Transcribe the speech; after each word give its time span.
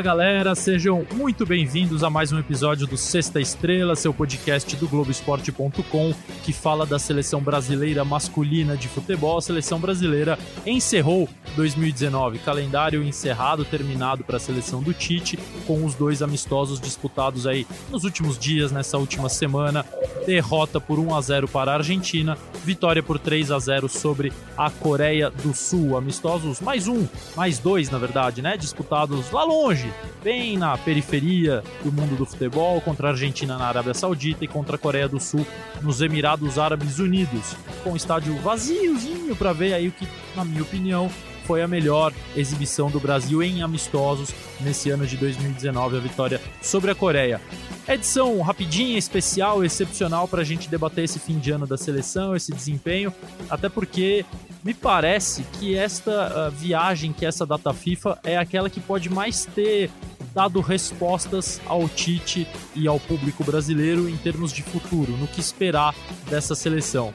Fala 0.00 0.16
galera, 0.16 0.54
sejam 0.54 1.06
muito 1.12 1.44
bem-vindos 1.44 2.02
a 2.02 2.08
mais 2.08 2.32
um 2.32 2.38
episódio 2.38 2.86
do 2.86 2.96
Sexta 2.96 3.38
Estrela, 3.38 3.94
seu 3.94 4.14
podcast 4.14 4.74
do 4.76 4.88
Globoesporte.com, 4.88 6.14
que 6.42 6.54
fala 6.54 6.86
da 6.86 6.98
seleção 6.98 7.42
brasileira 7.42 8.02
masculina 8.02 8.78
de 8.78 8.88
futebol. 8.88 9.36
A 9.36 9.42
seleção 9.42 9.78
brasileira 9.78 10.38
encerrou 10.64 11.28
2019, 11.56 12.38
calendário 12.38 13.02
encerrado, 13.02 13.64
terminado 13.64 14.24
para 14.24 14.36
a 14.36 14.40
seleção 14.40 14.82
do 14.82 14.92
Tite, 14.92 15.38
com 15.66 15.84
os 15.84 15.94
dois 15.94 16.22
amistosos 16.22 16.80
disputados 16.80 17.46
aí 17.46 17.66
nos 17.90 18.04
últimos 18.04 18.38
dias, 18.38 18.72
nessa 18.72 18.98
última 18.98 19.28
semana. 19.28 19.84
Derrota 20.26 20.80
por 20.80 20.98
1 20.98 21.14
a 21.14 21.20
0 21.20 21.48
para 21.48 21.72
a 21.72 21.74
Argentina, 21.76 22.36
vitória 22.64 23.02
por 23.02 23.18
3 23.18 23.50
a 23.50 23.58
0 23.58 23.88
sobre 23.88 24.32
a 24.56 24.70
Coreia 24.70 25.30
do 25.30 25.54
Sul. 25.54 25.96
Amistosos 25.96 26.60
mais 26.60 26.86
um, 26.88 27.06
mais 27.36 27.58
dois 27.58 27.90
na 27.90 27.98
verdade, 27.98 28.42
né? 28.42 28.56
Disputados 28.56 29.30
lá 29.30 29.44
longe 29.44 29.90
bem 30.22 30.58
na 30.58 30.76
periferia 30.76 31.62
do 31.82 31.90
mundo 31.90 32.16
do 32.16 32.26
futebol, 32.26 32.80
contra 32.80 33.08
a 33.08 33.10
Argentina 33.12 33.56
na 33.56 33.66
Arábia 33.66 33.94
Saudita 33.94 34.44
e 34.44 34.48
contra 34.48 34.76
a 34.76 34.78
Coreia 34.78 35.08
do 35.08 35.18
Sul 35.18 35.46
nos 35.80 36.00
Emirados 36.00 36.58
Árabes 36.58 36.98
Unidos, 36.98 37.56
com 37.82 37.92
o 37.92 37.96
estádio 37.96 38.36
vaziozinho 38.36 39.34
para 39.34 39.52
ver 39.52 39.72
aí 39.72 39.88
o 39.88 39.92
que, 39.92 40.06
na 40.34 40.44
minha 40.44 40.62
opinião, 40.62 41.10
foi 41.44 41.62
a 41.62 41.68
melhor 41.68 42.12
exibição 42.36 42.90
do 42.90 43.00
Brasil 43.00 43.42
em 43.42 43.62
amistosos 43.62 44.32
nesse 44.60 44.88
ano 44.90 45.06
de 45.06 45.16
2019, 45.16 45.96
a 45.96 46.00
vitória 46.00 46.40
sobre 46.62 46.92
a 46.92 46.94
Coreia. 46.94 47.40
Edição 47.88 48.40
rapidinha, 48.40 48.96
especial, 48.96 49.64
excepcional 49.64 50.28
para 50.28 50.42
a 50.42 50.44
gente 50.44 50.68
debater 50.68 51.04
esse 51.04 51.18
fim 51.18 51.40
de 51.40 51.50
ano 51.50 51.66
da 51.66 51.76
seleção, 51.76 52.36
esse 52.36 52.52
desempenho, 52.52 53.12
até 53.48 53.68
porque 53.68 54.24
me 54.62 54.72
parece 54.72 55.42
que 55.58 55.74
esta 55.74 56.48
uh, 56.48 56.50
viagem, 56.52 57.12
que 57.12 57.26
essa 57.26 57.44
data 57.44 57.72
FIFA, 57.72 58.18
é 58.22 58.36
aquela 58.36 58.70
que 58.70 58.78
pode 58.78 59.10
mais 59.10 59.44
ter 59.44 59.90
dado 60.32 60.60
respostas 60.60 61.60
ao 61.66 61.88
Tite 61.88 62.46
e 62.76 62.86
ao 62.86 63.00
público 63.00 63.42
brasileiro 63.42 64.08
em 64.08 64.16
termos 64.16 64.52
de 64.52 64.62
futuro, 64.62 65.16
no 65.16 65.26
que 65.26 65.40
esperar 65.40 65.94
dessa 66.28 66.54
seleção. 66.54 67.12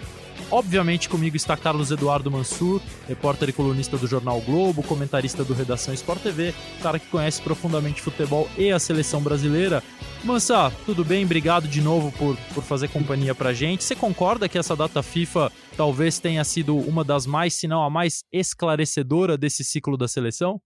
Obviamente 0.51 1.09
comigo 1.09 1.35
está 1.35 1.57
Carlos 1.57 1.89
Eduardo 1.89 2.29
Mansur, 2.29 2.79
repórter 3.07 3.49
e 3.49 3.53
colunista 3.53 3.97
do 3.97 4.07
Jornal 4.07 4.39
Globo, 4.41 4.83
comentarista 4.83 5.43
do 5.43 5.53
Redação 5.53 5.93
Sport 5.93 6.21
TV, 6.21 6.53
cara 6.83 6.99
que 6.99 7.09
conhece 7.09 7.41
profundamente 7.41 8.01
futebol 8.01 8.47
e 8.57 8.71
a 8.71 8.77
seleção 8.77 9.21
brasileira. 9.21 9.81
Mansa, 10.23 10.71
tudo 10.85 11.03
bem? 11.03 11.25
Obrigado 11.25 11.67
de 11.67 11.81
novo 11.81 12.11
por, 12.17 12.37
por 12.53 12.63
fazer 12.63 12.89
companhia 12.89 13.33
pra 13.33 13.53
gente. 13.53 13.83
Você 13.83 13.95
concorda 13.95 14.47
que 14.47 14.57
essa 14.57 14.75
data 14.75 15.01
FIFA 15.01 15.51
talvez 15.75 16.19
tenha 16.19 16.43
sido 16.43 16.77
uma 16.77 17.03
das 17.03 17.25
mais, 17.25 17.55
se 17.55 17.67
não 17.67 17.83
a 17.83 17.89
mais 17.89 18.23
esclarecedora 18.31 19.37
desse 19.37 19.63
ciclo 19.63 19.97
da 19.97 20.07
seleção? 20.07 20.61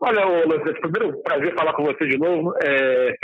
Olha, 0.00 0.44
Lucas, 0.44 0.78
primeiro 0.80 1.20
prazer 1.22 1.54
falar 1.54 1.72
com 1.74 1.84
você 1.84 2.06
de 2.06 2.18
novo. 2.18 2.52
É, 2.62 3.16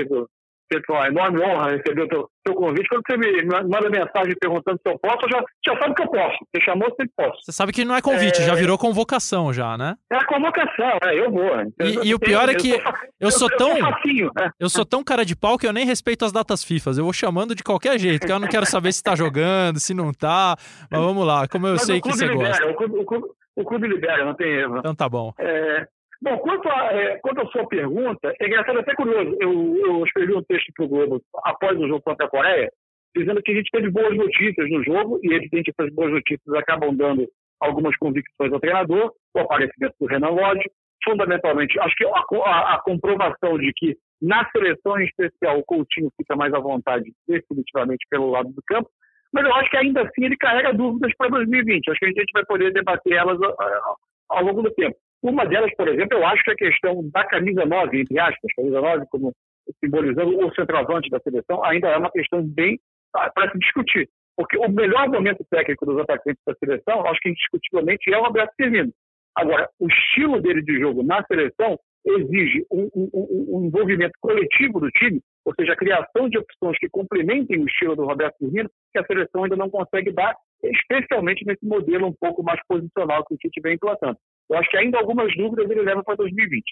sempre 0.73 0.95
uma 0.95 1.07
enorme 1.09 1.43
honra 1.43 1.71
receber 1.71 2.03
o 2.03 2.09
teu, 2.09 2.29
teu, 2.45 2.55
convite. 2.55 2.89
Quando 2.89 3.03
você 3.07 3.17
me 3.17 3.45
manda 3.45 3.91
mensagem 3.91 4.35
perguntando 4.41 4.79
se 4.83 4.91
eu 4.91 4.99
posso, 4.99 5.19
eu 5.25 5.31
já, 5.31 5.45
já 5.67 5.81
sabe 5.81 5.95
que 5.95 6.03
eu 6.03 6.09
posso. 6.09 6.37
Você 6.55 6.63
chamou, 6.65 6.89
sempre 6.91 7.11
posso. 7.17 7.43
Você 7.43 7.53
sabe 7.53 7.73
que 7.73 7.85
não 7.85 7.97
é 7.97 8.01
convite, 8.01 8.41
é... 8.41 8.45
já 8.45 8.55
virou 8.55 8.79
convocação 8.79 9.53
já, 9.53 9.77
né? 9.77 9.97
É 10.13 10.25
convocação, 10.25 10.99
é, 11.05 11.19
eu 11.19 11.31
vou. 11.31 11.51
E, 11.81 11.95
eu, 11.95 12.05
e 12.05 12.15
o 12.15 12.19
pior 12.19 12.49
é 12.49 12.55
que 12.55 12.71
eu, 12.71 12.81
sou, 12.81 12.95
eu 13.21 13.31
sou 13.31 13.49
tão 13.57 13.77
eu, 13.77 13.85
facinho, 13.85 14.31
né? 14.37 14.51
eu 14.59 14.69
sou 14.69 14.85
tão 14.85 15.03
cara 15.03 15.25
de 15.25 15.35
pau 15.37 15.59
que 15.59 15.67
eu 15.67 15.73
nem 15.73 15.85
respeito 15.85 16.25
as 16.25 16.33
datas 16.33 16.63
FIFA. 16.63 16.91
Eu 16.91 17.05
vou 17.05 17.13
chamando 17.13 17.55
de 17.55 17.63
qualquer 17.63 17.99
jeito, 17.99 18.21
porque 18.21 18.33
eu 18.33 18.39
não 18.39 18.49
quero 18.49 18.67
saber 18.67 18.93
se 18.93 19.03
tá 19.03 19.15
jogando, 19.15 19.81
se 19.81 19.95
não 19.95 20.13
tá. 20.13 20.57
Mas 20.91 21.01
vamos 21.01 21.27
lá, 21.27 21.49
como 21.49 21.67
eu 21.67 21.75
Mas 21.75 21.83
sei 21.83 22.01
que 22.01 22.09
você 22.09 22.27
libera, 22.27 22.49
gosta. 22.49 22.67
O 22.67 22.75
clube, 22.75 22.99
o, 22.99 23.05
clube, 23.05 23.29
o 23.57 23.65
clube 23.65 23.89
libera, 23.89 24.25
não 24.25 24.35
tem 24.35 24.51
erro. 24.51 24.79
Então 24.79 24.95
tá 24.95 25.09
bom. 25.09 25.33
É, 25.39 25.87
Bom, 26.23 26.37
quanto 26.39 26.69
a, 26.69 26.93
é, 26.93 27.19
quanto 27.19 27.41
a 27.41 27.47
sua 27.47 27.67
pergunta, 27.67 28.35
é 28.39 28.47
engraçado, 28.47 28.79
até 28.79 28.95
curioso. 28.95 29.37
Eu, 29.41 29.77
eu 29.79 30.05
escrevi 30.05 30.35
um 30.35 30.43
texto 30.43 30.71
para 30.75 30.85
o 30.85 30.89
Globo 30.89 31.23
após 31.45 31.79
o 31.79 31.89
jogo 31.89 32.03
contra 32.03 32.27
a 32.27 32.31
Coreia, 32.31 32.71
dizendo 33.17 33.43
que 33.43 33.53
a 33.53 33.55
gente 33.55 33.71
teve 33.71 33.91
boas 33.91 34.15
notícias 34.17 34.71
no 34.71 34.85
jogo, 34.85 35.19
e 35.23 35.33
evidente 35.33 35.71
essas 35.71 35.93
boas 35.95 36.13
notícias 36.13 36.55
acabam 36.55 36.95
dando 36.95 37.27
algumas 37.59 37.97
convicções 37.97 38.53
ao 38.53 38.61
treinador, 38.61 39.13
o 39.35 39.39
aparecimento 39.41 39.95
do 39.99 40.07
Renan 40.07 40.31
Lodge, 40.31 40.65
fundamentalmente, 41.03 41.79
acho 41.81 41.97
que 41.97 42.05
a, 42.05 42.11
a, 42.11 42.75
a, 42.75 42.83
comprovação 42.83 43.59
de 43.59 43.73
que 43.75 43.97
na 44.21 44.49
seleção 44.51 45.01
em 45.01 45.05
especial 45.05 45.59
o 45.59 45.65
Coutinho 45.65 46.11
fica 46.17 46.37
mais 46.37 46.53
à 46.53 46.59
vontade 46.59 47.11
definitivamente 47.27 48.07
pelo 48.11 48.31
lado 48.31 48.51
do 48.51 48.63
campo, 48.67 48.89
mas 49.33 49.45
eu 49.45 49.55
acho 49.55 49.71
que 49.71 49.77
ainda 49.77 50.03
assim 50.03 50.25
ele 50.25 50.37
carrega 50.37 50.75
dúvidas 50.75 51.13
para 51.17 51.31
2020. 51.31 51.91
Acho 51.91 52.01
que 52.01 52.07
a 52.07 52.09
gente 52.09 52.33
vai 52.35 52.45
poder 52.45 52.73
debater 52.73 53.15
elas 53.15 53.39
ao 54.29 54.45
longo 54.45 54.63
do 54.63 54.71
tempo. 54.73 54.97
Uma 55.23 55.45
delas, 55.45 55.75
por 55.77 55.89
exemplo, 55.89 56.19
eu 56.19 56.27
acho 56.27 56.43
que 56.43 56.51
é 56.51 56.55
a 56.55 56.57
questão 56.57 57.09
da 57.11 57.25
camisa 57.25 57.67
9, 57.67 58.01
entre 58.01 58.19
aspas, 58.19 58.53
camisa 58.57 58.81
9 58.81 59.07
como 59.11 59.33
simbolizando 59.85 60.39
o 60.39 60.55
centroavante 60.55 61.11
da 61.11 61.21
seleção, 61.21 61.65
ainda 61.65 61.89
é 61.89 61.97
uma 61.97 62.11
questão 62.11 62.43
bem 62.43 62.79
para 63.13 63.51
se 63.53 63.59
discutir. 63.59 64.09
Porque 64.37 64.57
o 64.57 64.69
melhor 64.69 65.09
momento 65.09 65.45
técnico 65.51 65.85
dos 65.85 65.99
atacantes 65.99 66.43
da 66.47 66.55
seleção, 66.55 67.07
acho 67.07 67.21
que 67.21 67.29
indiscutivelmente 67.29 68.13
é 68.13 68.19
o 68.19 68.25
Roberto 68.25 68.55
Firmino. 68.57 68.93
Agora, 69.37 69.69
o 69.79 69.87
estilo 69.87 70.41
dele 70.41 70.63
de 70.63 70.81
jogo 70.81 71.03
na 71.03 71.23
seleção 71.25 71.79
exige 72.05 72.65
um, 72.71 72.89
um, 72.95 73.11
um, 73.59 73.67
envolvimento 73.67 74.15
coletivo 74.21 74.81
do 74.81 74.91
time, 74.91 75.21
ou 75.45 75.55
seja, 75.55 75.75
a 75.75 75.77
criação 75.77 76.29
de 76.29 76.39
opções 76.39 76.79
que 76.79 76.89
complementem 76.89 77.61
o 77.61 77.67
estilo 77.67 77.95
do 77.95 78.07
Roberto 78.07 78.39
Firmino, 78.39 78.71
que 78.93 78.99
a 78.99 79.05
seleção 79.05 79.45
ainda 79.45 79.57
não 79.57 79.69
consegue 79.69 80.11
dar, 80.11 80.35
especialmente 80.65 81.45
nesse 81.45 81.65
modelo 81.65 82.07
um 82.07 82.15
pouco 82.19 82.43
mais 82.43 82.61
posicional 82.67 83.25
que 83.27 83.35
o 83.35 83.37
Tite 83.37 83.61
vem 83.61 83.75
implantando. 83.75 84.17
Eu 84.51 84.59
acho 84.59 84.69
que 84.69 84.77
ainda 84.77 84.99
algumas 84.99 85.35
dúvidas 85.37 85.71
ele 85.71 85.83
leva 85.83 86.03
para 86.03 86.17
2020. 86.17 86.65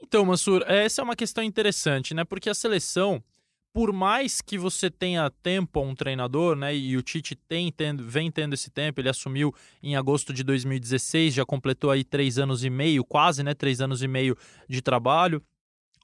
Então, 0.00 0.24
Mansur, 0.24 0.62
essa 0.68 1.02
é 1.02 1.04
uma 1.04 1.16
questão 1.16 1.42
interessante, 1.42 2.14
né? 2.14 2.24
Porque 2.24 2.48
a 2.48 2.54
seleção, 2.54 3.20
por 3.74 3.92
mais 3.92 4.40
que 4.40 4.56
você 4.56 4.88
tenha 4.88 5.28
tempo 5.42 5.80
a 5.80 5.82
um 5.82 5.96
treinador, 5.96 6.54
né? 6.54 6.74
E 6.76 6.96
o 6.96 7.02
Tite 7.02 7.34
tem, 7.34 7.72
tendo, 7.72 8.04
vem 8.04 8.30
tendo 8.30 8.54
esse 8.54 8.70
tempo, 8.70 9.00
ele 9.00 9.08
assumiu 9.08 9.52
em 9.82 9.96
agosto 9.96 10.32
de 10.32 10.44
2016, 10.44 11.34
já 11.34 11.44
completou 11.44 11.90
aí 11.90 12.04
três 12.04 12.38
anos 12.38 12.62
e 12.62 12.70
meio, 12.70 13.04
quase, 13.04 13.42
né? 13.42 13.52
Três 13.52 13.80
anos 13.80 14.00
e 14.00 14.06
meio 14.06 14.36
de 14.68 14.80
trabalho. 14.80 15.42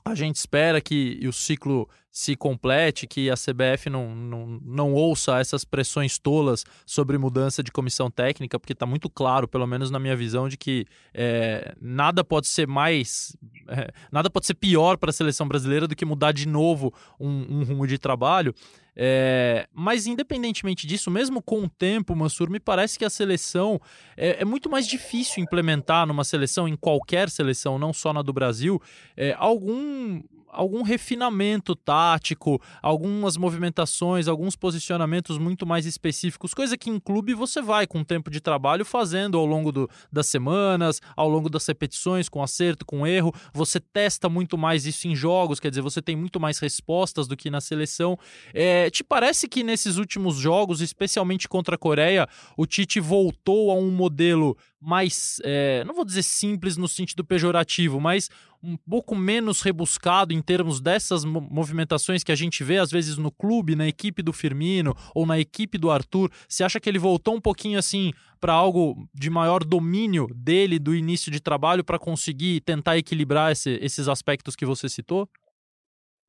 A 0.07 0.15
gente 0.15 0.37
espera 0.37 0.83
que 0.83 1.19
o 1.27 1.33
ciclo 1.33 1.89
se 2.11 2.37
complete, 2.37 3.07
que 3.07 3.31
a 3.31 3.35
CBF 3.35 3.89
não, 3.89 4.15
não, 4.15 4.61
não 4.63 4.93
ouça 4.93 5.41
essas 5.41 5.65
pressões 5.65 6.19
tolas 6.19 6.63
sobre 6.85 7.17
mudança 7.17 7.63
de 7.63 7.73
comissão 7.73 8.11
técnica, 8.11 8.61
porque 8.61 8.75
está 8.75 8.85
muito 8.85 9.09
claro, 9.09 9.49
pelo 9.49 9.67
menos 9.67 9.91
na 9.91 9.99
minha 9.99 10.15
visão, 10.15 10.49
de 10.49 10.59
que 10.59 10.87
é, 11.15 11.75
nada 11.81 12.23
pode 12.23 12.47
ser 12.47 12.69
mais. 12.69 13.35
É, 13.67 13.91
nada 14.13 14.29
pode 14.29 14.47
ser 14.47 14.55
pior 14.55 14.99
para 14.99 15.09
a 15.09 15.13
seleção 15.13 15.49
brasileira 15.49 15.89
do 15.89 15.97
que 15.97 16.05
mudar 16.05 16.33
de 16.33 16.47
novo 16.47 16.93
um, 17.19 17.61
um 17.61 17.65
rumo 17.65 17.87
de 17.87 17.97
trabalho. 17.99 18.55
É, 18.97 19.67
mas 19.73 20.07
independentemente 20.07 20.87
disso, 20.87 21.11
mesmo 21.11 21.43
com 21.43 21.65
o 21.65 21.69
tempo, 21.69 22.15
Mansur, 22.15 22.49
me 22.49 22.61
parece 22.61 22.99
que 22.99 23.05
a 23.05 23.11
seleção 23.11 23.81
é, 24.17 24.43
é, 24.43 24.45
muito 24.45 24.71
mais 24.71 24.87
difícil 24.87 25.43
implementar 25.43 26.07
numa 26.07 26.25
seleção, 26.25 26.69
em 26.69 26.77
qualquer 26.77 27.29
seleção, 27.29 27.79
não 27.79 27.93
só 27.93 28.13
na 28.13 28.23
do 28.23 28.33
Brasil, 28.33 28.81
é, 29.17 29.35
algum 29.39 30.23
algum 30.55 30.83
refinamento 30.83 31.75
tático, 31.75 32.61
algumas 32.81 33.37
movimentações, 33.37 34.29
alguns 34.29 34.57
posicionamentos 34.57 35.37
muito 35.37 35.67
mais 35.67 35.85
específicos, 35.85 36.55
coisa 36.55 36.77
que 36.77 36.89
em 36.89 36.99
clube 36.99 37.35
você 37.35 37.61
vai 37.61 37.87
com 37.87 38.05
tempo 38.05 38.31
de 38.31 38.41
trabalho 38.41 38.85
fazendo 38.85 39.37
ao 39.37 39.45
longo 39.45 39.73
do, 39.73 39.91
das 40.13 40.27
semanas, 40.29 41.01
ao 41.17 41.29
longo 41.29 41.51
das 41.51 41.67
repetições, 41.67 42.29
com 42.29 42.43
acerto, 42.43 42.87
com 42.87 43.07
erro, 43.07 43.35
você 43.53 43.81
testa 43.81 44.29
muito 44.29 44.57
mais 44.57 44.87
isso 44.87 45.09
em 45.09 45.15
jogos, 45.15 45.61
quer 45.61 45.71
dizer, 45.71 45.83
você 45.83 46.01
tem 46.01 46.17
muito 46.17 46.39
mais 46.39 46.59
respostas 46.59 47.27
do 47.27 47.37
que 47.37 47.51
na 47.51 47.61
seleção. 47.61 48.19
É, 48.53 48.89
te 48.91 49.03
parece 49.03 49.49
que 49.49 49.63
nesses 49.63 49.97
últimos 49.97 50.37
jogos, 50.37 50.81
especialmente 50.81 51.49
contra 51.49 51.75
a 51.75 51.79
Coreia, 51.79 52.29
o 52.57 52.67
Tite 52.67 53.01
voltou 53.01 53.71
a 53.71 53.75
um 53.75 53.91
modelo 53.91 54.57
mais, 54.85 55.41
é, 55.45 55.83
não 55.85 55.95
vou 55.95 56.05
dizer 56.05 56.23
simples 56.23 56.77
no 56.77 56.87
sentido 56.87 57.25
pejorativo, 57.25 58.01
mas 58.01 58.29
um 58.63 58.77
pouco 58.77 59.15
menos 59.15 59.61
rebuscado 59.63 60.33
em 60.33 60.41
termos 60.41 60.81
dessas 60.81 61.25
movimentações 61.25 62.25
que 62.25 62.33
a 62.33 62.35
gente 62.35 62.65
vê 62.65 62.79
às 62.79 62.91
vezes 62.91 63.19
no 63.19 63.31
clube, 63.31 63.77
na 63.77 63.87
equipe 63.87 64.23
do 64.23 64.33
Firmino 64.33 64.95
ou 65.15 65.27
na 65.27 65.39
equipe 65.39 65.77
do 65.77 65.91
Arthur. 65.91 66.31
Você 66.49 66.65
acha 66.65 66.81
que 66.81 66.89
ele 66.89 66.99
voltou 66.99 67.35
um 67.35 67.41
pouquinho 67.41 67.79
assim 67.79 68.13
para 68.41 68.53
algo 68.53 69.07
de 69.15 69.29
maior 69.29 69.65
domínio 69.65 70.27
dele 70.35 70.79
do 70.79 70.95
início 70.95 71.31
de 71.31 71.43
trabalho 71.43 71.85
para 71.85 71.99
conseguir 71.99 72.61
tentar 72.61 72.97
equilibrar 72.97 73.53
esse, 73.53 73.79
esses 73.83 74.09
aspectos 74.09 74.57
que 74.57 74.65
você 74.65 74.89
citou? 74.89 75.29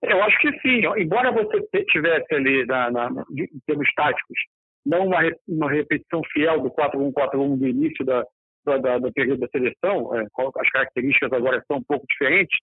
Eu 0.03 0.21
acho 0.23 0.37
que 0.39 0.51
sim. 0.59 0.81
Embora 0.97 1.31
você 1.31 1.61
tivesse 1.85 2.33
ali, 2.33 2.65
na, 2.65 2.91
na, 2.91 3.09
em 3.31 3.59
termos 3.65 3.87
táticos, 3.95 4.37
não 4.85 5.07
uma, 5.07 5.19
uma 5.47 5.71
repetição 5.71 6.21
fiel 6.31 6.61
do 6.61 6.69
4-1-4-1 6.69 7.57
do 7.57 7.67
início 7.67 8.05
da, 8.05 8.23
da, 8.65 8.97
do 8.97 9.11
período 9.11 9.39
da 9.39 9.47
seleção, 9.47 10.15
é, 10.15 10.25
as 10.57 10.69
características 10.69 11.31
agora 11.31 11.63
são 11.67 11.77
um 11.77 11.83
pouco 11.87 12.05
diferentes, 12.09 12.57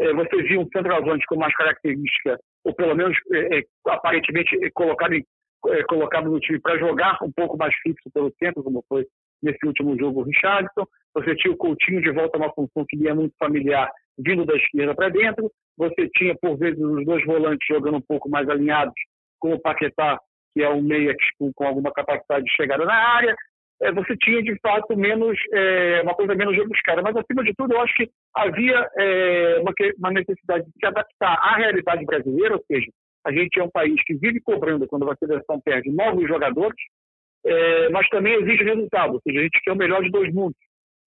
é, 0.00 0.12
você 0.12 0.42
viu 0.42 0.60
um 0.60 0.68
centroavante 0.68 1.26
com 1.26 1.36
mais 1.36 1.54
característica, 1.56 2.38
ou 2.64 2.74
pelo 2.74 2.94
menos 2.94 3.16
é, 3.32 3.58
é 3.58 3.62
aparentemente 3.88 4.56
é, 4.64 4.70
colocado, 4.70 5.12
em, 5.14 5.24
é, 5.66 5.82
colocado 5.84 6.30
no 6.30 6.38
time 6.40 6.60
para 6.60 6.78
jogar 6.78 7.18
um 7.22 7.32
pouco 7.32 7.56
mais 7.56 7.74
fixo 7.82 8.08
pelo 8.14 8.32
centro, 8.38 8.62
como 8.62 8.84
foi 8.88 9.04
nesse 9.42 9.66
último 9.66 9.98
jogo 9.98 10.20
o 10.20 10.24
Richardson. 10.24 10.86
Você 11.14 11.34
tinha 11.36 11.52
o 11.52 11.56
Coutinho 11.56 12.00
de 12.00 12.12
volta 12.12 12.36
a 12.36 12.40
uma 12.40 12.52
função 12.52 12.84
que 12.88 12.96
lhe 12.96 13.08
é 13.08 13.14
muito 13.14 13.34
familiar 13.38 13.90
vindo 14.18 14.44
da 14.44 14.54
esquerda 14.56 14.94
para 14.94 15.08
dentro, 15.08 15.50
você 15.76 16.08
tinha, 16.16 16.34
por 16.40 16.58
vezes, 16.58 16.80
os 16.80 17.04
dois 17.04 17.24
volantes 17.24 17.64
jogando 17.68 17.98
um 17.98 18.02
pouco 18.02 18.28
mais 18.28 18.48
alinhados, 18.48 18.94
com 19.38 19.54
o 19.54 19.60
Paquetá, 19.60 20.18
que 20.52 20.62
é 20.62 20.68
um 20.68 20.82
meia 20.82 21.14
com 21.54 21.64
alguma 21.64 21.92
capacidade 21.92 22.44
de 22.44 22.50
chegada 22.50 22.84
na 22.84 22.94
área, 22.94 23.36
é, 23.80 23.92
você 23.92 24.16
tinha, 24.16 24.42
de 24.42 24.58
fato, 24.60 24.96
menos 24.96 25.38
é, 25.52 26.02
uma 26.02 26.14
coisa 26.14 26.34
menos 26.34 26.56
rebuscada. 26.56 27.02
Mas, 27.02 27.16
acima 27.16 27.44
de 27.44 27.54
tudo, 27.54 27.74
eu 27.74 27.80
acho 27.80 27.94
que 27.94 28.10
havia 28.34 28.88
é, 28.98 29.58
uma, 29.60 29.72
uma 29.98 30.10
necessidade 30.10 30.64
de 30.66 30.72
se 30.78 30.86
adaptar 30.86 31.34
à 31.34 31.56
realidade 31.56 32.04
brasileira, 32.04 32.54
ou 32.54 32.64
seja, 32.66 32.88
a 33.24 33.32
gente 33.32 33.58
é 33.58 33.62
um 33.62 33.70
país 33.70 34.02
que 34.04 34.14
vive 34.14 34.40
cobrando 34.40 34.86
quando 34.86 35.08
a 35.10 35.16
seleção 35.16 35.60
perde 35.60 35.90
novos 35.90 36.26
jogadores, 36.26 36.78
é, 37.44 37.88
mas 37.90 38.08
também 38.08 38.34
exige 38.34 38.64
resultado, 38.64 39.14
ou 39.14 39.20
seja, 39.20 39.40
a 39.40 39.42
gente 39.42 39.60
quer 39.62 39.72
o 39.72 39.76
melhor 39.76 40.02
de 40.02 40.10
dois 40.10 40.32
mundos. 40.32 40.58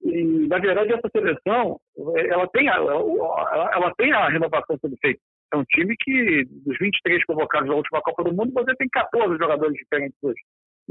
E, 0.04 0.48
na 0.48 0.58
verdade, 0.58 0.94
essa 0.94 1.10
seleção, 1.12 1.78
ela 2.16 2.48
tem 2.48 2.68
a, 2.70 2.76
ela 2.76 3.94
tem 3.96 4.12
a 4.12 4.30
renovação 4.30 4.78
sendo 4.82 4.96
feita. 5.00 5.20
É 5.54 5.58
um 5.58 5.64
time 5.66 5.96
que, 6.00 6.46
dos 6.66 6.78
23 6.80 7.24
convocados 7.26 7.68
na 7.68 7.76
última 7.76 8.02
Copa 8.02 8.24
do 8.24 8.34
Mundo, 8.34 8.54
você 8.54 8.74
tem 8.76 8.88
14 8.90 9.38
jogadores 9.38 9.76
diferentes 9.76 10.18
hoje. 10.24 10.42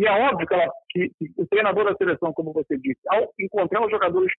E 0.01 0.07
é 0.07 0.13
óbvio 0.13 0.47
que, 0.47 0.55
ela, 0.55 0.67
que, 0.89 1.13
o 1.37 1.47
treinador 1.47 1.85
da 1.85 1.95
seleção, 1.95 2.33
como 2.33 2.55
você 2.55 2.79
disse, 2.79 3.01
ao 3.07 3.31
encontrar 3.39 3.85
os 3.85 3.91
jogadores 3.91 4.33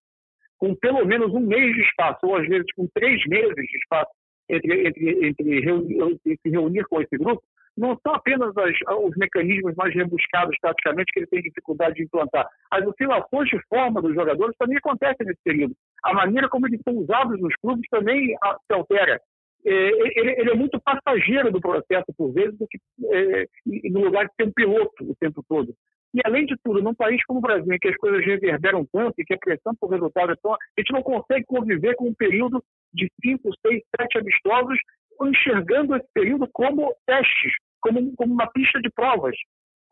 com 0.58 0.74
pelo 0.74 1.06
menos 1.06 1.32
um 1.32 1.38
mês 1.38 1.72
de 1.72 1.82
espaço, 1.82 2.18
ou 2.24 2.34
às 2.34 2.48
vezes 2.48 2.66
com 2.74 2.88
três 2.92 3.24
meses 3.28 3.54
de 3.54 3.76
espaço 3.78 4.10
entre, 4.48 4.88
entre, 4.88 5.28
entre, 5.28 6.38
se 6.42 6.50
reunir 6.50 6.84
com 6.88 7.00
esse 7.00 7.16
grupo, 7.16 7.40
não 7.78 7.96
são 8.02 8.12
apenas 8.12 8.52
as, 8.56 8.74
os 9.04 9.16
mecanismos 9.16 9.72
mais 9.76 9.94
rebuscados 9.94 10.56
taticamente 10.60 11.12
que 11.12 11.20
ele 11.20 11.28
tem 11.28 11.42
dificuldade 11.42 11.94
de 11.94 12.02
implantar. 12.02 12.48
As 12.68 12.84
oscilações 12.84 13.48
de 13.48 13.60
forma 13.68 14.02
dos 14.02 14.14
jogadores 14.16 14.56
também 14.58 14.78
acontecem 14.78 15.24
nesse 15.24 15.40
período. 15.44 15.76
A 16.02 16.12
maneira 16.12 16.48
como 16.48 16.66
eles 16.66 16.80
são 16.82 16.96
usados 16.96 17.40
nos 17.40 17.54
clubes 17.62 17.88
também 17.88 18.36
se 18.66 18.74
altera. 18.74 19.20
É, 19.64 19.72
ele, 19.72 20.34
ele, 20.40 20.50
é 20.50 20.54
muito 20.54 20.80
passageiro 20.80 21.52
do 21.52 21.60
processo, 21.60 22.06
por 22.16 22.32
vezes, 22.32 22.58
do 22.58 22.66
que, 22.66 22.78
é, 23.12 23.46
no 23.90 24.04
lugar 24.04 24.26
de 24.26 24.34
ser 24.34 24.48
um 24.48 24.52
piloto 24.52 25.04
o 25.04 25.14
tempo 25.20 25.44
todo. 25.48 25.72
E, 26.14 26.20
além 26.24 26.44
de 26.44 26.56
tudo, 26.62 26.82
num 26.82 26.94
país 26.94 27.24
como 27.24 27.38
o 27.38 27.42
Brasil, 27.42 27.72
em 27.72 27.78
que 27.78 27.88
as 27.88 27.96
coisas 27.96 28.24
reverberam 28.24 28.84
tanto 28.92 29.14
e 29.18 29.24
que 29.24 29.32
a 29.32 29.38
pressão 29.38 29.74
por 29.80 29.90
resultado 29.90 30.32
é 30.32 30.36
tão... 30.42 30.52
A 30.52 30.58
gente 30.78 30.92
não 30.92 31.02
consegue 31.02 31.44
conviver 31.46 31.94
com 31.94 32.08
um 32.08 32.14
período 32.14 32.62
de 32.92 33.10
cinco, 33.24 33.50
seis, 33.64 33.82
sete 33.98 34.18
amistosos 34.18 34.78
enxergando 35.22 35.96
esse 35.96 36.08
período 36.12 36.48
como 36.52 36.94
testes, 37.06 37.52
como, 37.80 38.14
como 38.16 38.34
uma 38.34 38.50
pista 38.50 38.80
de 38.80 38.90
provas. 38.90 39.36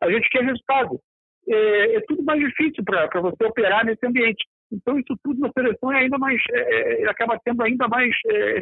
A 0.01 0.11
gente 0.11 0.29
quer 0.29 0.43
resultado. 0.43 0.99
É, 1.47 1.95
é 1.95 2.01
tudo 2.01 2.23
mais 2.23 2.39
difícil 2.39 2.83
para 2.83 3.21
você 3.21 3.45
operar 3.45 3.85
nesse 3.85 4.05
ambiente. 4.05 4.45
Então, 4.71 4.99
isso 4.99 5.17
tudo 5.23 5.39
na 5.39 5.51
seleção 5.51 5.91
é 5.91 5.99
ainda 5.99 6.17
mais, 6.17 6.41
é, 6.51 7.03
é 7.03 7.09
acaba 7.09 7.39
sendo 7.43 7.63
ainda 7.63 7.87
mais 7.87 8.15
é. 8.27 8.61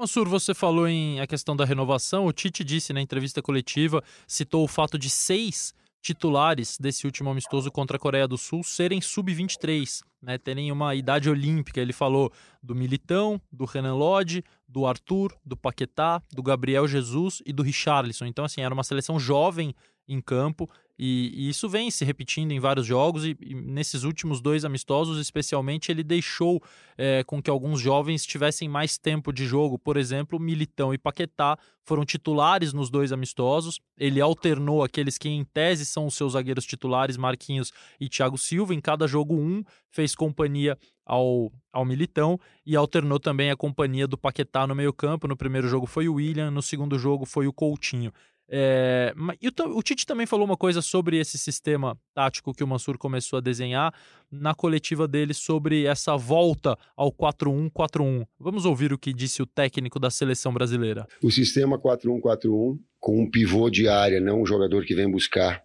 Mansur, 0.00 0.26
você 0.26 0.54
falou 0.54 0.88
em 0.88 1.20
a 1.20 1.26
questão 1.26 1.54
da 1.54 1.62
renovação. 1.62 2.24
O 2.24 2.32
Tite 2.32 2.64
disse 2.64 2.90
na 2.90 3.02
entrevista 3.02 3.42
coletiva, 3.42 4.02
citou 4.26 4.64
o 4.64 4.66
fato 4.66 4.98
de 4.98 5.10
seis 5.10 5.74
titulares 6.00 6.78
desse 6.78 7.04
último 7.04 7.28
amistoso 7.28 7.70
contra 7.70 7.98
a 7.98 8.00
Coreia 8.00 8.26
do 8.26 8.38
Sul 8.38 8.64
serem 8.64 9.02
sub-23, 9.02 10.00
né, 10.22 10.38
terem 10.38 10.72
uma 10.72 10.94
idade 10.94 11.28
olímpica. 11.28 11.82
Ele 11.82 11.92
falou 11.92 12.32
do 12.62 12.74
Militão, 12.74 13.38
do 13.52 13.66
Renan 13.66 13.94
Lodge, 13.94 14.42
do 14.66 14.86
Arthur, 14.86 15.36
do 15.44 15.54
Paquetá, 15.54 16.22
do 16.32 16.42
Gabriel 16.42 16.88
Jesus 16.88 17.42
e 17.44 17.52
do 17.52 17.62
Richarlison. 17.62 18.24
Então, 18.24 18.46
assim, 18.46 18.62
era 18.62 18.72
uma 18.72 18.82
seleção 18.82 19.20
jovem 19.20 19.74
em 20.12 20.20
campo 20.20 20.68
e, 21.02 21.32
e, 21.34 21.48
isso 21.48 21.66
vem 21.66 21.90
se 21.90 22.04
repetindo 22.04 22.52
em 22.52 22.60
vários 22.60 22.84
jogos, 22.84 23.24
e, 23.24 23.34
e 23.40 23.54
nesses 23.54 24.02
últimos 24.02 24.38
dois 24.42 24.66
amistosos, 24.66 25.18
especialmente, 25.18 25.90
ele 25.90 26.04
deixou 26.04 26.62
é, 26.98 27.24
com 27.24 27.42
que 27.42 27.48
alguns 27.48 27.80
jovens 27.80 28.26
tivessem 28.26 28.68
mais 28.68 28.98
tempo 28.98 29.32
de 29.32 29.46
jogo. 29.46 29.78
Por 29.78 29.96
exemplo, 29.96 30.38
Militão 30.38 30.92
e 30.92 30.98
Paquetá 30.98 31.56
foram 31.82 32.04
titulares 32.04 32.74
nos 32.74 32.90
dois 32.90 33.12
amistosos. 33.12 33.80
Ele 33.96 34.20
alternou 34.20 34.84
aqueles 34.84 35.16
que, 35.16 35.30
em 35.30 35.42
tese, 35.42 35.86
são 35.86 36.04
os 36.04 36.14
seus 36.14 36.34
zagueiros 36.34 36.66
titulares, 36.66 37.16
Marquinhos 37.16 37.72
e 37.98 38.06
Thiago 38.06 38.36
Silva. 38.36 38.74
Em 38.74 38.80
cada 38.80 39.08
jogo, 39.08 39.34
um 39.34 39.64
fez 39.90 40.14
companhia 40.14 40.76
ao, 41.06 41.50
ao 41.72 41.84
Militão 41.84 42.38
e 42.64 42.76
alternou 42.76 43.18
também 43.18 43.50
a 43.50 43.56
companhia 43.56 44.06
do 44.06 44.18
Paquetá 44.18 44.66
no 44.66 44.74
meio-campo. 44.74 45.26
No 45.26 45.36
primeiro 45.36 45.66
jogo 45.66 45.86
foi 45.86 46.08
o 46.08 46.14
William, 46.14 46.50
no 46.50 46.60
segundo 46.60 46.98
jogo 46.98 47.24
foi 47.24 47.46
o 47.46 47.52
Coutinho. 47.52 48.12
É, 48.52 49.14
o, 49.16 49.78
o, 49.78 49.82
Tite 49.82 50.04
também 50.04 50.26
falou 50.26 50.44
uma 50.44 50.56
coisa 50.56 50.82
sobre 50.82 51.16
esse 51.16 51.38
sistema 51.38 51.96
tático 52.12 52.52
que 52.52 52.64
o 52.64 52.66
Mansur 52.66 52.98
começou 52.98 53.36
a 53.36 53.40
desenhar 53.40 53.94
na 54.30 54.54
coletiva 54.54 55.06
dele 55.06 55.32
sobre 55.32 55.84
essa 55.84 56.16
volta 56.16 56.76
ao 56.96 57.12
4-1-4-1. 57.12 58.26
Vamos 58.40 58.64
ouvir 58.64 58.92
o 58.92 58.98
que 58.98 59.14
disse 59.14 59.40
o 59.40 59.46
técnico 59.46 60.00
da 60.00 60.10
seleção 60.10 60.52
brasileira. 60.52 61.06
O 61.22 61.30
sistema 61.30 61.78
4-1-4-1, 61.78 62.76
com 62.98 63.22
um 63.22 63.30
pivô 63.30 63.70
de 63.70 63.86
área, 63.86 64.20
não 64.20 64.42
um 64.42 64.46
jogador 64.46 64.84
que 64.84 64.96
vem 64.96 65.08
buscar, 65.08 65.62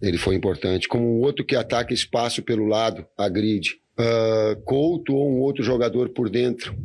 ele 0.00 0.18
foi 0.18 0.34
importante. 0.34 0.88
Como 0.88 1.18
um 1.18 1.22
outro 1.22 1.46
que 1.46 1.56
ataca 1.56 1.94
espaço 1.94 2.42
pelo 2.42 2.66
lado, 2.66 3.06
a 3.16 3.28
grid. 3.28 3.80
Uh, 3.98 4.60
Couto 4.64 5.14
ou 5.14 5.30
um 5.30 5.40
outro 5.40 5.62
jogador 5.62 6.10
por 6.10 6.28
dentro. 6.28 6.76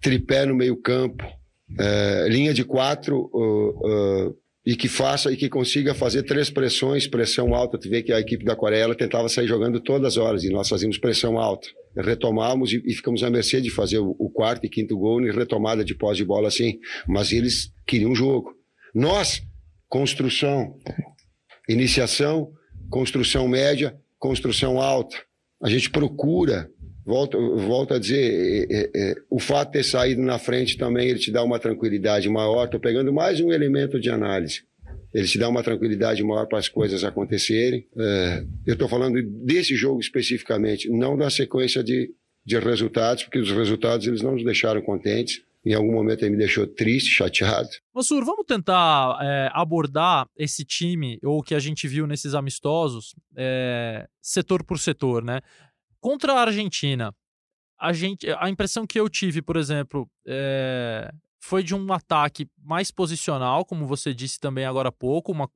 Tripé 0.00 0.44
no 0.44 0.54
meio-campo. 0.54 1.24
Uh, 1.70 2.28
linha 2.28 2.52
de 2.52 2.64
quatro. 2.64 3.30
Uh, 3.32 4.36
e 4.66 4.74
que 4.74 4.88
faça 4.88 5.32
e 5.32 5.36
que 5.36 5.48
consiga 5.48 5.94
fazer 5.94 6.24
três 6.24 6.50
pressões, 6.50 7.06
pressão 7.06 7.54
alta. 7.54 7.78
Tu 7.78 7.88
vê 7.88 8.02
que 8.02 8.12
a 8.12 8.18
equipe 8.18 8.44
da 8.44 8.56
Coreia 8.56 8.82
ela 8.82 8.96
tentava 8.96 9.28
sair 9.28 9.46
jogando 9.46 9.80
todas 9.80 10.14
as 10.14 10.16
horas 10.16 10.42
e 10.42 10.50
nós 10.50 10.68
fazíamos 10.68 10.98
pressão 10.98 11.38
alta. 11.38 11.68
Retomamos 11.96 12.72
e, 12.72 12.82
e 12.84 12.92
ficamos 12.92 13.22
à 13.22 13.30
mercê 13.30 13.60
de 13.60 13.70
fazer 13.70 14.00
o, 14.00 14.16
o, 14.18 14.28
quarto 14.28 14.66
e 14.66 14.68
quinto 14.68 14.98
gol 14.98 15.22
em 15.22 15.30
retomada 15.30 15.84
de 15.84 15.94
pós 15.94 16.16
de 16.16 16.24
bola 16.24 16.48
assim. 16.48 16.80
Mas 17.06 17.30
eles 17.30 17.72
queriam 17.86 18.12
jogo. 18.12 18.56
Nós, 18.92 19.40
construção, 19.88 20.76
iniciação, 21.68 22.50
construção 22.90 23.46
média, 23.46 23.96
construção 24.18 24.80
alta. 24.80 25.16
A 25.62 25.70
gente 25.70 25.90
procura 25.90 26.68
volto, 27.06 27.56
volto 27.56 27.94
a 27.94 27.98
dizer, 27.98 28.66
é, 28.68 28.76
é, 28.76 28.90
é, 28.94 29.14
o 29.30 29.38
fato 29.38 29.68
de 29.68 29.78
ter 29.78 29.84
saído 29.84 30.20
na 30.20 30.38
frente 30.38 30.76
também 30.76 31.08
ele 31.08 31.20
te 31.20 31.30
dá 31.30 31.42
uma 31.42 31.60
tranquilidade 31.60 32.28
maior. 32.28 32.64
Estou 32.64 32.80
pegando 32.80 33.12
mais 33.12 33.40
um 33.40 33.52
elemento 33.52 34.00
de 34.00 34.10
análise. 34.10 34.64
Ele 35.14 35.26
te 35.26 35.38
dá 35.38 35.48
uma 35.48 35.62
tranquilidade 35.62 36.22
maior 36.22 36.46
para 36.46 36.58
as 36.58 36.68
coisas 36.68 37.04
acontecerem. 37.04 37.86
É, 37.96 38.44
eu 38.66 38.72
estou 38.74 38.88
falando 38.88 39.22
desse 39.22 39.76
jogo 39.76 40.00
especificamente, 40.00 40.90
não 40.90 41.16
da 41.16 41.30
sequência 41.30 41.82
de, 41.82 42.10
de 42.44 42.58
resultados, 42.58 43.22
porque 43.22 43.38
os 43.38 43.50
resultados 43.52 44.06
eles 44.06 44.20
não 44.20 44.32
nos 44.32 44.44
deixaram 44.44 44.82
contentes. 44.82 45.42
Em 45.64 45.74
algum 45.74 45.92
momento 45.92 46.22
ele 46.22 46.30
me 46.30 46.36
deixou 46.36 46.64
triste, 46.64 47.10
chateado. 47.10 47.68
Mansur, 47.92 48.24
vamos 48.24 48.46
tentar 48.46 49.18
é, 49.20 49.50
abordar 49.52 50.28
esse 50.36 50.64
time, 50.64 51.18
ou 51.24 51.38
o 51.38 51.42
que 51.42 51.56
a 51.56 51.58
gente 51.58 51.88
viu 51.88 52.06
nesses 52.06 52.34
amistosos, 52.34 53.16
é, 53.36 54.06
setor 54.22 54.62
por 54.62 54.78
setor, 54.78 55.24
né? 55.24 55.40
Contra 56.00 56.34
a 56.34 56.40
Argentina, 56.40 57.14
a, 57.78 57.92
gente, 57.92 58.26
a 58.38 58.48
impressão 58.48 58.86
que 58.86 58.98
eu 58.98 59.08
tive, 59.08 59.42
por 59.42 59.56
exemplo, 59.56 60.08
é, 60.26 61.10
foi 61.46 61.62
de 61.62 61.76
um 61.76 61.92
ataque 61.92 62.48
mais 62.60 62.90
posicional, 62.90 63.64
como 63.64 63.86
você 63.86 64.12
disse 64.12 64.40
também 64.40 64.64
agora 64.64 64.88
há 64.88 64.92
pouco, 64.92 65.30
uma, 65.30 65.48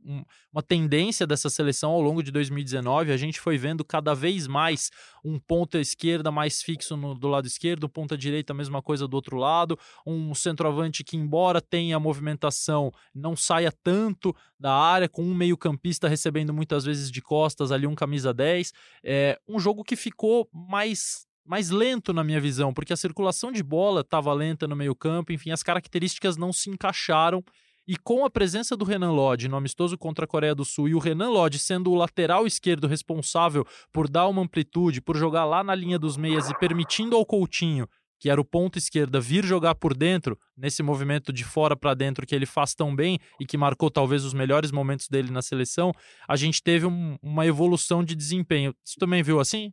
uma 0.52 0.62
tendência 0.62 1.26
dessa 1.26 1.50
seleção 1.50 1.90
ao 1.90 2.00
longo 2.00 2.22
de 2.22 2.30
2019. 2.30 3.10
A 3.10 3.16
gente 3.16 3.40
foi 3.40 3.58
vendo 3.58 3.84
cada 3.84 4.14
vez 4.14 4.46
mais 4.46 4.90
um 5.24 5.36
ponta 5.36 5.80
esquerda 5.80 6.30
mais 6.30 6.62
fixo 6.62 6.96
no, 6.96 7.12
do 7.12 7.26
lado 7.26 7.48
esquerdo, 7.48 7.88
ponta 7.88 8.16
direita, 8.16 8.54
mesma 8.54 8.80
coisa 8.80 9.08
do 9.08 9.14
outro 9.14 9.36
lado, 9.36 9.76
um 10.06 10.32
centroavante 10.32 11.02
que, 11.02 11.16
embora 11.16 11.60
tenha 11.60 11.98
movimentação, 11.98 12.92
não 13.12 13.34
saia 13.34 13.72
tanto 13.82 14.32
da 14.60 14.72
área, 14.72 15.08
com 15.08 15.24
um 15.24 15.34
meio-campista 15.34 16.06
recebendo 16.06 16.54
muitas 16.54 16.84
vezes 16.84 17.10
de 17.10 17.20
costas 17.20 17.72
ali, 17.72 17.88
um 17.88 17.96
camisa 17.96 18.32
10. 18.32 18.72
É 19.02 19.40
um 19.48 19.58
jogo 19.58 19.82
que 19.82 19.96
ficou 19.96 20.48
mais 20.52 21.28
mais 21.50 21.68
lento 21.68 22.12
na 22.12 22.22
minha 22.22 22.40
visão, 22.40 22.72
porque 22.72 22.92
a 22.92 22.96
circulação 22.96 23.50
de 23.50 23.60
bola 23.60 24.02
estava 24.02 24.32
lenta 24.32 24.68
no 24.68 24.76
meio-campo, 24.76 25.32
enfim, 25.32 25.50
as 25.50 25.64
características 25.64 26.36
não 26.36 26.52
se 26.52 26.70
encaixaram. 26.70 27.42
E 27.88 27.96
com 27.96 28.24
a 28.24 28.30
presença 28.30 28.76
do 28.76 28.84
Renan 28.84 29.10
Lodge 29.10 29.48
no 29.48 29.56
amistoso 29.56 29.98
contra 29.98 30.26
a 30.26 30.28
Coreia 30.28 30.54
do 30.54 30.64
Sul 30.64 30.88
e 30.88 30.94
o 30.94 31.00
Renan 31.00 31.30
Lodge 31.30 31.58
sendo 31.58 31.90
o 31.90 31.96
lateral 31.96 32.46
esquerdo 32.46 32.86
responsável 32.86 33.66
por 33.92 34.08
dar 34.08 34.28
uma 34.28 34.42
amplitude, 34.42 35.00
por 35.00 35.16
jogar 35.16 35.44
lá 35.44 35.64
na 35.64 35.74
linha 35.74 35.98
dos 35.98 36.16
meias 36.16 36.48
e 36.48 36.56
permitindo 36.56 37.16
ao 37.16 37.26
Coutinho, 37.26 37.88
que 38.20 38.30
era 38.30 38.40
o 38.40 38.44
ponto 38.44 38.78
esquerda, 38.78 39.20
vir 39.20 39.44
jogar 39.44 39.74
por 39.74 39.92
dentro, 39.92 40.38
nesse 40.56 40.84
movimento 40.84 41.32
de 41.32 41.42
fora 41.42 41.74
para 41.74 41.94
dentro 41.94 42.24
que 42.24 42.34
ele 42.34 42.46
faz 42.46 42.76
tão 42.76 42.94
bem 42.94 43.18
e 43.40 43.44
que 43.44 43.56
marcou 43.56 43.90
talvez 43.90 44.24
os 44.24 44.34
melhores 44.34 44.70
momentos 44.70 45.08
dele 45.08 45.32
na 45.32 45.42
seleção, 45.42 45.92
a 46.28 46.36
gente 46.36 46.62
teve 46.62 46.86
um, 46.86 47.18
uma 47.20 47.44
evolução 47.44 48.04
de 48.04 48.14
desempenho. 48.14 48.72
Você 48.84 49.00
também 49.00 49.20
viu 49.20 49.40
assim? 49.40 49.72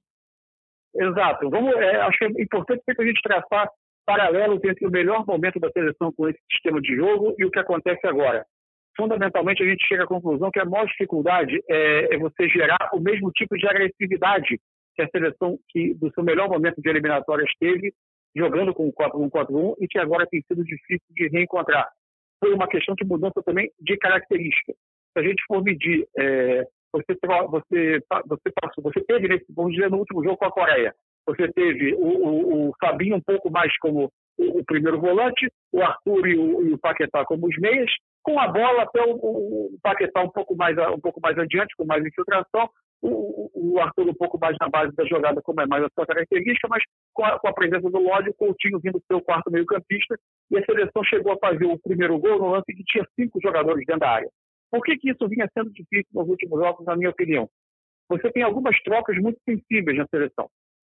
Exato. 0.96 1.50
Vamos, 1.50 1.76
é, 1.76 2.02
acho 2.02 2.18
que 2.18 2.26
é 2.26 2.42
importante 2.42 2.82
que 2.86 3.02
a 3.02 3.06
gente 3.06 3.22
traçar 3.22 3.70
paralelos 4.06 4.64
entre 4.64 4.88
o 4.88 4.92
melhor 4.92 5.26
momento 5.26 5.60
da 5.60 5.70
seleção 5.72 6.12
com 6.14 6.30
esse 6.30 6.40
sistema 6.52 6.80
de 6.82 6.96
jogo 6.96 7.36
e 7.38 7.46
o 7.46 7.52
que 7.52 7.60
acontece 7.60 8.06
agora. 8.08 8.46
Fundamentalmente, 8.96 9.62
a 9.62 9.66
gente 9.68 9.86
chega 9.88 10.06
à 10.06 10.08
conclusão 10.08 10.50
que 10.50 10.60
a 10.60 10.66
maior 10.66 10.88
dificuldade 10.88 11.62
é, 11.70 12.16
é 12.16 12.18
você 12.18 12.50
gerar 12.50 12.90
o 12.94 13.00
mesmo 13.00 13.32
tipo 13.32 13.56
de 13.58 13.68
agressividade 13.68 14.60
que 14.96 15.02
a 15.04 15.10
seleção 15.10 15.60
que 15.70 15.94
do 15.94 16.12
seu 16.14 16.24
melhor 16.24 16.50
momento 16.50 16.82
de 16.82 16.90
eliminatórias 16.90 17.52
teve 17.60 17.94
jogando 18.36 18.74
com 18.74 18.88
o 18.88 18.94
4-1-4-1 18.94 19.76
e 19.80 19.88
que 19.88 20.00
agora 20.00 20.28
tem 20.28 20.42
sido 20.42 20.64
difícil 20.64 21.08
de 21.12 21.28
reencontrar. 21.28 21.88
Foi 22.40 22.54
uma 22.54 22.68
questão 22.68 22.96
de 22.96 23.06
mudança 23.06 23.42
também 23.44 23.72
de 23.80 23.98
característica. 23.98 24.74
Se 24.74 25.20
a 25.20 25.24
gente 25.24 25.44
for 25.48 25.64
medir, 25.64 26.08
é, 26.18 26.68
você, 26.98 27.18
você, 27.50 28.00
você, 28.26 28.52
passou, 28.62 28.84
você 28.84 29.02
teve, 29.02 29.46
vamos 29.50 29.74
dizer, 29.74 29.90
no 29.90 29.98
último 29.98 30.24
jogo 30.24 30.38
com 30.38 30.46
a 30.46 30.52
Coreia, 30.52 30.94
você 31.26 31.52
teve 31.52 31.94
o, 31.96 32.08
o, 32.08 32.70
o 32.70 32.74
Fabinho 32.80 33.18
um 33.18 33.22
pouco 33.22 33.52
mais 33.52 33.76
como 33.80 34.12
o, 34.38 34.60
o 34.60 34.66
primeiro 34.66 35.00
volante, 35.00 35.48
o 35.72 35.82
Arthur 35.82 36.28
e 36.28 36.38
o, 36.38 36.68
e 36.68 36.74
o, 36.74 36.78
Paquetá 36.78 37.26
como 37.26 37.48
os 37.48 37.58
meias, 37.58 37.92
com 38.24 38.40
a 38.40 38.48
bola 38.48 38.84
até 38.84 39.02
o, 39.04 39.72
Paquetá 39.82 40.22
um 40.22 40.30
pouco 40.30 40.56
mais 40.56 40.78
um 40.78 41.00
pouco 41.00 41.20
mais 41.22 41.38
adiante, 41.38 41.76
com 41.78 41.86
mais 41.86 42.06
infiltração, 42.06 42.70
o, 43.02 43.80
Arthur 43.80 44.10
um 44.10 44.14
pouco 44.14 44.40
mais 44.40 44.56
na 44.60 44.70
base 44.70 44.96
da 44.96 45.06
jogada, 45.06 45.42
como 45.42 45.62
é 45.62 45.68
mais 45.68 45.84
a 45.84 45.90
sua 45.94 46.06
característica, 46.06 46.68
mas 46.68 46.84
com 47.14 47.24
a, 47.24 47.40
com 47.40 47.48
a 47.48 47.54
presença 47.54 47.90
do 47.90 48.00
Lodi, 48.00 48.30
o 48.30 48.34
Coutinho 48.34 48.80
vindo 48.80 49.02
ser 49.06 49.14
o 49.14 49.22
quarto 49.22 49.52
meio-campista, 49.52 50.18
e 50.52 50.58
a 50.58 50.66
seleção 50.66 51.04
chegou 51.04 51.34
a 51.34 51.38
fazer 51.38 51.66
o 51.66 51.80
primeiro 51.80 52.18
gol 52.18 52.40
no 52.40 52.50
lance 52.50 52.74
que 52.74 52.84
tinha 52.84 53.06
cinco 53.16 53.40
jogadores 53.42 53.86
dentro 53.86 54.02
da 54.02 54.10
área. 54.10 54.30
Por 54.72 54.84
que, 54.84 54.98
que 54.98 55.12
isso 55.12 55.28
vinha 55.28 55.50
sendo 55.54 55.72
difícil 55.72 56.10
nos 56.14 56.28
últimos 56.28 56.60
jogos, 56.60 56.86
na 56.86 56.96
minha 56.96 57.10
opinião? 57.10 57.50
Você 58.10 58.32
tem 58.32 58.44
algumas 58.44 58.78
trocas 58.84 59.18
muito 59.18 59.40
sensíveis 59.44 59.98
na 59.98 60.08
seleção. 60.08 60.50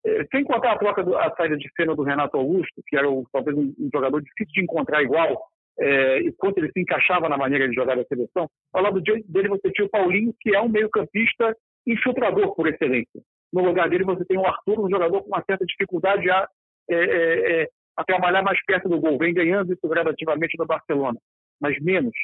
É, 0.04 0.24
sem 0.26 0.44
contar 0.44 0.72
a 0.72 0.78
troca, 0.78 1.02
do, 1.02 1.16
a 1.16 1.34
saída 1.36 1.56
de 1.56 1.68
cena 1.76 1.94
do 1.94 2.02
Renato 2.02 2.36
Augusto, 2.36 2.82
que 2.86 2.96
era 2.96 3.08
o, 3.08 3.26
talvez 3.32 3.56
um, 3.56 3.74
um, 3.78 3.90
jogador 3.92 4.22
difícil 4.22 4.52
de 4.52 4.62
encontrar 4.62 5.02
igual, 5.02 5.42
é, 5.78 6.20
e 6.20 6.32
quanto 6.32 6.58
ele 6.58 6.70
se 6.72 6.80
encaixava 6.80 7.28
na 7.28 7.36
maneira 7.36 7.68
de 7.68 7.74
jogar 7.74 7.96
da 7.96 8.04
seleção, 8.04 8.48
ao 8.72 8.82
lado 8.82 9.00
dele 9.00 9.48
você 9.48 9.70
tinha 9.70 9.86
o 9.86 9.90
Paulinho, 9.90 10.34
que 10.40 10.54
é 10.54 10.60
um 10.60 10.68
meio-campista 10.68 11.54
infiltrador 11.86 12.54
por 12.54 12.68
excelência. 12.68 13.20
No 13.52 13.64
lugar 13.64 13.88
dele 13.88 14.04
você 14.04 14.24
tem 14.24 14.38
o 14.38 14.46
Arthur, 14.46 14.80
um 14.80 14.90
jogador 14.90 15.22
com 15.22 15.28
uma 15.28 15.42
certa 15.44 15.64
dificuldade 15.64 16.30
a, 16.30 16.46
é, 16.90 16.94
é, 16.94 17.62
é 17.62 17.68
a 17.96 18.04
trabalhar 18.04 18.42
mais 18.42 18.62
perto 18.64 18.88
do 18.88 19.00
gol. 19.00 19.18
Vem 19.18 19.34
ganhando 19.34 19.72
isso 19.72 19.88
gradativamente 19.88 20.56
no 20.58 20.66
Barcelona, 20.66 21.18
mas 21.60 21.80
menos. 21.80 22.14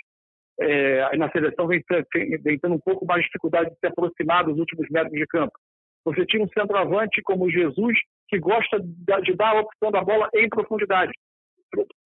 É, 0.60 1.16
na 1.16 1.30
seleção 1.30 1.66
vem, 1.66 1.82
vem 2.42 2.58
tendo 2.58 2.74
um 2.74 2.80
pouco 2.80 3.04
mais 3.04 3.22
de 3.22 3.26
dificuldade 3.26 3.70
de 3.70 3.78
se 3.78 3.86
aproximar 3.86 4.44
dos 4.44 4.58
últimos 4.58 4.88
metros 4.90 5.12
de 5.12 5.26
campo. 5.26 5.52
Você 6.04 6.24
tinha 6.26 6.44
um 6.44 6.48
centroavante 6.48 7.22
como 7.22 7.50
Jesus, 7.50 7.98
que 8.28 8.38
gosta 8.38 8.78
de 8.80 9.34
dar 9.34 9.56
a 9.56 9.60
opção 9.60 9.90
da 9.90 10.02
bola 10.02 10.28
em 10.34 10.48
profundidade, 10.48 11.12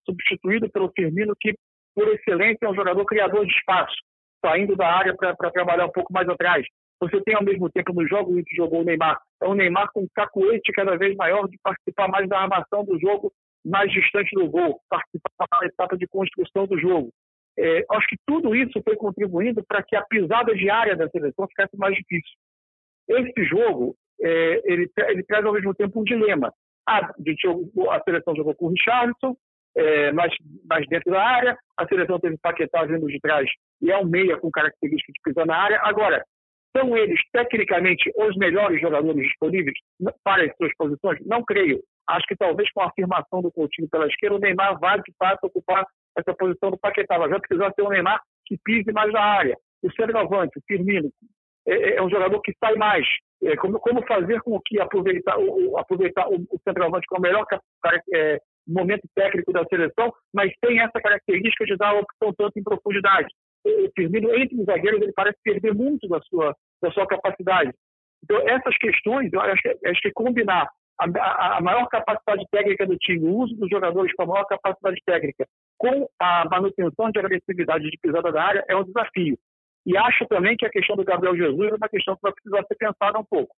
substituído 0.05 0.71
pelo 0.71 0.93
Firmino, 0.95 1.35
que, 1.41 1.55
por 1.95 2.07
excelência, 2.09 2.67
é 2.67 2.69
um 2.69 2.75
jogador 2.75 3.05
criador 3.07 3.45
de 3.47 3.53
espaço, 3.53 3.97
saindo 4.45 4.77
da 4.77 4.87
área 4.87 5.15
para 5.17 5.51
trabalhar 5.51 5.87
um 5.87 5.93
pouco 5.93 6.13
mais 6.13 6.29
atrás. 6.29 6.65
Você 7.01 7.21
tem, 7.23 7.35
ao 7.35 7.45
mesmo 7.45 7.71
tempo, 7.71 7.93
no 7.93 8.07
jogo 8.07 8.39
em 8.39 8.45
que 8.45 8.57
jogou 8.57 8.81
o 8.81 8.85
Neymar, 8.85 9.19
é 9.43 9.49
um 9.49 9.55
Neymar 9.55 9.91
com 9.93 10.03
um 10.03 10.09
cacuete 10.15 10.73
cada 10.73 10.97
vez 10.97 11.15
maior 11.17 11.49
de 11.49 11.59
participar 11.63 12.09
mais 12.09 12.29
da 12.29 12.41
armação 12.41 12.85
do 12.85 12.99
jogo, 12.99 13.33
mais 13.65 13.91
distante 13.93 14.31
do 14.35 14.49
gol, 14.49 14.81
participar 14.89 15.47
da 15.61 15.67
etapa 15.67 15.97
de 15.97 16.07
construção 16.07 16.67
do 16.67 16.79
jogo. 16.79 17.11
É, 17.59 17.85
acho 17.91 18.07
que 18.09 18.17
tudo 18.27 18.55
isso 18.55 18.83
foi 18.83 18.97
contribuindo 18.97 19.65
para 19.65 19.83
que 19.83 19.97
a 19.97 20.03
pisada 20.03 20.55
diária 20.55 20.95
da 20.95 21.09
seleção 21.09 21.47
ficasse 21.49 21.77
mais 21.77 21.95
difícil. 21.95 22.37
Esse 23.09 23.45
jogo, 23.45 23.97
é, 24.21 24.61
ele, 24.65 24.91
ele, 25.09 25.23
traz 25.23 25.45
ao 25.45 25.53
mesmo 25.53 25.75
tempo 25.75 26.01
um 26.01 26.05
dilema. 26.05 26.53
Ah, 26.87 27.11
a, 27.11 28.01
seleção 28.05 28.37
jogou 28.37 28.55
com 28.55 28.67
o 28.67 28.71
Richardson, 28.71 29.37
é, 29.77 30.13
mais, 30.13 30.33
mais 30.69 30.87
dentro 30.89 31.11
da 31.11 31.23
área, 31.23 31.59
a 31.77 31.87
seleção 31.87 32.19
teve 32.19 32.39
Paquetá 32.39 32.85
vindo 32.85 33.07
de 33.07 33.21
trás 33.21 33.49
e 33.83 33.91
é 33.91 33.99
um 33.99 34.07
meia 34.07 34.39
com 34.39 34.51
característica 34.51 35.13
de 35.13 35.21
pisar 35.23 35.47
na 35.47 35.57
área. 35.57 35.81
Agora, 35.83 36.25
são 36.77 36.97
eles 36.97 37.21
tecnicamente 37.33 38.11
os 38.17 38.37
melhores 38.37 38.81
jogadores 38.81 39.23
disponíveis 39.23 39.77
para 40.23 40.45
as 40.45 40.57
suas 40.57 40.75
posições? 40.77 41.19
Não 41.25 41.43
creio. 41.43 41.83
Acho 42.07 42.27
que 42.27 42.37
talvez 42.37 42.71
com 42.73 42.83
a 42.83 42.89
afirmação 42.89 43.43
do 43.43 43.51
Coutinho 43.51 43.89
pela 43.89 44.07
esquerda, 44.07 44.37
o 44.37 44.39
Neymar 44.39 44.79
vai 44.79 45.01
de 45.01 45.13
fato 45.19 45.45
ocupar 45.45 45.87
essa 46.17 46.35
posição 46.35 46.71
do 46.71 46.79
Paquetá. 46.79 47.19
Mas 47.19 47.31
vai 47.31 47.41
precisar 47.41 47.73
ter 47.73 47.83
um 47.83 47.89
Neymar 47.89 48.21
que 48.47 48.57
pise 48.65 48.93
mais 48.93 49.13
na 49.13 49.21
área. 49.21 49.57
O 49.83 49.91
centroavante, 49.93 50.59
o 50.59 50.63
Firmino, 50.67 51.11
é, 51.67 51.75
é, 51.75 51.97
é, 51.97 52.03
um 52.03 52.11
jogador 52.11 52.41
que 52.41 52.53
sai 52.63 52.75
mais. 52.77 53.07
É, 53.43 53.55
como, 53.57 53.79
como, 53.81 54.07
fazer 54.07 54.41
com 54.41 54.59
que 54.65 54.81
aproveitar 54.81 55.39
o, 55.39 55.77
aproveitar 55.77 56.27
o, 56.29 56.37
o 56.37 56.59
centroavante 56.65 57.07
com 57.07 57.19
o 57.19 57.21
melhor 57.21 57.45
é, 58.15 58.41
momento 58.67 59.07
técnico 59.15 59.53
da 59.53 59.65
seleção, 59.65 60.13
mas 60.33 60.51
tem 60.61 60.81
essa 60.81 61.01
característica 61.01 61.67
de 61.67 61.77
dar 61.77 61.91
a 61.91 62.01
opção 62.01 62.33
tanto 62.37 62.59
em 62.59 62.63
profundidade. 62.63 63.29
O 63.65 63.91
Firmino, 63.95 64.35
entre 64.35 64.59
os 64.59 64.65
zagueiros, 64.65 65.03
ele 65.03 65.13
parece 65.13 65.39
perder 65.43 65.75
muito 65.75 66.09
da 66.09 66.21
sua, 66.23 66.55
da 66.81 66.91
sua 66.93 67.07
capacidade. 67.07 67.73
Então, 68.25 68.39
essas 68.49 68.77
questões, 68.79 69.33
eu 69.33 69.41
acho, 69.41 69.69
acho 69.85 70.01
que 70.01 70.13
combinar 70.13 70.69
a, 70.99 71.57
a, 71.59 71.61
maior 71.61 71.87
capacidade 71.89 72.45
técnica 72.51 72.87
do 72.87 72.97
time, 72.97 73.29
o 73.29 73.37
uso 73.37 73.55
dos 73.57 73.69
jogadores 73.69 74.13
com 74.15 74.23
a 74.23 74.27
maior 74.27 74.45
capacidade 74.47 75.01
técnica, 75.05 75.47
com 75.79 76.09
a 76.19 76.49
manutenção 76.49 77.11
de 77.11 77.19
agressividade 77.19 77.91
de 77.91 77.99
pisada 77.99 78.33
da 78.33 78.43
área, 78.43 78.65
é 78.69 78.77
um 78.77 78.85
desafio. 78.85 79.39
E 79.85 79.97
acho 79.97 80.27
também 80.27 80.57
que 80.57 80.67
a 80.67 80.71
questão 80.71 80.97
do 80.97 81.05
Gabriel 81.05 81.37
Jesus 81.37 81.73
é 81.73 81.77
uma 81.77 81.89
questão 81.89 82.17
que 82.17 82.23
vai 82.23 82.33
precisar 82.33 82.65
ser 82.67 82.75
pensada 82.75 83.19
um 83.19 83.25
pouco, 83.25 83.55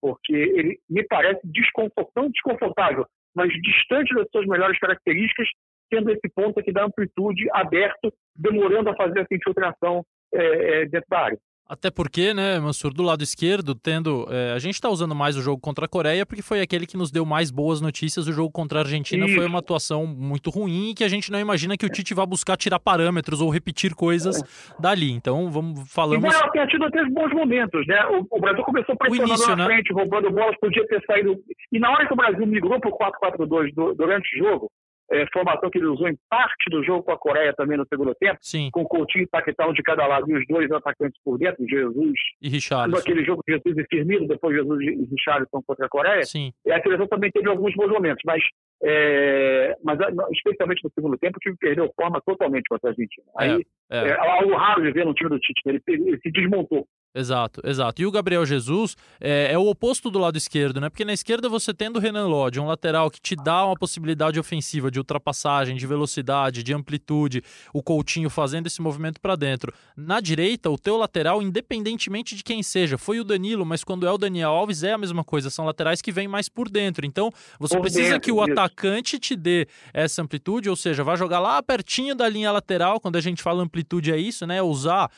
porque 0.00 0.34
ele 0.34 0.80
me 0.90 1.04
parece 1.04 1.40
desconfortável, 1.44 2.30
desconfortável, 2.30 3.06
mas 3.34 3.52
distante 3.62 4.14
das 4.14 4.28
suas 4.30 4.46
melhores 4.46 4.78
características, 4.78 5.48
tendo 5.88 6.10
esse 6.10 6.28
ponto 6.34 6.58
aqui 6.58 6.72
da 6.72 6.84
amplitude 6.84 7.48
aberto, 7.52 8.12
demorando 8.34 8.90
a 8.90 8.96
fazer 8.96 9.20
essa 9.20 9.34
infiltração 9.34 10.04
é, 10.34 10.86
dentro 10.86 11.06
da 11.08 11.18
área. 11.20 11.38
Até 11.68 11.90
porque, 11.90 12.34
né, 12.34 12.58
Mansur, 12.58 12.92
do 12.92 13.02
lado 13.02 13.22
esquerdo, 13.22 13.74
tendo. 13.74 14.26
É, 14.30 14.52
a 14.52 14.58
gente 14.58 14.74
está 14.74 14.90
usando 14.90 15.14
mais 15.14 15.36
o 15.36 15.40
jogo 15.40 15.60
contra 15.60 15.86
a 15.86 15.88
Coreia 15.88 16.26
porque 16.26 16.42
foi 16.42 16.60
aquele 16.60 16.86
que 16.86 16.96
nos 16.96 17.10
deu 17.10 17.24
mais 17.24 17.50
boas 17.50 17.80
notícias. 17.80 18.26
O 18.26 18.32
jogo 18.32 18.50
contra 18.50 18.80
a 18.80 18.82
Argentina 18.82 19.24
Isso. 19.24 19.34
foi 19.34 19.46
uma 19.46 19.60
atuação 19.60 20.06
muito 20.06 20.50
ruim 20.50 20.90
e 20.90 20.94
que 20.94 21.04
a 21.04 21.08
gente 21.08 21.32
não 21.32 21.40
imagina 21.40 21.76
que 21.76 21.86
o 21.86 21.88
Tite 21.88 22.12
vá 22.12 22.26
buscar 22.26 22.56
tirar 22.56 22.78
parâmetros 22.78 23.40
ou 23.40 23.48
repetir 23.48 23.94
coisas 23.94 24.42
é. 24.42 24.82
dali. 24.82 25.12
Então, 25.12 25.50
vamos 25.50 25.90
falando. 25.90 26.18
Embora 26.18 26.50
tenha 26.52 26.66
tido 26.66 26.84
até 26.84 27.04
bons 27.06 27.32
momentos, 27.32 27.86
né? 27.86 28.04
O, 28.06 28.26
o 28.36 28.40
Brasil 28.40 28.64
começou 28.64 28.96
pressionando 28.96 29.30
início, 29.30 29.48
na 29.48 29.56
né? 29.56 29.64
frente, 29.64 29.92
roubando 29.92 30.30
bolas, 30.30 30.56
podia 30.60 30.86
ter 30.86 31.02
saído. 31.06 31.36
E 31.72 31.78
na 31.78 31.90
hora 31.90 32.06
que 32.06 32.12
o 32.12 32.16
Brasil 32.16 32.46
migrou 32.46 32.78
para 32.80 32.90
o 32.90 32.98
4-4-2 32.98 33.94
durante 33.96 34.36
o 34.36 34.44
jogo, 34.44 34.70
é, 35.12 35.26
formação 35.32 35.70
que 35.70 35.78
ele 35.78 35.86
usou 35.86 36.08
em 36.08 36.16
parte 36.28 36.70
do 36.70 36.82
jogo 36.82 37.02
com 37.02 37.12
a 37.12 37.18
Coreia 37.18 37.52
também 37.52 37.76
no 37.76 37.86
segundo 37.86 38.14
tempo, 38.14 38.38
Sim. 38.40 38.70
com 38.72 38.84
Coutinho 38.84 39.24
e 39.24 39.26
Paquetá 39.26 39.70
de 39.70 39.82
cada 39.82 40.06
lado 40.06 40.28
e 40.30 40.34
os 40.34 40.46
dois 40.46 40.70
atacantes 40.70 41.20
por 41.24 41.38
dentro, 41.38 41.66
Jesus 41.68 42.18
e 42.40 42.48
Richarlison. 42.48 42.98
aquele 42.98 43.24
jogo 43.24 43.42
de 43.46 43.54
Jesus 43.54 43.76
e 43.76 43.86
Firmino, 43.88 44.26
depois 44.26 44.56
Jesus 44.56 44.80
e 44.82 45.04
Richarlison 45.04 45.62
contra 45.66 45.86
a 45.86 45.88
Coreia. 45.88 46.22
Sim. 46.24 46.52
E 46.64 46.72
a 46.72 46.82
seleção 46.82 47.06
também 47.06 47.30
teve 47.30 47.48
alguns 47.48 47.74
bons 47.74 47.90
momentos, 47.90 48.22
mas, 48.24 48.42
é, 48.82 49.76
mas 49.84 49.98
especialmente 50.32 50.82
no 50.82 50.90
segundo 50.94 51.18
tempo, 51.18 51.36
o 51.36 51.40
time 51.40 51.56
perdeu 51.58 51.92
forma 51.94 52.20
totalmente 52.24 52.68
contra 52.68 52.88
a 52.88 52.92
Argentina. 52.92 53.26
É, 53.38 53.44
Aí 53.44 53.66
é, 53.90 54.08
é. 54.08 54.18
algo 54.18 54.54
raro 54.54 54.82
de 54.82 54.92
ver 54.92 55.04
no 55.04 55.14
time 55.14 55.30
do 55.30 55.38
Tite, 55.38 55.60
né? 55.66 55.78
ele, 55.86 56.08
ele 56.08 56.18
se 56.20 56.30
desmontou. 56.30 56.86
Exato, 57.14 57.60
exato. 57.62 58.00
E 58.00 58.06
o 58.06 58.10
Gabriel 58.10 58.46
Jesus 58.46 58.96
é, 59.20 59.52
é, 59.52 59.58
o 59.58 59.68
oposto 59.68 60.10
do 60.10 60.18
lado 60.18 60.38
esquerdo, 60.38 60.80
né? 60.80 60.88
Porque 60.88 61.04
na 61.04 61.12
esquerda 61.12 61.46
você 61.46 61.74
tendo 61.74 61.96
o 61.96 62.00
Renan 62.00 62.26
Lodge, 62.26 62.58
um 62.58 62.66
lateral 62.66 63.10
que 63.10 63.20
te 63.20 63.36
dá 63.36 63.66
uma 63.66 63.76
possibilidade 63.76 64.40
ofensiva 64.40 64.90
de 64.90 64.98
ultrapassagem, 64.98 65.76
de 65.76 65.86
velocidade, 65.86 66.62
de 66.62 66.72
amplitude, 66.72 67.44
o 67.74 67.82
Coutinho 67.82 68.30
fazendo 68.30 68.66
esse 68.66 68.80
movimento 68.80 69.20
para 69.20 69.36
dentro. 69.36 69.74
Na 69.94 70.20
direita, 70.20 70.70
o 70.70 70.78
teu 70.78 70.96
lateral, 70.96 71.42
independentemente 71.42 72.34
de 72.34 72.42
quem 72.42 72.62
seja, 72.62 72.96
foi 72.96 73.20
o 73.20 73.24
Danilo, 73.24 73.66
mas 73.66 73.84
quando 73.84 74.06
é 74.06 74.10
o 74.10 74.16
Daniel 74.16 74.50
Alves 74.50 74.82
é 74.82 74.92
a 74.92 74.98
mesma 74.98 75.22
coisa, 75.22 75.50
são 75.50 75.66
laterais 75.66 76.00
que 76.00 76.10
vêm 76.10 76.26
mais 76.26 76.48
por 76.48 76.70
dentro. 76.70 77.04
Então, 77.04 77.30
você 77.58 77.76
por 77.76 77.82
precisa 77.82 78.04
dentro, 78.04 78.20
que 78.22 78.32
o 78.32 78.42
isso. 78.42 78.52
atacante 78.52 79.18
te 79.18 79.36
dê 79.36 79.68
essa 79.92 80.22
amplitude, 80.22 80.70
ou 80.70 80.76
seja, 80.76 81.04
vai 81.04 81.18
jogar 81.18 81.40
lá 81.40 81.62
pertinho 81.62 82.14
da 82.14 82.26
linha 82.26 82.50
lateral, 82.50 82.98
quando 82.98 83.16
a 83.16 83.20
gente 83.20 83.42
fala 83.42 83.62
amplitude 83.62 84.10
é 84.10 84.16
isso, 84.16 84.46
né? 84.46 84.62
Usar 84.62 85.10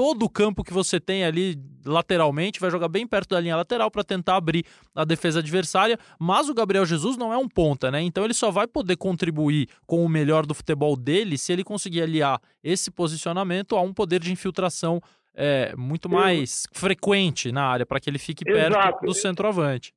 todo 0.00 0.22
o 0.22 0.30
campo 0.30 0.64
que 0.64 0.72
você 0.72 0.98
tem 0.98 1.26
ali 1.26 1.56
lateralmente, 1.84 2.58
vai 2.58 2.70
jogar 2.70 2.88
bem 2.88 3.06
perto 3.06 3.34
da 3.34 3.40
linha 3.40 3.54
lateral 3.54 3.90
para 3.90 4.02
tentar 4.02 4.36
abrir 4.36 4.64
a 4.96 5.04
defesa 5.04 5.40
adversária, 5.40 5.98
mas 6.18 6.48
o 6.48 6.54
Gabriel 6.54 6.86
Jesus 6.86 7.18
não 7.18 7.34
é 7.34 7.36
um 7.36 7.46
ponta, 7.46 7.90
né? 7.90 8.00
Então 8.00 8.24
ele 8.24 8.32
só 8.32 8.50
vai 8.50 8.66
poder 8.66 8.96
contribuir 8.96 9.68
com 9.86 10.02
o 10.02 10.08
melhor 10.08 10.46
do 10.46 10.54
futebol 10.54 10.96
dele 10.96 11.36
se 11.36 11.52
ele 11.52 11.62
conseguir 11.62 12.00
aliar 12.00 12.40
esse 12.64 12.90
posicionamento 12.90 13.76
a 13.76 13.82
um 13.82 13.92
poder 13.92 14.20
de 14.20 14.32
infiltração 14.32 15.02
é, 15.36 15.76
muito 15.76 16.08
mais 16.08 16.64
eu... 16.72 16.80
frequente 16.80 17.52
na 17.52 17.66
área, 17.66 17.84
para 17.84 18.00
que 18.00 18.08
ele 18.08 18.18
fique 18.18 18.42
perto 18.42 18.78
Exato. 18.78 19.04
do 19.04 19.12
centroavante. 19.12 19.92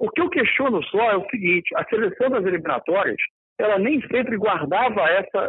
O 0.00 0.10
que 0.10 0.20
eu 0.20 0.30
questiono 0.30 0.82
só 0.86 1.12
é 1.12 1.16
o 1.16 1.30
seguinte: 1.30 1.72
a 1.76 1.84
seleção 1.84 2.28
das 2.28 2.44
eliminatórias 2.44 3.18
ela 3.56 3.78
nem 3.78 4.00
sempre 4.08 4.36
guardava 4.36 5.02
essa, 5.02 5.48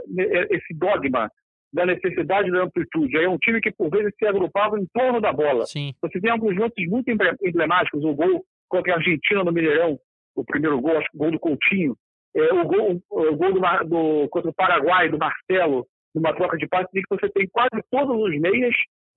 esse 0.51 0.75
dogma 0.75 1.27
da 1.73 1.85
necessidade 1.85 2.51
da 2.51 2.63
amplitude. 2.63 3.17
é 3.17 3.27
um 3.27 3.37
time 3.37 3.59
que, 3.59 3.71
por 3.71 3.89
vezes, 3.89 4.13
se 4.17 4.27
agrupava 4.27 4.79
em 4.79 4.85
torno 4.93 5.19
da 5.19 5.33
bola. 5.33 5.65
Sim. 5.65 5.93
Você 6.01 6.21
tem 6.21 6.29
alguns 6.29 6.55
lances 6.55 6.87
muito 6.87 7.09
emblemáticos, 7.09 8.03
o 8.03 8.13
gol 8.13 8.45
contra 8.69 8.93
a 8.93 8.97
Argentina 8.97 9.43
no 9.43 9.51
Mineirão, 9.51 9.97
o 10.35 10.45
primeiro 10.45 10.79
gol, 10.79 10.97
acho 10.97 11.09
que 11.09 11.17
o 11.17 11.19
gol 11.19 11.31
do 11.31 11.39
Coutinho, 11.39 11.95
é, 12.35 12.53
o 12.53 12.65
gol, 12.65 13.01
o 13.09 13.35
gol 13.35 13.53
do, 13.53 13.59
do, 13.87 14.29
contra 14.29 14.49
o 14.49 14.53
Paraguai, 14.53 15.09
do 15.09 15.17
Marcelo, 15.17 15.85
numa 16.13 16.33
troca 16.33 16.57
de 16.57 16.67
passes, 16.67 16.89
em 16.95 17.01
que 17.01 17.09
você 17.09 17.29
tem 17.29 17.47
quase 17.47 17.83
todos 17.89 18.15
os 18.15 18.39
meias, 18.39 18.73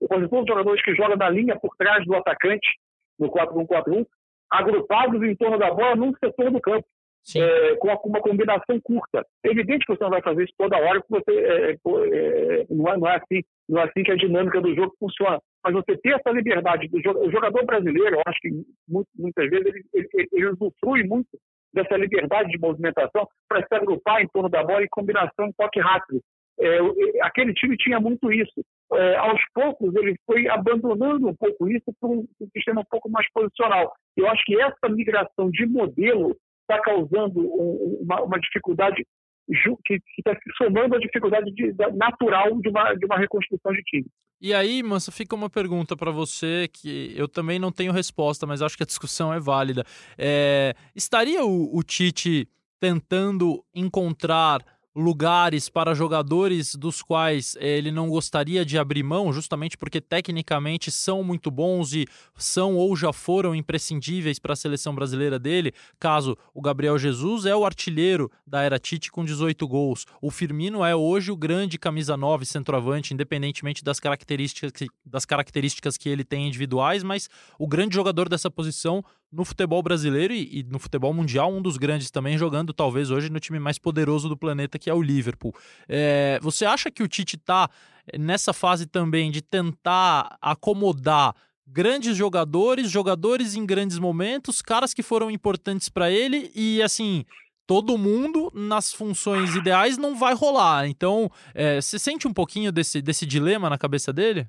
quase 0.07 0.27
todos 0.27 0.43
os 0.43 0.47
jogadores 0.47 0.83
que 0.83 0.95
jogam 0.95 1.17
na 1.17 1.29
linha 1.29 1.59
por 1.59 1.75
trás 1.77 2.03
do 2.05 2.15
atacante, 2.15 2.67
no 3.19 3.29
4-1-4-1, 3.29 4.05
agrupados 4.51 5.21
em 5.23 5.35
torno 5.35 5.57
da 5.57 5.71
bola 5.71 5.95
num 5.95 6.13
setor 6.23 6.51
do 6.51 6.61
campo. 6.61 6.85
É, 7.35 7.75
com 7.75 8.09
uma 8.09 8.21
combinação 8.21 8.79
curta. 8.81 9.25
É 9.43 9.49
evidente 9.49 9.85
que 9.85 9.93
você 9.93 10.03
não 10.03 10.11
vai 10.11 10.21
fazer 10.21 10.43
isso 10.43 10.53
toda 10.57 10.77
hora, 10.77 11.01
porque 11.01 11.23
você, 11.23 11.39
é, 11.39 11.71
é, 11.71 12.65
não, 12.69 12.87
é, 12.87 12.97
não, 12.97 13.07
é 13.07 13.15
assim, 13.15 13.43
não 13.67 13.81
é 13.81 13.83
assim 13.83 14.03
que 14.03 14.11
a 14.11 14.15
dinâmica 14.15 14.61
do 14.61 14.73
jogo 14.73 14.93
funciona. 14.99 15.39
Mas 15.63 15.73
você 15.73 15.97
ter 15.97 16.15
essa 16.15 16.31
liberdade 16.31 16.87
do 16.87 17.01
jogador, 17.01 17.27
o 17.27 17.31
jogador 17.31 17.65
brasileiro, 17.65 18.15
eu 18.15 18.21
acho 18.25 18.39
que 18.39 18.49
muitas 19.17 19.49
vezes 19.49 19.65
ele, 19.65 19.83
ele, 19.93 20.27
ele 20.31 20.49
usufrui 20.49 21.03
muito 21.03 21.27
dessa 21.73 21.97
liberdade 21.97 22.49
de 22.49 22.59
movimentação 22.59 23.27
para 23.47 23.65
se 23.65 23.75
agrupar 23.75 24.21
em 24.21 24.27
torno 24.27 24.49
da 24.49 24.63
bola 24.63 24.83
em 24.83 24.89
combinação 24.89 25.51
toque 25.57 25.79
rápido. 25.79 26.21
É, 26.59 26.79
aquele 27.21 27.53
time 27.53 27.77
tinha 27.77 27.99
muito 27.99 28.31
isso. 28.31 28.63
É, 28.93 29.15
aos 29.17 29.39
poucos, 29.53 29.93
ele 29.95 30.15
foi 30.25 30.47
abandonando 30.47 31.27
um 31.27 31.35
pouco 31.35 31.69
isso 31.69 31.93
para 31.99 32.09
um, 32.09 32.25
sistema 32.55 32.81
um 32.81 32.89
pouco 32.89 33.09
mais 33.09 33.29
posicional. 33.31 33.93
Eu 34.15 34.27
acho 34.27 34.43
que 34.43 34.59
essa 34.59 34.89
migração 34.89 35.51
de 35.51 35.65
modelo 35.67 36.35
está 36.69 36.81
causando 36.81 37.39
um, 37.39 37.99
uma, 38.01 38.21
uma, 38.21 38.39
dificuldade 38.39 39.05
que 39.85 40.01
está 40.17 40.37
somando 40.57 40.95
a 40.95 40.99
dificuldade 40.99 41.49
de, 41.53 41.73
natural 41.95 42.59
de 42.59 42.67
uma, 42.67 42.93
de 42.93 43.05
uma 43.05 43.17
reconstrução 43.17 43.71
de 43.71 43.81
time. 43.83 44.05
E 44.39 44.53
aí, 44.53 44.83
Mansa, 44.83 45.11
fica 45.11 45.35
uma 45.35 45.49
pergunta 45.49 45.95
para 45.95 46.11
você 46.11 46.67
que 46.71 47.13
eu 47.15 47.27
também 47.27 47.57
não 47.57 47.71
tenho 47.71 47.91
resposta, 47.91 48.45
mas 48.45 48.61
acho 48.61 48.77
que 48.77 48.83
a 48.83 48.85
discussão 48.85 49.33
é 49.33 49.39
válida. 49.39 49.83
É, 50.17 50.75
estaria 50.93 51.43
o, 51.43 51.75
o 51.75 51.81
Tite 51.81 52.47
tentando 52.79 53.63
encontrar 53.73 54.61
lugares 54.97 55.69
para 55.69 55.93
jogadores 55.93 56.73
dos 56.73 57.03
quais 57.03 57.55
eh, 57.59 57.77
ele 57.77 57.91
não 57.91 58.09
gostaria 58.09 58.65
de 58.65 58.79
abrir 58.79 59.03
mão, 59.03 59.31
justamente 59.31 59.77
porque 59.77 60.01
tecnicamente 60.01 60.89
são 60.89 61.23
muito 61.23 61.51
bons 61.51 61.93
e 61.93 62.07
são 62.35 62.75
ou 62.75 62.95
já 62.95 63.13
foram 63.13 63.53
imprescindíveis 63.53 64.39
para 64.39 64.53
a 64.53 64.55
seleção 64.55 64.95
brasileira 64.95 65.37
dele. 65.37 65.71
Caso 65.99 66.35
o 66.51 66.63
Gabriel 66.63 66.97
Jesus 66.97 67.45
é 67.45 67.55
o 67.55 67.63
artilheiro 67.63 68.31
da 68.45 68.63
era 68.63 68.79
Tite 68.79 69.11
com 69.11 69.23
18 69.23 69.67
gols, 69.67 70.07
o 70.19 70.31
Firmino 70.31 70.83
é 70.83 70.95
hoje 70.95 71.31
o 71.31 71.37
grande 71.37 71.77
camisa 71.77 72.17
9 72.17 72.43
centroavante, 72.47 73.13
independentemente 73.13 73.83
das 73.83 73.99
características 73.99 74.71
que, 74.71 74.87
das 75.05 75.25
características 75.25 75.95
que 75.95 76.09
ele 76.09 76.23
tem 76.23 76.47
individuais, 76.47 77.03
mas 77.03 77.29
o 77.59 77.67
grande 77.67 77.93
jogador 77.93 78.27
dessa 78.27 78.49
posição 78.49 79.05
no 79.31 79.43
futebol 79.43 79.81
brasileiro 79.83 80.33
e, 80.33 80.59
e, 80.59 80.63
no 80.63 80.79
futebol 80.79 81.13
mundial, 81.13 81.51
um 81.51 81.61
dos 81.61 81.77
grandes 81.77 82.09
também, 82.09 82.37
jogando 82.37 82.73
talvez 82.73 83.11
hoje 83.11 83.29
no 83.29 83.39
time 83.39 83.59
mais 83.59 83.77
poderoso 83.77 84.29
do 84.29 84.37
planeta, 84.37 84.79
que 84.79 84.89
é 84.89 84.93
o 84.93 85.01
Liverpool. 85.01 85.53
É, 85.87 86.39
você 86.41 86.65
acha 86.65 86.89
que 86.89 87.03
o 87.03 87.07
Tite 87.07 87.35
está 87.35 87.69
nessa 88.17 88.53
fase 88.53 88.85
também 88.85 89.29
de 89.31 89.41
tentar 89.41 90.37
acomodar 90.41 91.35
grandes 91.67 92.15
jogadores, 92.15 92.89
jogadores 92.89 93.55
em 93.55 93.65
grandes 93.65 93.99
momentos, 93.99 94.61
caras 94.61 94.93
que 94.93 95.03
foram 95.03 95.29
importantes 95.29 95.89
para 95.89 96.09
ele 96.09 96.51
e 96.55 96.81
assim. 96.81 97.25
Todo 97.67 97.97
mundo 97.97 98.49
nas 98.55 98.93
funções 98.93 99.53
ideais 99.53 99.97
não 99.97 100.15
vai 100.15 100.33
rolar. 100.33 100.87
Então, 100.87 101.29
é, 101.53 101.81
você 101.81 101.99
sente 101.99 102.25
um 102.25 102.31
pouquinho 102.31 102.71
desse, 102.71 103.01
desse 103.01 103.25
dilema 103.25 103.69
na 103.69 103.77
cabeça 103.77 104.13
dele? 104.13 104.47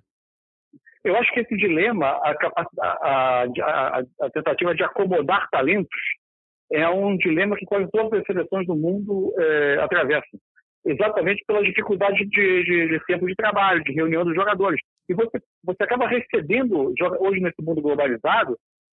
Eu 1.05 1.17
acho 1.17 1.33
que 1.33 1.41
esse 1.41 1.57
dilema, 1.57 2.07
a, 2.07 2.35
a, 2.83 3.45
a, 3.45 4.03
a 4.21 4.31
tentativa 4.31 4.75
de 4.75 4.83
acomodar 4.83 5.49
talentos, 5.51 6.01
é 6.73 6.89
um 6.89 7.17
dilema 7.17 7.57
que 7.57 7.65
quase 7.65 7.89
todas 7.91 8.21
as 8.21 8.27
seleções 8.27 8.67
do 8.67 8.77
mundo 8.77 9.33
é, 9.39 9.79
atravessam. 9.81 10.39
Exatamente 10.85 11.43
pela 11.47 11.63
dificuldade 11.63 12.25
de, 12.27 12.65
de, 12.65 12.89
de, 12.89 13.05
tempo 13.07 13.27
de 13.27 13.35
trabalho, 13.35 13.83
de 13.85 13.93
reunião 13.93 14.25
dos 14.25 14.35
jogadores. 14.35 14.81
E 15.09 15.15
você, 15.15 15.41
você 15.65 15.83
acaba 15.83 16.07
recebendo, 16.07 16.95
hoje 17.21 17.41
nesse 17.41 17.63
mundo 17.63 17.83
globalizado, 17.83 18.57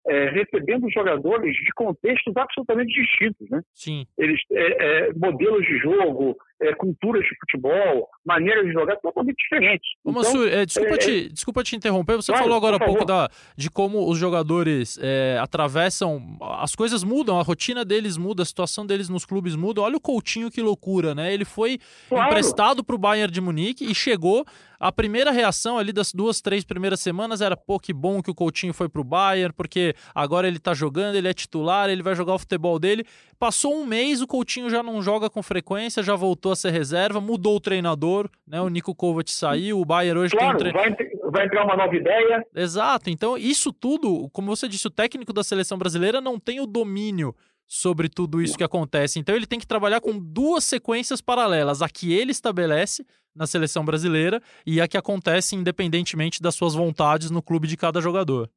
é, 0.07 0.31
recebendo 0.31 0.91
jogadores 0.91 1.55
de 1.55 1.73
contextos 1.75 2.37
absolutamente 2.37 2.93
distintos, 2.93 3.49
né? 3.51 3.61
Sim. 3.75 4.07
Eles, 4.17 4.41
é, 4.53 5.09
é, 5.09 5.13
modelos 5.15 5.65
de 5.67 5.79
jogo, 5.79 6.37
é, 6.61 6.75
culturas 6.75 7.23
de 7.23 7.31
futebol, 7.41 8.09
maneiras 8.25 8.67
de 8.67 8.73
jogar 8.73 8.97
totalmente 8.97 9.37
diferentes. 9.37 9.89
Ô, 10.05 10.11
então, 10.11 10.45
é, 10.45 10.67
desculpa, 10.67 10.95
é, 10.95 10.99
te, 10.99 11.29
desculpa 11.29 11.63
te 11.63 11.77
interromper, 11.77 12.17
você 12.17 12.33
claro, 12.33 12.45
falou 12.45 12.57
agora 12.57 12.77
há 12.77 12.81
pouco 12.81 13.05
da, 13.05 13.29
de 13.57 13.71
como 13.71 14.09
os 14.09 14.19
jogadores 14.19 14.99
atravessam, 15.41 16.37
as 16.41 16.75
coisas 16.75 17.05
mudam, 17.05 17.39
a 17.39 17.43
rotina 17.43 17.85
deles 17.85 18.17
muda, 18.17 18.43
a 18.43 18.47
situação 18.47 18.87
deles 18.87 19.09
nos 19.09 19.25
clubes 19.25 19.55
muda. 19.55 19.81
Olha 19.81 19.97
o 19.97 20.01
Coutinho, 20.01 20.51
que 20.51 20.61
loucura, 20.61 21.15
né? 21.15 21.33
Ele 21.33 21.45
foi 21.45 21.79
claro. 22.09 22.31
emprestado 22.31 22.85
para 22.85 22.95
o 22.95 22.99
Bayern 22.99 23.33
de 23.33 23.41
Munique 23.41 23.85
e 23.85 23.95
chegou 23.95 24.45
a 24.81 24.93
primeira 24.93 25.33
reação 25.33 25.77
ali 25.77 25.93
das 25.93 26.13
duas, 26.13 26.41
três 26.41 26.65
primeiras 26.65 27.01
semanas 27.01 27.41
era, 27.41 27.57
pô, 27.57 27.81
que 27.81 27.93
bom 27.93 28.23
que 28.23 28.31
o 28.31 28.35
Coutinho 28.35 28.73
foi 28.73 28.89
pro 28.89 29.03
Bayern, 29.03 29.53
porque 29.53 29.95
agora 30.15 30.47
ele 30.47 30.61
tá 30.61 30.73
jogando, 30.73 31.17
ele 31.17 31.27
é 31.27 31.35
titular, 31.35 31.91
ele 31.91 32.03
vai 32.03 32.15
jogar 32.15 32.35
o 32.35 32.39
futebol 32.39 32.79
dele. 32.79 33.05
Passou 33.41 33.75
um 33.75 33.85
mês, 33.85 34.23
o 34.23 34.27
Coutinho 34.27 34.71
já 34.71 34.81
não 34.81 35.03
joga 35.03 35.29
com 35.29 35.43
frequência, 35.43 36.01
já 36.03 36.15
voltou 36.15 36.48
a 36.51 36.57
ser 36.57 36.71
reserva, 36.71 37.21
mudou 37.21 37.57
o 37.57 37.61
treinador, 37.61 38.29
né? 38.47 38.61
O 38.61 38.69
Nico 38.69 38.95
Kovac 38.95 39.31
saiu, 39.31 39.81
o 39.81 39.85
Bayern 39.85 40.21
hoje 40.21 40.37
claro, 40.37 40.59
tem 40.59 40.69
um 40.69 40.73
vai, 40.73 40.97
vai 41.31 41.47
entrar 41.47 41.65
uma 41.65 41.77
nova 41.77 41.95
ideia. 41.95 42.45
Exato. 42.55 43.11
Então, 43.11 43.37
isso 43.37 43.73
tudo, 43.73 44.29
como 44.33 44.55
você 44.55 44.69
disse, 44.69 44.87
o 44.87 44.91
técnico 44.91 45.33
da 45.33 45.43
seleção 45.43 45.79
brasileira 45.79 46.21
não 46.21 46.39
tem 46.39 46.61
o 46.61 46.67
domínio 46.67 47.35
sobre 47.69 48.09
tudo 48.09 48.41
isso 48.41 48.57
que 48.57 48.65
acontece. 48.65 49.19
Então 49.21 49.37
ele 49.37 49.47
tem 49.47 49.59
que 49.59 49.67
trabalhar 49.67 50.01
com 50.01 50.19
duas 50.19 50.65
sequências 50.65 51.21
paralelas, 51.21 51.83
a 51.83 51.89
que 51.89 52.15
ele 52.19 52.31
estabelece 52.31 53.05
na 53.37 53.47
seleção 53.47 53.85
brasileira 53.85 54.41
e 54.67 54.81
a 54.81 54.89
que 54.89 54.97
acontece 54.97 55.55
independentemente 55.55 56.43
das 56.43 56.55
suas 56.55 56.75
vontades 56.75 57.31
no 57.31 57.43
clube 57.43 57.69
de 57.69 57.77
cada 57.77 58.01
jogador. 58.01 58.49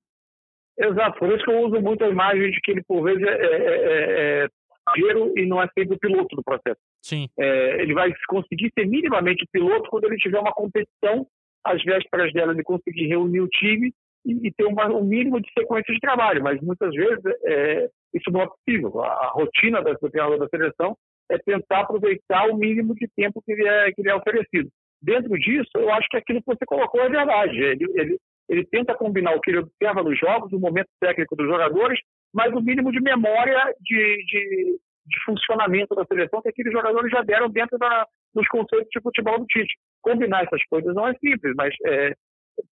Exato, 0.80 1.20
por 1.20 1.30
isso 1.32 1.44
que 1.44 1.52
eu 1.52 1.60
uso 1.60 1.82
muito 1.82 2.04
a 2.04 2.10
imagem 2.10 2.50
de 2.50 2.62
que 2.62 2.72
ele, 2.72 2.84
por 2.84 3.04
vezes, 3.04 3.22
é, 3.22 3.30
é, 3.30 4.44
é, 4.46 4.48
é 4.96 5.42
e 5.42 5.46
não 5.46 5.62
é 5.62 5.68
sempre 5.78 5.96
o 5.96 6.00
piloto 6.00 6.36
do 6.36 6.44
processo. 6.44 6.80
Sim. 7.02 7.28
É, 7.40 7.82
ele 7.82 7.94
vai 7.94 8.12
conseguir 8.28 8.72
ser 8.78 8.88
minimamente 8.88 9.46
piloto 9.52 9.90
quando 9.90 10.06
ele 10.06 10.18
tiver 10.18 10.40
uma 10.40 10.54
competição, 10.54 11.26
às 11.64 11.84
vésperas 11.84 12.34
dela, 12.34 12.54
ele 12.54 12.64
conseguir 12.64 13.08
reunir 13.08 13.42
o 13.42 13.48
time 13.48 13.94
e, 14.26 14.48
e 14.48 14.52
ter 14.52 14.66
uma, 14.66 14.88
um 14.88 15.04
mínimo 15.04 15.40
de 15.40 15.50
sequência 15.58 15.94
de 15.94 16.00
trabalho, 16.00 16.44
mas 16.44 16.60
muitas 16.62 16.94
vezes 16.94 17.24
é, 17.46 17.90
isso 18.14 18.32
não 18.32 18.42
é 18.42 18.48
possível. 18.48 19.02
A, 19.02 19.08
a 19.08 19.28
rotina 19.30 19.82
da, 19.82 19.94
do 19.94 20.38
da 20.38 20.48
seleção 20.48 20.96
é 21.30 21.38
tentar 21.38 21.82
aproveitar 21.82 22.48
o 22.50 22.58
mínimo 22.58 22.94
de 22.96 23.08
tempo 23.16 23.42
que 23.42 23.54
lhe 23.54 23.68
é, 23.68 23.92
que 23.92 24.02
lhe 24.02 24.10
é 24.10 24.16
oferecido. 24.16 24.70
Dentro 25.02 25.38
disso, 25.40 25.72
eu 25.76 25.92
acho 25.92 26.08
que 26.10 26.18
aquilo 26.18 26.40
que 26.40 26.46
você 26.46 26.66
colocou 26.66 27.02
é 27.02 27.10
verdade. 27.10 27.58
Ele, 27.58 27.86
ele, 27.96 28.18
ele 28.50 28.66
tenta 28.66 28.94
combinar 28.94 29.36
o 29.36 29.42
que 29.42 29.50
ele 29.50 29.60
observa 29.60 30.04
nos 30.04 30.20
jogos, 30.20 30.52
o 30.54 30.60
momento 30.60 30.90
técnico 31.00 31.36
dos 31.36 31.48
jogadores, 31.48 32.00
mas 32.34 32.54
o 32.54 32.62
mínimo 32.62 32.92
de 32.92 33.02
memória 33.02 33.74
de, 33.82 34.26
de, 34.26 34.80
de 35.06 35.24
funcionamento 35.26 35.96
da 35.96 36.06
seleção 36.06 36.42
que 36.42 36.50
aqueles 36.50 36.72
jogadores 36.72 37.12
já 37.12 37.22
deram 37.22 37.50
dentro 37.50 37.78
da, 37.78 38.08
dos 38.34 38.48
conceitos 38.48 38.90
de 38.92 39.02
futebol 39.02 39.40
do 39.40 39.46
Tite. 39.46 39.74
Combinar 40.02 40.44
essas 40.44 40.64
coisas 40.66 40.94
não 40.96 41.08
é 41.08 41.14
simples, 41.16 41.54
mas 41.56 41.74
é, 41.86 42.14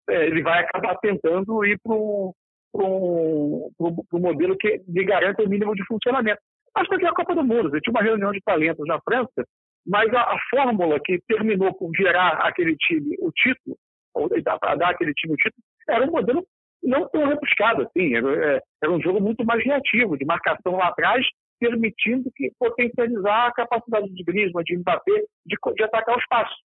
é, 0.10 0.26
ele 0.26 0.41
vai 0.41 0.63
acabar 0.63 0.95
tentando 0.98 1.65
ir 1.65 1.80
para 1.84 1.93
um, 1.93 2.34
um, 2.76 3.72
um, 4.13 4.19
modelo 4.19 4.58
que 4.58 4.82
lhe 4.88 5.04
garanta 5.04 5.43
o 5.43 5.50
mínimo 5.50 5.76
de 5.76 5.86
funcionamento. 5.86 6.41
Acho 6.76 6.89
que 6.89 7.06
é 7.06 7.10
a 7.10 7.13
Copa 7.13 7.36
do 7.36 7.43
Mundo. 7.43 7.76
Eu 7.76 7.82
tinha 7.82 7.91
uma 7.91 8.04
reunião 8.04 8.32
de 8.32 8.41
talentos 8.41 8.86
na 8.88 9.00
França, 9.02 9.45
mas 9.86 10.13
a, 10.13 10.22
a 10.22 10.38
fórmula 10.50 11.00
que 11.04 11.19
terminou 11.28 11.74
por 11.74 11.91
gerar 11.95 12.34
aquele 12.45 12.76
time 12.78 13.15
o 13.19 13.32
título, 13.32 13.76
ou 14.13 14.30
para 14.30 14.76
dar 14.76 14.89
aquele 14.89 15.13
time 15.13 15.34
o 15.34 15.38
título, 15.38 15.63
era 15.89 16.06
um 16.06 16.12
modelo 16.12 16.45
não 16.83 17.07
tão 17.09 17.27
rebuscado 17.27 17.83
assim. 17.83 18.15
Era, 18.15 18.55
é, 18.55 18.61
era 18.83 18.91
um 18.91 19.01
jogo 19.01 19.21
muito 19.21 19.45
mais 19.45 19.63
reativo, 19.63 20.17
de 20.17 20.25
marcação 20.25 20.73
lá 20.73 20.87
atrás, 20.87 21.25
permitindo 21.59 22.31
que 22.35 22.51
potencializar 22.57 23.47
a 23.47 23.53
capacidade 23.53 24.09
de 24.13 24.23
Griezmann, 24.23 24.63
de 24.63 24.77
Mbappé, 24.77 25.23
de, 25.45 25.57
de 25.75 25.83
atacar 25.83 26.15
o 26.15 26.19
espaço 26.19 26.55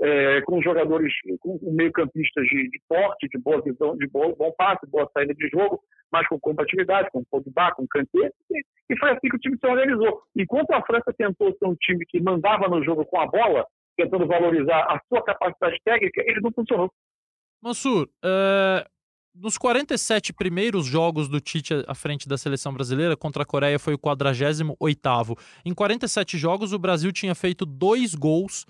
é, 0.00 0.40
com 0.42 0.60
jogadores, 0.60 1.12
com, 1.40 1.58
meio-campistas 1.62 2.44
de, 2.46 2.68
de, 2.68 2.80
porte, 2.88 3.28
de 3.28 3.38
boa 3.38 3.60
visão, 3.62 3.96
de 3.96 4.06
bom, 4.08 4.34
bom 4.34 4.52
passe, 4.56 4.86
boa 4.88 5.08
saída 5.12 5.34
de 5.34 5.48
jogo, 5.48 5.80
mas 6.12 6.26
com 6.28 6.38
compatibilidade, 6.38 7.10
com 7.10 7.24
Pogba, 7.24 7.72
com 7.72 7.86
Kanté, 7.86 8.30
e, 8.50 8.62
e 8.90 8.98
foi 8.98 9.10
assim 9.10 9.28
que 9.28 9.36
o 9.36 9.38
time 9.38 9.56
se 9.58 9.66
organizou. 9.66 10.22
Enquanto 10.36 10.72
a 10.72 10.82
França 10.82 11.12
tentou 11.16 11.52
ser 11.56 11.66
um 11.66 11.76
time 11.76 12.04
que 12.06 12.20
mandava 12.20 12.68
no 12.68 12.84
jogo 12.84 13.04
com 13.06 13.20
a 13.20 13.26
bola, 13.26 13.66
tentando 13.96 14.26
valorizar 14.26 14.80
a 14.80 15.00
sua 15.08 15.22
capacidade 15.22 15.78
técnica, 15.84 16.22
ele 16.26 16.40
não 16.40 16.52
funcionou. 16.52 16.90
Mansur, 17.62 18.08
uh, 18.22 18.84
nos 19.34 19.58
47 19.58 20.32
primeiros 20.32 20.86
jogos 20.86 21.28
do 21.28 21.40
Tite 21.40 21.74
à 21.88 21.94
frente 21.94 22.28
da 22.28 22.38
seleção 22.38 22.72
brasileira, 22.72 23.16
contra 23.16 23.42
a 23.42 23.46
Coreia 23.46 23.78
foi 23.78 23.94
o 23.94 23.98
48º. 23.98 25.36
Em 25.64 25.74
47 25.74 26.38
jogos, 26.38 26.72
o 26.72 26.78
Brasil 26.78 27.10
tinha 27.12 27.34
feito 27.34 27.66
dois 27.66 28.14
gols 28.14 28.64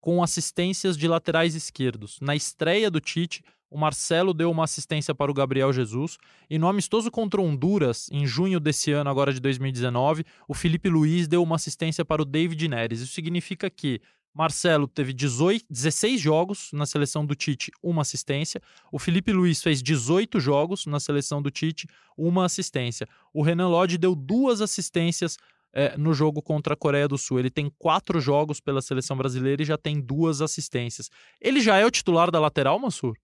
com 0.00 0.22
assistências 0.22 0.96
de 0.96 1.08
laterais 1.08 1.54
esquerdos. 1.54 2.18
Na 2.20 2.36
estreia 2.36 2.90
do 2.90 3.00
Tite, 3.00 3.42
o 3.70 3.78
Marcelo 3.78 4.34
deu 4.34 4.50
uma 4.50 4.64
assistência 4.64 5.14
para 5.14 5.30
o 5.30 5.34
Gabriel 5.34 5.72
Jesus. 5.72 6.18
E 6.48 6.58
no 6.58 6.68
amistoso 6.68 7.10
contra 7.10 7.40
Honduras, 7.40 8.08
em 8.10 8.26
junho 8.26 8.58
desse 8.58 8.90
ano, 8.92 9.08
agora 9.08 9.32
de 9.32 9.40
2019, 9.40 10.24
o 10.48 10.54
Felipe 10.54 10.88
Luiz 10.88 11.28
deu 11.28 11.42
uma 11.42 11.56
assistência 11.56 12.04
para 12.04 12.20
o 12.20 12.24
David 12.24 12.66
Neres. 12.68 13.00
Isso 13.00 13.12
significa 13.12 13.70
que 13.70 14.00
Marcelo 14.34 14.86
teve 14.86 15.12
18, 15.12 15.66
16 15.68 16.20
jogos 16.20 16.70
na 16.72 16.86
seleção 16.86 17.26
do 17.26 17.34
Tite, 17.34 17.70
uma 17.82 18.02
assistência. 18.02 18.60
O 18.92 18.98
Felipe 18.98 19.32
Luiz 19.32 19.62
fez 19.62 19.82
18 19.82 20.38
jogos 20.38 20.86
na 20.86 21.00
seleção 21.00 21.42
do 21.42 21.50
Tite, 21.50 21.86
uma 22.16 22.44
assistência. 22.44 23.06
O 23.34 23.42
Renan 23.42 23.68
Lodge 23.68 23.98
deu 23.98 24.14
duas 24.14 24.60
assistências 24.60 25.36
é, 25.72 25.96
no 25.96 26.12
jogo 26.12 26.42
contra 26.42 26.74
a 26.74 26.76
Coreia 26.76 27.08
do 27.08 27.18
Sul. 27.18 27.38
Ele 27.38 27.50
tem 27.50 27.70
quatro 27.78 28.20
jogos 28.20 28.60
pela 28.60 28.80
seleção 28.80 29.16
brasileira 29.16 29.62
e 29.62 29.64
já 29.64 29.76
tem 29.76 30.00
duas 30.00 30.40
assistências. 30.40 31.08
Ele 31.40 31.60
já 31.60 31.76
é 31.78 31.84
o 31.84 31.90
titular 31.90 32.30
da 32.30 32.40
lateral, 32.40 32.78
Mansur? 32.78 33.14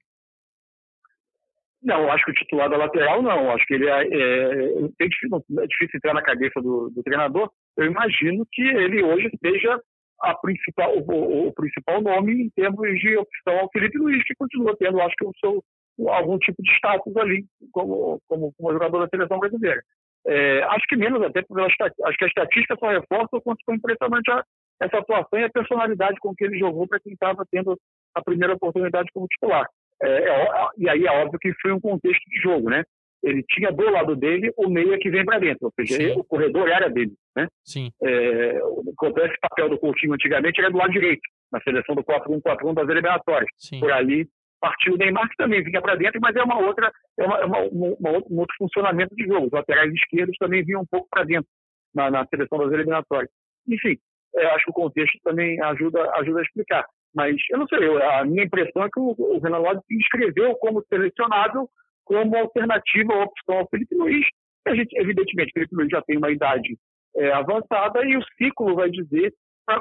Não, 1.82 2.10
acho 2.10 2.24
que 2.24 2.32
o 2.32 2.34
titular 2.34 2.68
da 2.68 2.76
lateral 2.76 3.22
não. 3.22 3.52
Acho 3.52 3.64
que 3.66 3.74
ele 3.74 3.88
é, 3.88 4.02
é, 4.02 4.84
é, 5.00 5.06
difícil, 5.06 5.44
é 5.60 5.96
entrar 5.96 6.14
na 6.14 6.22
cabeça 6.22 6.60
do, 6.60 6.90
do, 6.90 7.02
treinador. 7.02 7.50
Eu 7.76 7.86
imagino 7.86 8.46
que 8.50 8.62
ele 8.62 9.04
hoje 9.04 9.30
seja 9.40 9.80
a 10.20 10.34
principal, 10.34 10.96
o, 10.96 11.48
o, 11.48 11.52
principal 11.52 12.00
nome 12.00 12.44
em 12.44 12.50
termos 12.50 12.88
de 12.98 13.16
opção 13.16 13.58
ao 13.58 13.70
Felipe 13.70 13.98
Luiz, 13.98 14.22
que 14.24 14.34
continua 14.34 14.76
tendo, 14.78 15.00
acho 15.00 15.14
que, 15.16 15.26
o 15.26 15.32
seu, 15.40 15.62
algum 16.08 16.38
tipo 16.38 16.62
de 16.62 16.70
status 16.76 17.16
ali 17.16 17.44
como, 17.72 18.20
como, 18.28 18.52
como 18.56 18.72
jogador 18.72 19.00
da 19.00 19.08
seleção 19.08 19.38
brasileira. 19.38 19.82
É, 20.26 20.62
acho 20.64 20.86
que 20.88 20.96
menos 20.96 21.22
até, 21.22 21.42
porque 21.42 21.62
acho 21.62 21.76
que 22.18 22.24
a 22.24 22.28
estatística 22.28 22.76
só 22.78 22.88
reforça 22.88 23.36
o 23.36 23.40
quanto 23.40 23.64
foi 23.64 23.76
impressionante 23.76 24.30
a, 24.30 24.42
essa 24.80 24.98
atuação 24.98 25.38
e 25.38 25.44
a 25.44 25.50
personalidade 25.50 26.18
com 26.20 26.34
que 26.34 26.44
ele 26.44 26.58
jogou 26.58 26.86
para 26.88 26.98
quem 27.00 27.12
estava 27.12 27.44
tendo 27.50 27.78
a 28.14 28.22
primeira 28.22 28.54
oportunidade 28.54 29.10
como 29.12 29.28
titular. 29.28 29.66
É, 30.02 30.08
é, 30.08 30.48
e 30.78 30.88
aí 30.88 31.06
é 31.06 31.10
óbvio 31.10 31.38
que 31.38 31.52
foi 31.60 31.72
um 31.72 31.80
contexto 31.80 32.24
de 32.28 32.40
jogo, 32.40 32.68
né? 32.68 32.82
Ele 33.22 33.42
tinha 33.48 33.72
do 33.72 33.88
lado 33.90 34.14
dele 34.14 34.52
o 34.56 34.68
meia 34.68 34.98
que 34.98 35.10
vem 35.10 35.24
para 35.24 35.38
dentro, 35.38 35.66
ou 35.66 35.72
seja, 35.74 35.96
Sim. 35.96 36.20
o 36.20 36.24
corredor 36.24 36.68
era 36.68 36.88
dele, 36.90 37.14
né? 37.36 37.48
Sim. 37.64 37.90
É, 38.02 38.58
esse 38.58 39.40
papel 39.40 39.68
do 39.68 39.78
Coutinho 39.78 40.14
antigamente 40.14 40.60
era 40.60 40.70
do 40.70 40.78
lado 40.78 40.92
direito, 40.92 41.22
na 41.52 41.60
seleção 41.60 41.94
do 41.94 42.02
4-1-4-1 42.02 42.74
das 42.74 42.88
eliminatórias. 42.88 43.50
Sim. 43.58 43.80
Por 43.80 43.92
ali 43.92 44.26
partiu 44.60 44.94
o 44.94 44.96
Neymar, 44.96 45.28
que 45.28 45.36
também 45.36 45.62
vinha 45.62 45.82
para 45.82 45.96
dentro, 45.96 46.18
mas 46.20 46.34
é 46.34 46.42
uma 46.42 46.58
outra, 46.58 46.90
é 47.18 47.24
uma, 47.24 47.44
uma, 47.44 47.58
uma, 47.60 48.10
um 48.30 48.38
outro 48.38 48.56
funcionamento 48.58 49.14
de 49.14 49.24
jogo. 49.24 49.46
Os 49.46 49.52
laterais 49.52 49.92
esquerdos 49.92 50.36
também 50.38 50.64
vinham 50.64 50.80
um 50.80 50.86
pouco 50.86 51.06
para 51.10 51.24
dentro 51.24 51.48
na, 51.94 52.10
na, 52.10 52.26
seleção 52.26 52.58
das 52.58 52.72
eliminatórias. 52.72 53.30
Enfim, 53.68 53.96
é, 54.34 54.46
acho 54.46 54.64
que 54.64 54.70
o 54.70 54.74
contexto 54.74 55.18
também 55.22 55.60
ajuda, 55.62 56.10
ajuda 56.14 56.40
a 56.40 56.42
explicar. 56.42 56.86
Mas 57.14 57.36
eu 57.50 57.58
não 57.58 57.66
sei, 57.68 57.78
a 58.02 58.24
minha 58.24 58.44
impressão 58.44 58.82
é 58.82 58.88
que 58.92 58.98
o, 58.98 59.14
o 59.16 59.38
Renan 59.38 59.58
Lodge 59.58 59.82
se 59.86 59.94
inscreveu 59.94 60.54
como 60.56 60.84
selecionado 60.88 61.68
como 62.04 62.36
alternativa 62.36 63.12
à 63.12 63.24
opção 63.24 63.58
ao 63.58 63.68
Felipe 63.68 63.94
Luiz. 63.94 64.26
A 64.66 64.74
gente, 64.74 64.96
evidentemente, 64.98 65.50
o 65.50 65.54
Felipe 65.54 65.74
Luiz 65.74 65.88
já 65.90 66.02
tem 66.02 66.16
uma 66.16 66.30
idade 66.30 66.76
é, 67.16 67.32
avançada 67.32 68.04
e 68.04 68.16
o 68.16 68.24
ciclo 68.36 68.74
vai 68.74 68.90
dizer 68.90 69.32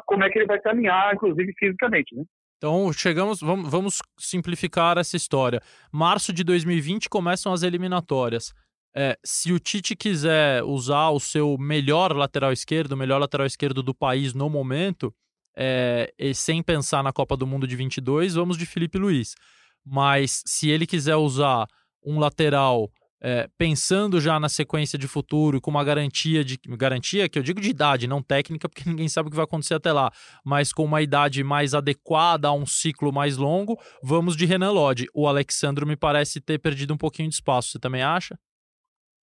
como 0.05 0.23
é 0.23 0.29
que 0.29 0.39
ele 0.39 0.47
vai 0.47 0.59
caminhar, 0.59 1.13
inclusive 1.13 1.53
fisicamente, 1.59 2.15
né? 2.15 2.23
Então, 2.57 2.91
chegamos, 2.91 3.41
vamos, 3.41 3.69
vamos 3.69 4.01
simplificar 4.17 4.97
essa 4.97 5.15
história. 5.15 5.61
Março 5.91 6.33
de 6.33 6.43
2020 6.43 7.09
começam 7.09 7.53
as 7.53 7.63
eliminatórias. 7.63 8.53
É, 8.95 9.17
se 9.23 9.51
o 9.51 9.59
Tite 9.59 9.95
quiser 9.95 10.63
usar 10.63 11.09
o 11.09 11.19
seu 11.19 11.57
melhor 11.59 12.15
lateral 12.15 12.53
esquerdo, 12.53 12.93
o 12.93 12.97
melhor 12.97 13.19
lateral 13.19 13.45
esquerdo 13.45 13.83
do 13.83 13.93
país 13.93 14.33
no 14.33 14.49
momento, 14.49 15.13
é, 15.55 16.11
sem 16.33 16.63
pensar 16.63 17.03
na 17.03 17.11
Copa 17.11 17.35
do 17.35 17.45
Mundo 17.45 17.67
de 17.67 17.75
22, 17.75 18.35
vamos 18.35 18.57
de 18.57 18.65
Felipe 18.65 18.97
Luiz. 18.97 19.35
Mas 19.85 20.41
se 20.45 20.69
ele 20.69 20.87
quiser 20.87 21.17
usar 21.17 21.67
um 22.03 22.19
lateral 22.19 22.89
é, 23.25 23.47
pensando 23.57 24.21
já 24.21 24.39
na 24.39 24.47
sequência 24.47 24.99
de 24.99 25.07
futuro, 25.07 25.59
com 25.59 25.71
uma 25.71 25.83
garantia 25.83 26.43
de 26.43 26.59
garantia 26.77 27.27
que 27.27 27.39
eu 27.39 27.41
digo 27.41 27.59
de 27.59 27.71
idade, 27.71 28.07
não 28.07 28.21
técnica, 28.21 28.69
porque 28.69 28.83
ninguém 28.87 29.09
sabe 29.09 29.27
o 29.27 29.31
que 29.31 29.35
vai 29.35 29.45
acontecer 29.45 29.73
até 29.73 29.91
lá, 29.91 30.11
mas 30.45 30.71
com 30.71 30.83
uma 30.83 31.01
idade 31.01 31.43
mais 31.43 31.73
adequada 31.73 32.47
a 32.49 32.53
um 32.53 32.67
ciclo 32.67 33.11
mais 33.11 33.35
longo, 33.35 33.79
vamos 34.03 34.37
de 34.37 34.45
Renan 34.45 34.69
Lodge. 34.69 35.07
O 35.11 35.27
Alexandro 35.27 35.87
me 35.87 35.97
parece 35.97 36.39
ter 36.39 36.59
perdido 36.59 36.93
um 36.93 36.97
pouquinho 36.97 37.27
de 37.27 37.33
espaço. 37.33 37.71
Você 37.71 37.79
também 37.79 38.03
acha? 38.03 38.37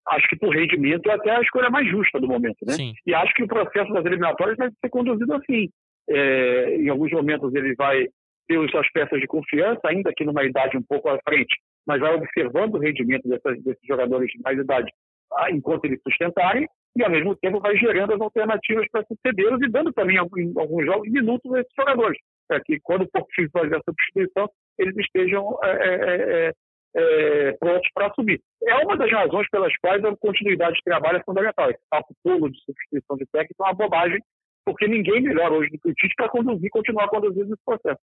Acho 0.09 0.27
que 0.27 0.35
por 0.35 0.53
rendimento 0.53 1.09
é 1.09 1.13
até 1.13 1.31
a 1.31 1.41
escolha 1.41 1.69
mais 1.69 1.89
justa 1.89 2.19
do 2.19 2.27
momento, 2.27 2.57
né? 2.67 2.73
Sim. 2.73 2.91
E 3.07 3.13
acho 3.13 3.33
que 3.33 3.43
o 3.43 3.47
processo 3.47 3.93
das 3.93 4.03
eliminatórias 4.03 4.57
vai 4.57 4.69
ser 4.69 4.89
conduzido 4.89 5.33
assim. 5.33 5.69
É, 6.09 6.75
em 6.75 6.89
alguns 6.89 7.09
momentos 7.11 7.55
ele 7.55 7.73
vai 7.75 8.05
ter 8.49 8.59
as 8.59 8.69
suas 8.69 8.91
peças 8.91 9.21
de 9.21 9.27
confiança, 9.27 9.79
ainda 9.85 10.11
que 10.13 10.25
numa 10.25 10.43
idade 10.43 10.75
um 10.75 10.83
pouco 10.83 11.07
à 11.07 11.17
frente, 11.23 11.55
mas 11.85 11.99
vai 11.99 12.15
observando 12.15 12.75
o 12.75 12.79
rendimento 12.79 13.27
dessas, 13.27 13.61
desses 13.63 13.85
jogadores 13.85 14.29
de 14.31 14.41
mais 14.41 14.57
idade 14.57 14.91
ah, 15.35 15.51
enquanto 15.51 15.85
eles 15.85 15.99
sustentarem, 16.03 16.67
e 16.95 17.03
ao 17.03 17.09
mesmo 17.09 17.35
tempo 17.35 17.59
vai 17.59 17.75
gerando 17.77 18.13
as 18.13 18.21
alternativas 18.21 18.87
para 18.91 19.05
sucedê-los 19.05 19.61
e 19.61 19.69
dando 19.69 19.91
também 19.93 20.15
em 20.15 20.19
alguns 20.19 20.85
jogos 20.85 21.09
minutos 21.09 21.51
a 21.53 21.61
esses 21.61 21.73
jogadores, 21.75 22.19
para 22.47 22.61
que 22.61 22.79
quando 22.81 23.07
for 23.11 23.25
preciso 23.25 23.51
fazer 23.51 23.75
a 23.75 23.81
substituição, 23.83 24.49
eles 24.77 24.95
estejam 24.97 25.57
é, 25.63 25.69
é, 25.71 26.53
é, 26.95 27.51
prontos 27.53 27.89
para 27.93 28.07
assumir. 28.07 28.39
É 28.63 28.75
uma 28.75 28.95
das 28.95 29.11
razões 29.11 29.49
pelas 29.49 29.75
quais 29.77 30.03
a 30.05 30.15
continuidade 30.17 30.75
de 30.75 30.83
trabalho 30.83 31.17
é 31.17 31.23
fundamental. 31.23 31.69
Esse 31.71 31.81
papo 31.89 32.13
todo 32.23 32.51
de 32.51 32.63
substituição 32.63 33.17
de 33.17 33.25
técnico 33.31 33.63
é 33.63 33.67
uma 33.67 33.73
bobagem, 33.73 34.19
porque 34.63 34.87
ninguém 34.87 35.21
melhor 35.21 35.51
hoje 35.51 35.71
do 35.71 35.79
que 35.79 35.89
o 35.89 35.93
Tite 35.93 36.13
para 36.15 36.29
conduzir, 36.29 36.69
continuar 36.69 37.07
conduzindo 37.09 37.53
esse 37.53 37.65
processo. 37.65 38.01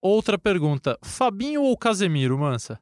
Outra 0.00 0.38
pergunta: 0.38 0.96
Fabinho 1.04 1.62
ou 1.62 1.76
Casemiro, 1.76 2.38
Mansa? 2.38 2.80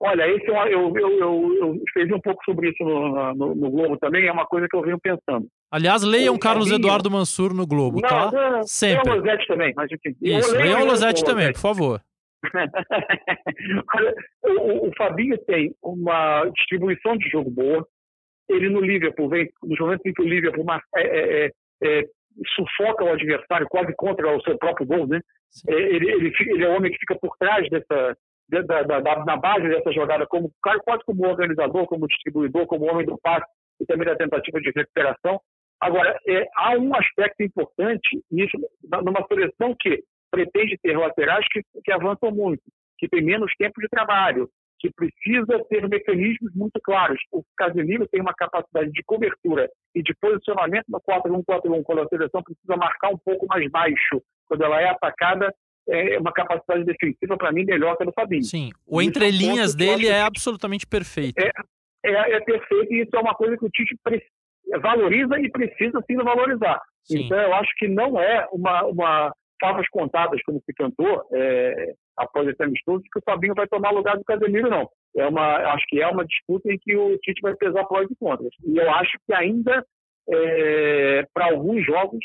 Olha, 0.00 0.28
esse 0.28 0.50
é 0.50 0.74
eu, 0.74 0.92
eu, 0.94 1.08
eu, 1.10 1.56
eu, 1.60 1.74
escrevi 1.86 2.12
um 2.12 2.20
pouco 2.20 2.44
sobre 2.44 2.70
isso 2.70 2.84
no, 2.84 3.34
no, 3.34 3.54
no, 3.54 3.70
Globo 3.70 3.96
também, 3.96 4.26
é 4.26 4.32
uma 4.32 4.46
coisa 4.46 4.68
que 4.68 4.76
eu 4.76 4.82
venho 4.82 4.98
pensando. 5.00 5.46
Aliás, 5.70 6.02
leiam 6.02 6.34
o 6.34 6.38
Carlos 6.38 6.68
Fabinho... 6.68 6.86
Eduardo 6.86 7.10
Mansur 7.10 7.54
no 7.54 7.66
Globo, 7.66 8.00
não, 8.02 8.08
tá? 8.08 8.30
Não, 8.30 8.62
Sempre. 8.64 9.10
Leiam 9.10 9.18
o 9.18 9.20
Losete 9.20 9.46
também, 9.46 9.72
mas 9.74 9.90
enfim. 9.90 10.16
Isso, 10.20 10.54
leiam 10.54 10.82
o 10.82 10.86
Losete 10.86 11.24
também, 11.24 11.52
por 11.52 11.60
favor. 11.60 12.00
O, 14.44 14.88
o, 14.88 14.92
Fabinho 14.96 15.36
tem 15.46 15.74
uma 15.82 16.44
distribuição 16.56 17.16
de 17.16 17.28
jogo 17.28 17.50
boa. 17.50 17.86
Ele 18.48 18.68
no 18.68 18.80
Liverpool 18.80 19.28
vem, 19.28 19.50
no 19.62 19.76
momento 19.78 20.06
em 20.06 20.12
que 20.12 20.22
o 20.22 20.28
Liverpool 20.28 20.64
é, 20.96 21.02
é, 21.02 21.46
é, 21.46 21.50
é 21.82 22.04
sufoca 22.54 23.04
o 23.04 23.12
adversário 23.12 23.66
quase 23.68 23.92
contra 23.96 24.34
o 24.34 24.40
seu 24.42 24.56
próprio 24.58 24.86
gol, 24.86 25.06
né? 25.06 25.20
É, 25.68 25.74
ele, 25.74 26.10
ele, 26.10 26.32
ele, 26.38 26.64
é 26.64 26.68
o 26.68 26.76
homem 26.76 26.92
que 26.92 26.98
fica 26.98 27.16
por 27.18 27.36
trás 27.38 27.68
dessa, 27.70 28.16
da, 28.48 28.82
da, 28.82 29.00
da, 29.00 29.24
na 29.24 29.36
base 29.36 29.68
dessa 29.68 29.92
jogada, 29.92 30.26
como 30.26 30.50
quase 30.62 31.04
como 31.04 31.26
organizador, 31.26 31.86
como 31.86 32.06
distribuidor, 32.06 32.66
como 32.66 32.90
homem 32.90 33.06
do 33.06 33.18
passe 33.18 33.46
e 33.80 33.86
também 33.86 34.06
da 34.06 34.16
tentativa 34.16 34.60
de 34.60 34.70
recuperação. 34.74 35.40
Agora, 35.80 36.18
é, 36.26 36.46
há 36.56 36.78
um 36.78 36.94
aspecto 36.94 37.42
importante 37.42 38.22
nisso, 38.30 38.56
numa 39.04 39.26
seleção 39.26 39.74
que 39.78 40.02
pretende 40.30 40.78
ter 40.82 40.96
laterais 40.96 41.46
que, 41.50 41.62
que 41.84 41.92
avançam 41.92 42.30
muito, 42.30 42.62
que 42.98 43.08
tem 43.08 43.22
menos 43.22 43.52
tempo 43.58 43.80
de 43.80 43.88
trabalho, 43.88 44.48
que 44.78 44.90
precisa 44.90 45.64
ter 45.68 45.88
mecanismos 45.88 46.54
muito 46.54 46.80
claros. 46.82 47.18
O 47.32 47.42
Casemiro 47.56 48.06
tem 48.08 48.20
uma 48.20 48.34
capacidade 48.34 48.90
de 48.90 49.02
cobertura 49.04 49.68
e 49.94 50.02
de 50.02 50.14
posicionamento 50.20 50.84
no 50.88 51.00
4-1-4-1, 51.00 51.82
quando 51.82 52.02
a 52.02 52.08
seleção 52.08 52.42
precisa 52.42 52.76
marcar 52.76 53.10
um 53.10 53.18
pouco 53.18 53.46
mais 53.46 53.68
baixo, 53.70 54.22
quando 54.46 54.62
ela 54.62 54.80
é 54.80 54.88
atacada, 54.88 55.52
é 55.88 56.18
uma 56.18 56.32
capacidade 56.32 56.84
defensiva, 56.84 57.36
para 57.36 57.52
mim, 57.52 57.64
melhor 57.64 57.96
que 57.96 58.02
a 58.02 58.06
do 58.06 58.12
Fabinho. 58.12 58.42
Sim, 58.42 58.70
o 58.86 59.00
entrelinhas 59.00 59.72
é 59.72 59.74
um 59.74 59.76
dele 59.76 60.08
é 60.08 60.20
absolutamente 60.22 60.86
perfeito. 60.86 61.38
É, 61.38 61.50
é, 62.04 62.32
é, 62.32 62.40
perfeito 62.40 62.92
e 62.92 63.02
isso 63.02 63.14
é 63.14 63.18
uma 63.18 63.34
coisa 63.34 63.56
que 63.56 63.64
o 63.64 63.70
Tite 63.70 63.96
valoriza 64.80 65.38
e 65.38 65.50
precisa 65.50 66.02
sim 66.06 66.16
valorizar. 66.16 66.80
Sim. 67.04 67.24
Então, 67.24 67.38
eu 67.38 67.54
acho 67.54 67.70
que 67.78 67.88
não 67.88 68.20
é 68.20 68.46
uma, 68.52 68.84
uma 68.84 69.32
favas 69.60 69.88
contadas, 69.88 70.40
como 70.42 70.60
se 70.64 70.72
cantou, 70.74 71.24
é, 71.32 71.92
após 72.16 72.48
esse 72.48 72.62
amistoso, 72.62 73.02
que 73.12 73.18
o 73.18 73.22
Fabinho 73.24 73.54
vai 73.54 73.66
tomar 73.66 73.90
lugar 73.90 74.16
do 74.16 74.24
Casemiro, 74.24 74.68
não. 74.68 74.88
É 75.16 75.26
uma, 75.26 75.56
acho 75.72 75.86
que 75.88 76.00
é 76.00 76.06
uma 76.08 76.26
disputa 76.26 76.70
em 76.70 76.78
que 76.78 76.96
o 76.96 77.16
Tite 77.18 77.40
vai 77.40 77.54
pesar 77.54 77.84
prós 77.84 78.08
e 78.10 78.16
contras. 78.16 78.50
E 78.64 78.76
eu 78.76 78.90
acho 78.92 79.16
que 79.26 79.32
ainda, 79.32 79.84
é, 80.28 81.24
para 81.32 81.46
alguns 81.46 81.84
jogos, 81.86 82.20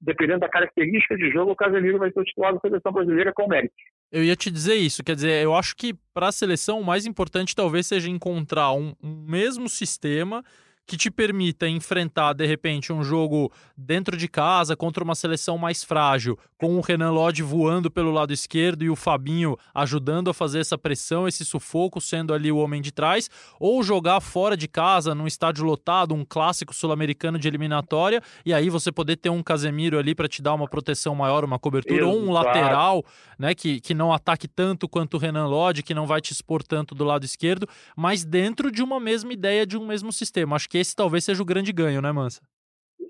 dependendo 0.00 0.40
da 0.40 0.48
característica 0.48 1.16
de 1.16 1.30
jogo, 1.30 1.52
o 1.52 1.56
Casemiro 1.56 1.98
vai 1.98 2.10
ser 2.10 2.20
o 2.20 2.24
titular 2.24 2.52
da 2.54 2.60
seleção 2.60 2.92
brasileira 2.92 3.32
com 3.32 3.48
mérito. 3.48 3.74
Eu 4.12 4.22
ia 4.22 4.36
te 4.36 4.50
dizer 4.50 4.74
isso, 4.74 5.02
quer 5.02 5.14
dizer, 5.14 5.42
eu 5.42 5.54
acho 5.54 5.74
que 5.74 5.94
para 6.14 6.28
a 6.28 6.32
seleção 6.32 6.80
o 6.80 6.84
mais 6.84 7.06
importante 7.06 7.56
talvez 7.56 7.86
seja 7.86 8.08
encontrar 8.08 8.72
um, 8.72 8.94
um 9.02 9.26
mesmo 9.28 9.68
sistema 9.68 10.44
que 10.86 10.96
te 10.96 11.10
permita 11.10 11.68
enfrentar, 11.68 12.32
de 12.32 12.46
repente, 12.46 12.92
um 12.92 13.02
jogo 13.02 13.50
dentro 13.76 14.16
de 14.16 14.28
casa 14.28 14.76
contra 14.76 15.02
uma 15.02 15.16
seleção 15.16 15.58
mais 15.58 15.82
frágil, 15.82 16.38
com 16.56 16.76
o 16.76 16.80
Renan 16.80 17.10
Lodge 17.10 17.42
voando 17.42 17.90
pelo 17.90 18.12
lado 18.12 18.32
esquerdo 18.32 18.84
e 18.84 18.88
o 18.88 18.96
Fabinho 18.96 19.56
ajudando 19.74 20.30
a 20.30 20.34
fazer 20.34 20.60
essa 20.60 20.78
pressão, 20.78 21.26
esse 21.26 21.44
sufoco, 21.44 22.00
sendo 22.00 22.32
ali 22.32 22.52
o 22.52 22.58
homem 22.58 22.80
de 22.80 22.92
trás, 22.92 23.28
ou 23.58 23.82
jogar 23.82 24.20
fora 24.20 24.56
de 24.56 24.68
casa, 24.68 25.14
num 25.14 25.26
estádio 25.26 25.64
lotado, 25.64 26.14
um 26.14 26.24
clássico 26.24 26.72
sul-americano 26.72 27.38
de 27.38 27.48
eliminatória, 27.48 28.22
e 28.44 28.54
aí 28.54 28.70
você 28.70 28.92
poder 28.92 29.16
ter 29.16 29.30
um 29.30 29.42
Casemiro 29.42 29.98
ali 29.98 30.14
para 30.14 30.28
te 30.28 30.40
dar 30.40 30.54
uma 30.54 30.68
proteção 30.68 31.14
maior, 31.14 31.44
uma 31.44 31.58
cobertura, 31.58 32.02
Exato. 32.02 32.16
ou 32.16 32.22
um 32.22 32.30
lateral, 32.32 33.04
né, 33.38 33.54
que, 33.54 33.80
que 33.80 33.92
não 33.92 34.12
ataque 34.12 34.46
tanto 34.46 34.88
quanto 34.88 35.14
o 35.14 35.18
Renan 35.18 35.46
Lodge, 35.46 35.82
que 35.82 35.94
não 35.94 36.06
vai 36.06 36.20
te 36.20 36.32
expor 36.32 36.62
tanto 36.62 36.94
do 36.94 37.04
lado 37.04 37.24
esquerdo, 37.24 37.68
mas 37.96 38.24
dentro 38.24 38.70
de 38.70 38.82
uma 38.82 39.00
mesma 39.00 39.32
ideia, 39.32 39.66
de 39.66 39.76
um 39.76 39.86
mesmo 39.86 40.12
sistema. 40.12 40.56
Acho 40.56 40.68
que 40.68 40.75
que 40.76 40.80
esse 40.80 40.94
talvez 40.94 41.24
seja 41.24 41.42
o 41.42 41.46
grande 41.46 41.72
ganho, 41.72 42.02
né, 42.02 42.12
Mansa? 42.12 42.40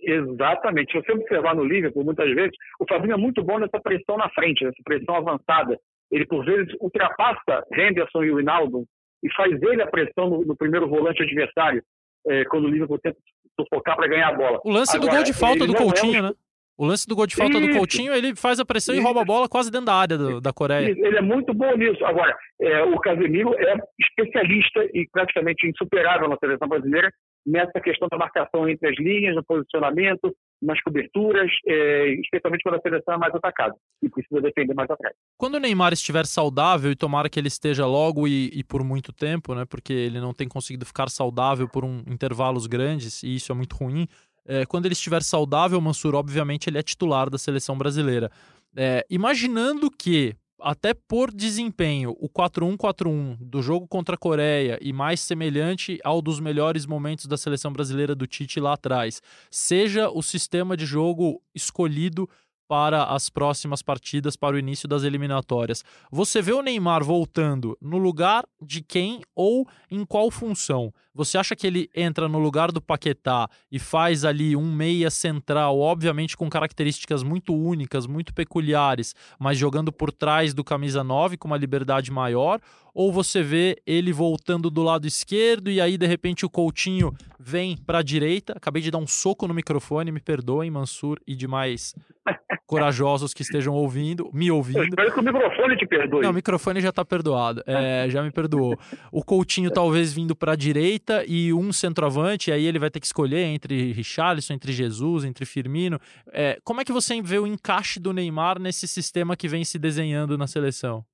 Exatamente. 0.03 0.93
Se 0.93 1.01
você 1.01 1.13
observar 1.13 1.55
no 1.55 1.65
Liverpool, 1.65 2.05
muitas 2.05 2.33
vezes, 2.33 2.53
o 2.79 2.85
Fabinho 2.89 3.15
é 3.15 3.17
muito 3.17 3.43
bom 3.43 3.59
nessa 3.59 3.81
pressão 3.81 4.17
na 4.17 4.31
frente, 4.31 4.65
nessa 4.65 4.83
pressão 4.85 5.17
avançada. 5.17 5.77
Ele, 6.11 6.25
por 6.27 6.45
vezes, 6.45 6.73
ultrapassa 6.81 7.65
Henderson 7.73 8.23
e 8.23 8.31
o 8.31 8.41
Hinaldo 8.41 8.85
e 9.25 9.33
faz 9.35 9.61
ele 9.61 9.83
a 9.83 9.87
pressão 9.89 10.31
no, 10.31 10.45
no 10.45 10.57
primeiro 10.57 10.89
volante 10.89 11.23
adversário, 11.23 11.83
é, 12.29 12.45
quando 12.45 12.67
o 12.67 12.71
Liverpool 12.71 13.01
tenta 13.01 13.19
sufocar 13.59 13.97
para 13.97 14.07
ganhar 14.07 14.29
a 14.29 14.37
bola. 14.37 14.61
O 14.65 14.71
lance 14.71 14.97
Agora, 14.97 15.11
do 15.11 15.17
gol 15.17 15.25
de 15.25 15.33
falta 15.33 15.67
do 15.67 15.75
Coutinho, 15.75 16.17
é 16.17 16.21
um... 16.21 16.27
né? 16.29 16.33
O 16.79 16.85
lance 16.85 17.09
do 17.09 17.17
gol 17.17 17.27
de 17.27 17.35
falta 17.35 17.57
Isso. 17.57 17.69
do 17.69 17.79
Coutinho, 17.79 18.13
ele 18.13 18.37
faz 18.37 18.61
a 18.61 18.65
pressão 18.65 18.95
Isso. 18.95 19.03
e 19.03 19.05
rouba 19.05 19.23
a 19.23 19.25
bola 19.25 19.49
quase 19.49 19.71
dentro 19.73 19.87
da 19.87 19.95
área 19.95 20.19
do, 20.19 20.41
da 20.43 20.53
Coreia. 20.53 20.91
Ele 20.91 21.17
é 21.17 21.23
muito 21.23 21.55
bom 21.55 21.75
nisso. 21.75 22.05
Agora, 22.05 22.37
é, 22.61 22.83
o 22.83 23.01
Casemiro 23.01 23.55
é 23.55 23.75
especialista 23.99 24.85
e 24.93 25.09
praticamente 25.11 25.67
insuperável 25.67 26.29
na 26.29 26.37
seleção 26.37 26.69
brasileira 26.69 27.11
nessa 27.47 27.81
questão 27.81 28.09
da 28.11 28.19
marcação 28.19 28.69
entre 28.69 28.89
as 28.89 28.97
linhas, 28.99 29.37
no 29.37 29.45
posicionamento, 29.45 30.35
nas 30.61 30.81
coberturas, 30.83 31.51
é, 31.67 32.09
especialmente 32.21 32.63
quando 32.63 32.77
a 32.77 32.81
seleção 32.81 33.15
é 33.15 33.19
mais 33.19 33.35
atacada 33.35 33.75
e 34.03 34.09
precisa 34.09 34.41
defender 34.41 34.75
mais 34.75 34.91
atrás. 34.91 35.15
Quando 35.39 35.55
o 35.55 35.61
Neymar 35.61 35.93
estiver 35.93 36.27
saudável, 36.27 36.91
e 36.91 36.97
tomara 36.97 37.29
que 37.29 37.39
ele 37.39 37.49
esteja 37.49 37.87
logo 37.87 38.27
e, 38.27 38.51
e, 38.53 38.65
por 38.65 38.83
muito 38.83 39.13
tempo, 39.13 39.55
né, 39.55 39.65
porque 39.65 39.93
ele 39.93 40.19
não 40.19 40.35
tem 40.35 40.49
conseguido 40.49 40.85
ficar 40.85 41.09
saudável 41.09 41.69
por 41.69 41.85
um, 41.85 42.03
intervalos 42.07 42.67
grandes, 42.67 43.23
e 43.23 43.37
isso 43.37 43.53
é 43.53 43.55
muito 43.55 43.77
ruim, 43.77 44.09
é, 44.49 44.65
quando 44.65 44.87
ele 44.87 44.95
estiver 44.95 45.23
saudável, 45.23 45.81
Mansur, 45.81 46.15
obviamente, 46.15 46.69
ele 46.69 46.79
é 46.79 46.83
titular 46.83 47.29
da 47.29 47.39
seleção 47.39 47.77
brasileira. 47.77 48.31
É, 48.77 49.05
imaginando 49.11 49.91
que, 49.91 50.35
até 50.61 50.95
por 50.95 51.33
desempenho, 51.33 52.17
o 52.19 52.29
4-1-4-1 52.29 53.37
do 53.41 53.63
jogo 53.63 53.87
contra 53.87 54.15
a 54.15 54.19
Coreia 54.19 54.79
e 54.81 54.93
mais 54.93 55.21
semelhante 55.21 55.99
ao 56.03 56.23
dos 56.23 56.41
melhores 56.41 56.87
momentos 56.87 57.27
da 57.27 57.37
seleção 57.37 57.73
brasileira 57.73 58.15
do 58.15 58.27
Tite 58.27 58.59
lá 58.61 58.73
atrás, 58.73 59.21
seja 59.51 60.09
o 60.11 60.23
sistema 60.23 60.77
de 60.77 60.87
jogo 60.87 61.43
escolhido 61.55 62.29
para 62.69 63.05
as 63.05 63.29
próximas 63.29 63.83
partidas, 63.83 64.37
para 64.37 64.57
o 64.57 64.59
início 64.59 64.89
das 64.89 65.03
eliminatórias. 65.03 65.85
Você 66.11 66.43
vê 66.43 66.53
o 66.53 66.63
Neymar 66.63 67.05
voltando 67.05 67.77
no 67.81 67.99
lugar 67.99 68.45
de 68.61 68.83
quem 68.83 69.23
ou 69.35 69.67
em 69.91 70.05
qual 70.05 70.31
função? 70.31 70.93
Você 71.15 71.39
acha 71.39 71.57
que 71.57 71.67
ele 71.67 71.89
entra 71.95 72.29
no 72.29 72.39
lugar 72.39 72.71
do 72.71 72.81
Paquetá 72.81 73.49
e 73.73 73.79
faz 73.79 74.25
ali 74.25 74.55
um 74.55 74.71
meia 74.71 75.11
central, 75.11 75.79
obviamente 75.79 76.37
com 76.37 76.51
características 76.51 77.23
muito 77.23 77.55
únicas, 77.55 78.07
muito 78.07 78.35
peculiares, 78.35 79.15
mas 79.39 79.57
jogando 79.57 79.91
por 79.91 80.13
trás 80.13 80.53
do 80.53 80.63
camisa 80.63 81.03
9 81.03 81.39
com 81.39 81.49
uma 81.49 81.57
liberdade 81.57 82.11
maior? 82.11 82.61
Ou 82.99 83.13
você 83.13 83.43
vê 83.43 83.77
ele 83.87 84.11
voltando 84.11 84.71
do 84.71 84.83
lado 84.83 85.07
esquerdo 85.07 85.71
e 85.71 85.83
aí 85.83 85.99
de 85.99 86.07
repente 86.07 86.47
o 86.47 86.49
Coutinho 86.49 87.13
vem 87.39 87.77
para 87.77 87.99
a 87.99 88.03
direita? 88.03 88.55
Acabei 88.57 88.81
de 88.81 88.91
dar 88.91 88.97
um 88.97 89.07
soco 89.07 89.47
no 89.47 89.53
microfone, 89.53 90.11
me 90.11 90.19
perdoem, 90.19 90.71
Mansur 90.71 91.21
e 91.27 91.37
demais 91.37 91.95
corajosos 92.67 93.35
que 93.35 93.43
estejam 93.43 93.75
ouvindo, 93.75 94.31
me 94.33 94.51
ouvindo. 94.51 94.79
Eu 94.79 94.85
espero 94.85 95.13
que 95.13 95.21
o 95.21 95.23
microfone 95.23 95.77
te 95.77 95.87
perdoe. 95.87 96.23
Não, 96.23 96.31
o 96.31 96.33
microfone 96.33 96.81
já 96.81 96.89
está 96.89 97.05
perdoado, 97.05 97.63
é, 97.67 98.09
já 98.09 98.23
me 98.23 98.31
perdoou. 98.31 98.75
O 99.13 99.23
Coutinho 99.23 99.71
talvez 99.71 100.15
vindo 100.15 100.35
para 100.35 100.53
a 100.53 100.57
direita 100.57 101.23
e 101.29 101.53
um 101.53 101.75
centroavante, 101.75 102.51
aí 102.51 102.65
ele 102.65 102.79
vai 102.79 102.89
ter 102.89 102.99
que 102.99 103.07
escolher 103.07 103.45
entre 103.45 103.93
Richarlison, 103.93 104.55
entre 104.55 104.73
Jesus, 104.73 105.23
entre 105.27 105.45
Firmino. 105.45 106.01
É, 106.33 106.59
como 106.65 106.81
é 106.81 106.85
que 106.85 106.93
você 106.93 107.21
vê 107.21 107.39
o 107.39 107.47
encaixe 107.47 108.01
do 108.01 108.15
Neymar 108.15 108.59
nesse 108.59 108.89
sistema 108.89 109.37
que 109.37 109.49
vem 109.49 109.67
se 109.67 109.79
desenhando 109.79 110.39
na 110.39 110.47
seleção? 110.47 111.05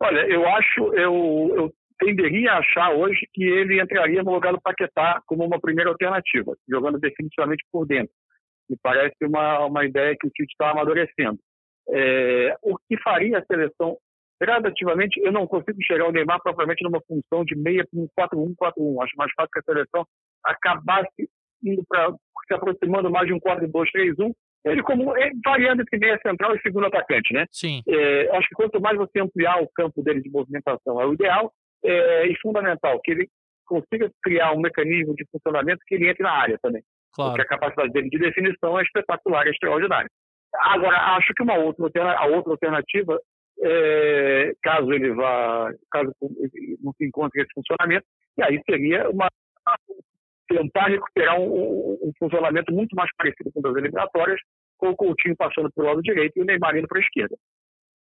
Olha, 0.00 0.20
eu 0.28 0.46
acho, 0.46 0.94
eu, 0.94 1.52
eu 1.56 1.72
tenderia 1.98 2.52
a 2.52 2.58
achar 2.58 2.92
hoje 2.92 3.26
que 3.32 3.42
ele 3.42 3.82
entraria 3.82 4.22
no 4.22 4.32
lugar 4.32 4.52
do 4.52 4.60
Paquetá 4.60 5.20
como 5.26 5.44
uma 5.44 5.60
primeira 5.60 5.90
alternativa, 5.90 6.56
jogando 6.68 6.98
definitivamente 6.98 7.64
por 7.72 7.86
dentro. 7.86 8.12
Me 8.70 8.76
parece 8.82 9.16
uma, 9.22 9.64
uma 9.66 9.84
ideia 9.84 10.16
que 10.18 10.26
o 10.26 10.30
Tite 10.30 10.52
está 10.52 10.70
amadurecendo. 10.70 11.38
É, 11.90 12.54
o 12.62 12.76
que 12.76 13.00
faria 13.02 13.38
a 13.38 13.44
seleção 13.44 13.96
gradativamente, 14.40 15.18
eu 15.20 15.32
não 15.32 15.46
consigo 15.46 15.82
chegar 15.82 16.06
o 16.06 16.12
Neymar 16.12 16.40
propriamente 16.42 16.84
numa 16.84 17.00
função 17.00 17.44
de 17.44 17.56
meia 17.56 17.84
para 17.90 18.00
um 18.44 18.54
4-1-4-1. 18.54 19.02
Acho 19.02 19.16
mais 19.16 19.32
fácil 19.34 19.50
que 19.52 19.58
a 19.58 19.62
seleção 19.62 20.06
acabasse 20.44 21.28
indo 21.64 21.82
para 21.88 22.12
se 22.46 22.54
aproximando 22.54 23.10
mais 23.10 23.26
de 23.26 23.32
um 23.32 23.40
4-2-3-1. 23.40 24.32
Ele 24.64 24.82
como 24.82 25.16
ele 25.16 25.38
variando 25.44 25.82
entre 25.82 25.98
meia 25.98 26.18
central 26.20 26.54
e 26.54 26.60
segundo 26.60 26.86
atacante, 26.86 27.32
né? 27.32 27.46
Sim. 27.50 27.82
É, 27.88 28.36
acho 28.36 28.48
que 28.48 28.54
quanto 28.54 28.80
mais 28.80 28.96
você 28.96 29.20
ampliar 29.20 29.62
o 29.62 29.68
campo 29.74 30.02
dele 30.02 30.20
de 30.20 30.30
movimentação 30.30 31.00
é 31.00 31.06
o 31.06 31.14
ideal 31.14 31.52
é, 31.84 32.26
e 32.26 32.36
fundamental 32.40 33.00
que 33.02 33.12
ele 33.12 33.28
consiga 33.66 34.10
criar 34.22 34.52
um 34.52 34.60
mecanismo 34.60 35.14
de 35.14 35.24
funcionamento 35.30 35.80
que 35.86 35.94
ele 35.94 36.08
entre 36.08 36.22
na 36.22 36.32
área 36.32 36.58
também. 36.60 36.82
Claro. 37.12 37.32
Porque 37.32 37.42
a 37.42 37.58
capacidade 37.58 37.92
dele 37.92 38.08
de 38.08 38.18
definição 38.18 38.78
é 38.78 38.82
espetacular, 38.82 39.46
é 39.46 39.50
extraordinária. 39.50 40.10
Agora, 40.54 41.16
acho 41.16 41.32
que 41.34 41.42
uma 41.42 41.56
outra, 41.58 42.12
a 42.12 42.26
outra 42.26 42.52
alternativa 42.52 43.20
é, 43.62 44.52
caso 44.62 44.92
ele 44.92 45.12
vá, 45.12 45.70
caso 45.90 46.12
não 46.80 46.92
se 46.92 47.04
encontre 47.04 47.42
esse 47.42 47.52
funcionamento, 47.54 48.06
e 48.36 48.42
aí 48.42 48.60
seria 48.68 49.10
uma 49.10 49.28
tentar 50.48 50.88
recuperar 50.88 51.38
um, 51.38 51.98
um 52.02 52.12
funcionamento 52.18 52.72
muito 52.72 52.94
mais 52.96 53.10
parecido 53.16 53.52
com 53.52 53.66
as 53.68 53.76
eliminatórias, 53.76 54.40
com 54.76 54.90
o 54.90 54.96
Coutinho 54.96 55.36
passando 55.36 55.70
para 55.72 55.84
o 55.84 55.86
lado 55.86 56.02
direito 56.02 56.36
e 56.36 56.42
o 56.42 56.44
Neymar 56.44 56.76
indo 56.76 56.88
para 56.88 56.98
a 56.98 57.02
esquerda. 57.02 57.36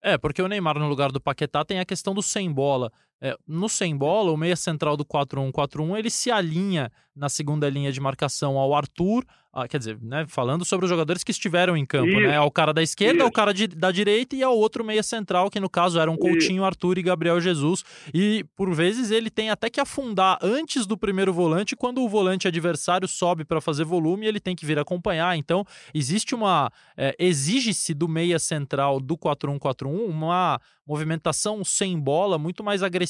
É, 0.02 0.16
porque 0.16 0.40
o 0.40 0.48
Neymar 0.48 0.78
no 0.78 0.88
lugar 0.88 1.10
do 1.10 1.20
Paquetá 1.20 1.64
tem 1.64 1.80
a 1.80 1.84
questão 1.84 2.14
do 2.14 2.22
sem 2.22 2.52
bola. 2.52 2.92
É, 3.20 3.36
no 3.46 3.68
sem 3.68 3.96
bola, 3.96 4.30
o 4.30 4.36
meia 4.36 4.56
central 4.56 4.96
do 4.96 5.04
4-1-4-1, 5.04 5.98
ele 5.98 6.10
se 6.10 6.30
alinha 6.30 6.90
na 7.14 7.28
segunda 7.30 7.68
linha 7.68 7.90
de 7.90 7.98
marcação 7.98 8.58
ao 8.58 8.74
Arthur, 8.74 9.24
ah, 9.58 9.66
quer 9.66 9.78
dizer, 9.78 9.98
né, 10.02 10.26
falando 10.28 10.66
sobre 10.66 10.84
os 10.84 10.90
jogadores 10.90 11.24
que 11.24 11.30
estiveram 11.30 11.74
em 11.78 11.86
campo, 11.86 12.12
né, 12.12 12.18
Isso. 12.18 12.28
né? 12.28 12.36
Ao 12.36 12.50
cara 12.50 12.74
da 12.74 12.82
esquerda, 12.82 13.16
Isso. 13.16 13.24
ao 13.24 13.32
cara 13.32 13.54
de, 13.54 13.66
da 13.66 13.90
direita 13.90 14.36
e 14.36 14.42
ao 14.42 14.54
outro 14.54 14.84
meia 14.84 15.02
central, 15.02 15.48
que 15.48 15.58
no 15.58 15.70
caso 15.70 15.98
eram 15.98 16.14
Coutinho, 16.14 16.56
Isso. 16.56 16.64
Arthur 16.64 16.98
e 16.98 17.02
Gabriel 17.02 17.40
Jesus. 17.40 17.82
E 18.12 18.44
por 18.54 18.74
vezes 18.74 19.10
ele 19.10 19.30
tem 19.30 19.48
até 19.48 19.70
que 19.70 19.80
afundar 19.80 20.38
antes 20.42 20.84
do 20.84 20.94
primeiro 20.94 21.32
volante, 21.32 21.74
quando 21.74 22.02
o 22.02 22.08
volante 22.08 22.46
adversário 22.46 23.08
sobe 23.08 23.46
para 23.46 23.58
fazer 23.58 23.84
volume, 23.84 24.26
ele 24.26 24.40
tem 24.40 24.54
que 24.54 24.66
vir 24.66 24.78
acompanhar. 24.78 25.34
Então, 25.38 25.64
existe 25.94 26.34
uma. 26.34 26.70
É, 26.94 27.16
Exige-se 27.18 27.94
do 27.94 28.06
meia 28.06 28.38
central 28.38 29.00
do 29.00 29.16
4-1-4-1 29.16 29.86
uma 30.06 30.60
movimentação 30.86 31.64
sem 31.64 31.98
bola 31.98 32.38
muito 32.38 32.62
mais 32.62 32.82
agressiva 32.82 33.05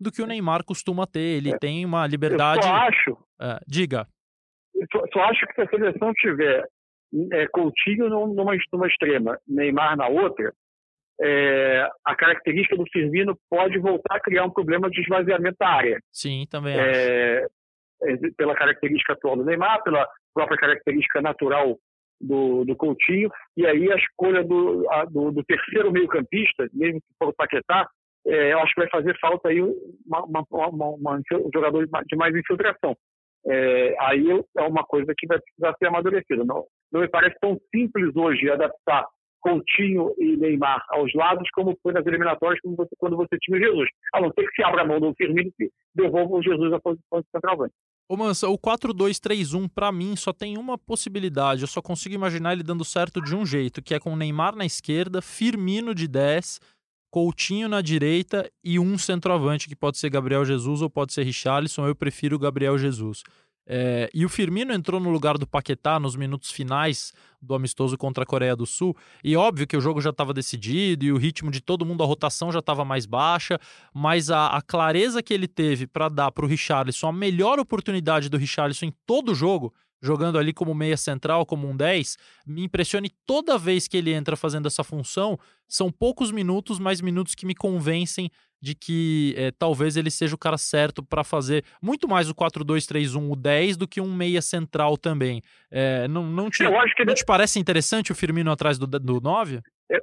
do 0.00 0.10
que 0.10 0.22
o 0.22 0.26
Neymar 0.26 0.64
costuma 0.64 1.06
ter. 1.06 1.38
Ele 1.38 1.50
é. 1.50 1.58
tem 1.58 1.84
uma 1.84 2.06
liberdade. 2.06 2.66
Eu 2.66 2.74
acho. 2.74 3.18
É, 3.40 3.58
diga. 3.66 4.06
Eu 4.74 4.86
só, 4.92 5.02
só, 5.12 5.20
acho 5.24 5.46
que 5.46 5.54
se 5.54 5.60
a 5.62 5.68
seleção 5.68 6.12
tiver 6.14 6.64
é, 7.32 7.46
Coutinho 7.48 8.08
numa, 8.08 8.56
numa 8.72 8.86
extrema, 8.86 9.38
Neymar 9.46 9.96
na 9.96 10.08
outra, 10.08 10.52
é, 11.20 11.88
a 12.04 12.14
característica 12.14 12.76
do 12.76 12.84
Firmino 12.92 13.38
pode 13.48 13.78
voltar 13.78 14.16
a 14.16 14.20
criar 14.20 14.44
um 14.44 14.50
problema 14.50 14.90
de 14.90 15.00
esvaziamento 15.00 15.56
da 15.58 15.68
área. 15.68 16.00
Sim, 16.12 16.46
também 16.50 16.76
é, 16.76 17.38
acho. 17.38 17.50
É, 18.02 18.30
pela 18.36 18.54
característica 18.54 19.14
atual 19.14 19.36
do 19.36 19.44
Neymar, 19.44 19.82
pela 19.82 20.06
própria 20.34 20.58
característica 20.58 21.22
natural 21.22 21.78
do, 22.20 22.64
do 22.64 22.76
Coutinho, 22.76 23.30
e 23.56 23.66
aí 23.66 23.90
a 23.90 23.96
escolha 23.96 24.44
do, 24.44 24.86
a, 24.90 25.04
do, 25.04 25.30
do, 25.30 25.44
terceiro 25.44 25.90
meio-campista, 25.90 26.68
mesmo 26.72 27.00
que 27.00 27.14
for 27.18 27.28
o 27.28 27.34
Paquetá, 27.34 27.88
é, 28.26 28.52
eu 28.52 28.58
acho 28.60 28.74
que 28.74 28.80
vai 28.80 28.90
fazer 28.90 29.18
falta 29.20 29.48
aí 29.48 29.60
uma, 29.60 30.24
uma, 30.24 30.46
uma, 30.50 30.88
uma 30.88 31.16
um 31.16 31.50
jogador 31.54 31.86
de 31.86 32.16
mais 32.16 32.34
infiltração. 32.34 32.96
É, 33.46 33.96
aí 34.00 34.24
é 34.56 34.62
uma 34.62 34.84
coisa 34.84 35.14
que 35.16 35.26
vai 35.26 35.38
precisar 35.38 35.74
ser 35.78 35.86
amadurecida. 35.86 36.44
Não, 36.44 36.64
não 36.92 37.00
me 37.00 37.08
parece 37.08 37.36
tão 37.40 37.56
simples 37.72 38.14
hoje 38.16 38.50
adaptar 38.50 39.06
Coutinho 39.40 40.12
e 40.18 40.36
Neymar 40.36 40.84
aos 40.88 41.14
lados, 41.14 41.48
como 41.52 41.78
foi 41.80 41.92
nas 41.92 42.04
eliminatórias 42.04 42.60
você, 42.64 42.90
quando 42.98 43.16
você 43.16 43.38
tinha 43.40 43.56
o 43.56 43.60
Jesus. 43.60 43.88
A 44.12 44.20
não 44.20 44.32
ser 44.32 44.44
que 44.48 44.56
se 44.56 44.64
abra 44.64 44.82
a 44.82 44.84
mão 44.84 44.98
do 44.98 45.14
Firmino 45.14 45.52
e 45.60 45.70
devolva 45.94 46.34
o 46.34 46.42
Jesus 46.42 46.72
à 46.72 46.80
posição 46.80 47.20
de 47.20 47.26
centroavante. 47.30 47.74
Ô 48.08 48.16
Mansa, 48.16 48.48
o 48.48 48.58
4-2-3-1 48.58 49.68
para 49.72 49.92
mim 49.92 50.16
só 50.16 50.32
tem 50.32 50.58
uma 50.58 50.76
possibilidade. 50.76 51.62
Eu 51.62 51.68
só 51.68 51.80
consigo 51.80 52.14
imaginar 52.14 52.52
ele 52.52 52.62
dando 52.64 52.84
certo 52.84 53.20
de 53.20 53.34
um 53.36 53.46
jeito, 53.46 53.82
que 53.82 53.94
é 53.94 54.00
com 54.00 54.16
Neymar 54.16 54.56
na 54.56 54.64
esquerda, 54.64 55.22
Firmino 55.22 55.94
de 55.94 56.08
10, 56.08 56.60
Coutinho 57.16 57.66
na 57.66 57.80
direita 57.80 58.46
e 58.62 58.78
um 58.78 58.98
centroavante, 58.98 59.70
que 59.70 59.74
pode 59.74 59.96
ser 59.96 60.10
Gabriel 60.10 60.44
Jesus 60.44 60.82
ou 60.82 60.90
pode 60.90 61.14
ser 61.14 61.22
Richarlison. 61.22 61.86
Eu 61.86 61.94
prefiro 61.94 62.38
Gabriel 62.38 62.76
Jesus. 62.76 63.22
É, 63.66 64.10
e 64.12 64.26
o 64.26 64.28
Firmino 64.28 64.70
entrou 64.70 65.00
no 65.00 65.08
lugar 65.08 65.38
do 65.38 65.46
Paquetá 65.46 65.98
nos 65.98 66.14
minutos 66.14 66.50
finais 66.50 67.14
do 67.40 67.54
amistoso 67.54 67.96
contra 67.96 68.22
a 68.22 68.26
Coreia 68.26 68.54
do 68.54 68.66
Sul. 68.66 68.94
E 69.24 69.34
óbvio 69.34 69.66
que 69.66 69.78
o 69.78 69.80
jogo 69.80 69.98
já 69.98 70.10
estava 70.10 70.34
decidido 70.34 71.06
e 71.06 71.10
o 71.10 71.16
ritmo 71.16 71.50
de 71.50 71.62
todo 71.62 71.86
mundo, 71.86 72.02
a 72.02 72.06
rotação 72.06 72.52
já 72.52 72.58
estava 72.58 72.84
mais 72.84 73.06
baixa, 73.06 73.58
mas 73.94 74.30
a, 74.30 74.48
a 74.48 74.60
clareza 74.60 75.22
que 75.22 75.32
ele 75.32 75.48
teve 75.48 75.86
para 75.86 76.10
dar 76.10 76.30
para 76.30 76.44
o 76.44 76.48
Richarlison, 76.48 77.08
a 77.08 77.12
melhor 77.14 77.58
oportunidade 77.58 78.28
do 78.28 78.36
Richarlison 78.36 78.84
em 78.84 78.94
todo 79.06 79.32
o 79.32 79.34
jogo, 79.34 79.72
jogando 80.00 80.38
ali 80.38 80.52
como 80.52 80.74
meia 80.74 80.96
central, 80.96 81.46
como 81.46 81.68
um 81.68 81.76
10, 81.76 82.16
me 82.46 82.64
impressione 82.64 83.10
toda 83.26 83.58
vez 83.58 83.88
que 83.88 83.96
ele 83.96 84.12
entra 84.12 84.36
fazendo 84.36 84.66
essa 84.66 84.84
função. 84.84 85.38
São 85.68 85.90
poucos 85.90 86.30
minutos, 86.30 86.78
mas 86.78 87.00
minutos 87.00 87.34
que 87.34 87.46
me 87.46 87.54
convencem 87.54 88.30
de 88.60 88.74
que 88.74 89.34
é, 89.36 89.50
talvez 89.50 89.96
ele 89.96 90.10
seja 90.10 90.34
o 90.34 90.38
cara 90.38 90.56
certo 90.56 91.02
para 91.02 91.22
fazer 91.22 91.64
muito 91.82 92.08
mais 92.08 92.30
o 92.30 92.34
4-2-3-1, 92.34 93.30
o 93.30 93.36
10, 93.36 93.76
do 93.76 93.86
que 93.86 94.00
um 94.00 94.14
meia 94.14 94.40
central 94.40 94.96
também. 94.96 95.42
É, 95.70 96.08
não, 96.08 96.24
não, 96.24 96.48
te, 96.48 96.62
não 96.62 96.72
ele... 96.98 97.14
te 97.14 97.24
parece 97.24 97.58
interessante 97.58 98.12
o 98.12 98.14
Firmino 98.14 98.50
atrás 98.50 98.78
do, 98.78 98.86
do 98.86 99.20
9? 99.20 99.60
Eu 99.90 100.00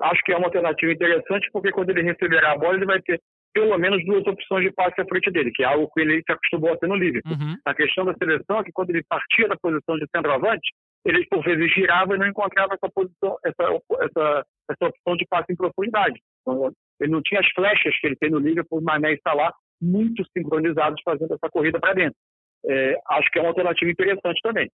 acho 0.00 0.22
que 0.22 0.32
é 0.32 0.36
uma 0.36 0.46
alternativa 0.46 0.92
interessante, 0.92 1.48
porque 1.52 1.72
quando 1.72 1.90
ele 1.90 2.02
receberá 2.02 2.52
a 2.52 2.58
bola, 2.58 2.76
ele 2.76 2.84
vai 2.84 3.00
ter 3.00 3.20
pelo 3.56 3.78
menos 3.78 4.04
duas 4.04 4.26
opções 4.26 4.66
de 4.66 4.72
passe 4.72 5.00
à 5.00 5.06
frente 5.06 5.30
dele, 5.30 5.50
que 5.50 5.62
é 5.62 5.66
algo 5.66 5.90
que 5.90 6.00
ele 6.02 6.22
se 6.22 6.30
acostumou 6.30 6.74
a 6.74 6.76
ter 6.76 6.86
no 6.86 6.94
Liverpool. 6.94 7.32
Uhum. 7.32 7.56
A 7.64 7.74
questão 7.74 8.04
da 8.04 8.12
seleção 8.12 8.58
é 8.58 8.64
que 8.64 8.70
quando 8.70 8.90
ele 8.90 9.02
partia 9.08 9.48
da 9.48 9.56
posição 9.56 9.96
de 9.96 10.06
centroavante, 10.14 10.74
ele 11.06 11.26
por 11.26 11.42
vezes 11.42 11.72
girava 11.72 12.14
e 12.14 12.18
não 12.18 12.26
encontrava 12.26 12.74
essa 12.74 12.92
posição, 12.94 13.38
essa, 13.42 13.64
essa, 14.04 14.46
essa 14.70 14.86
opção 14.86 15.16
de 15.16 15.24
passe 15.24 15.50
em 15.50 15.56
profundidade. 15.56 16.20
Então, 16.42 16.70
ele 17.00 17.10
não 17.10 17.22
tinha 17.22 17.40
as 17.40 17.50
flechas 17.52 17.98
que 17.98 18.06
ele 18.06 18.16
tem 18.16 18.30
no 18.30 18.38
Liverpool, 18.38 18.82
Mané 18.82 19.14
e 19.14 19.20
Salah, 19.26 19.54
muito 19.80 20.22
sincronizados 20.36 21.00
fazendo 21.02 21.32
essa 21.32 21.48
corrida 21.50 21.80
para 21.80 21.94
dentro. 21.94 22.18
É, 22.66 22.94
acho 23.08 23.30
que 23.30 23.38
é 23.38 23.42
uma 23.42 23.48
alternativa 23.48 23.90
interessante 23.90 24.38
também. 24.42 24.70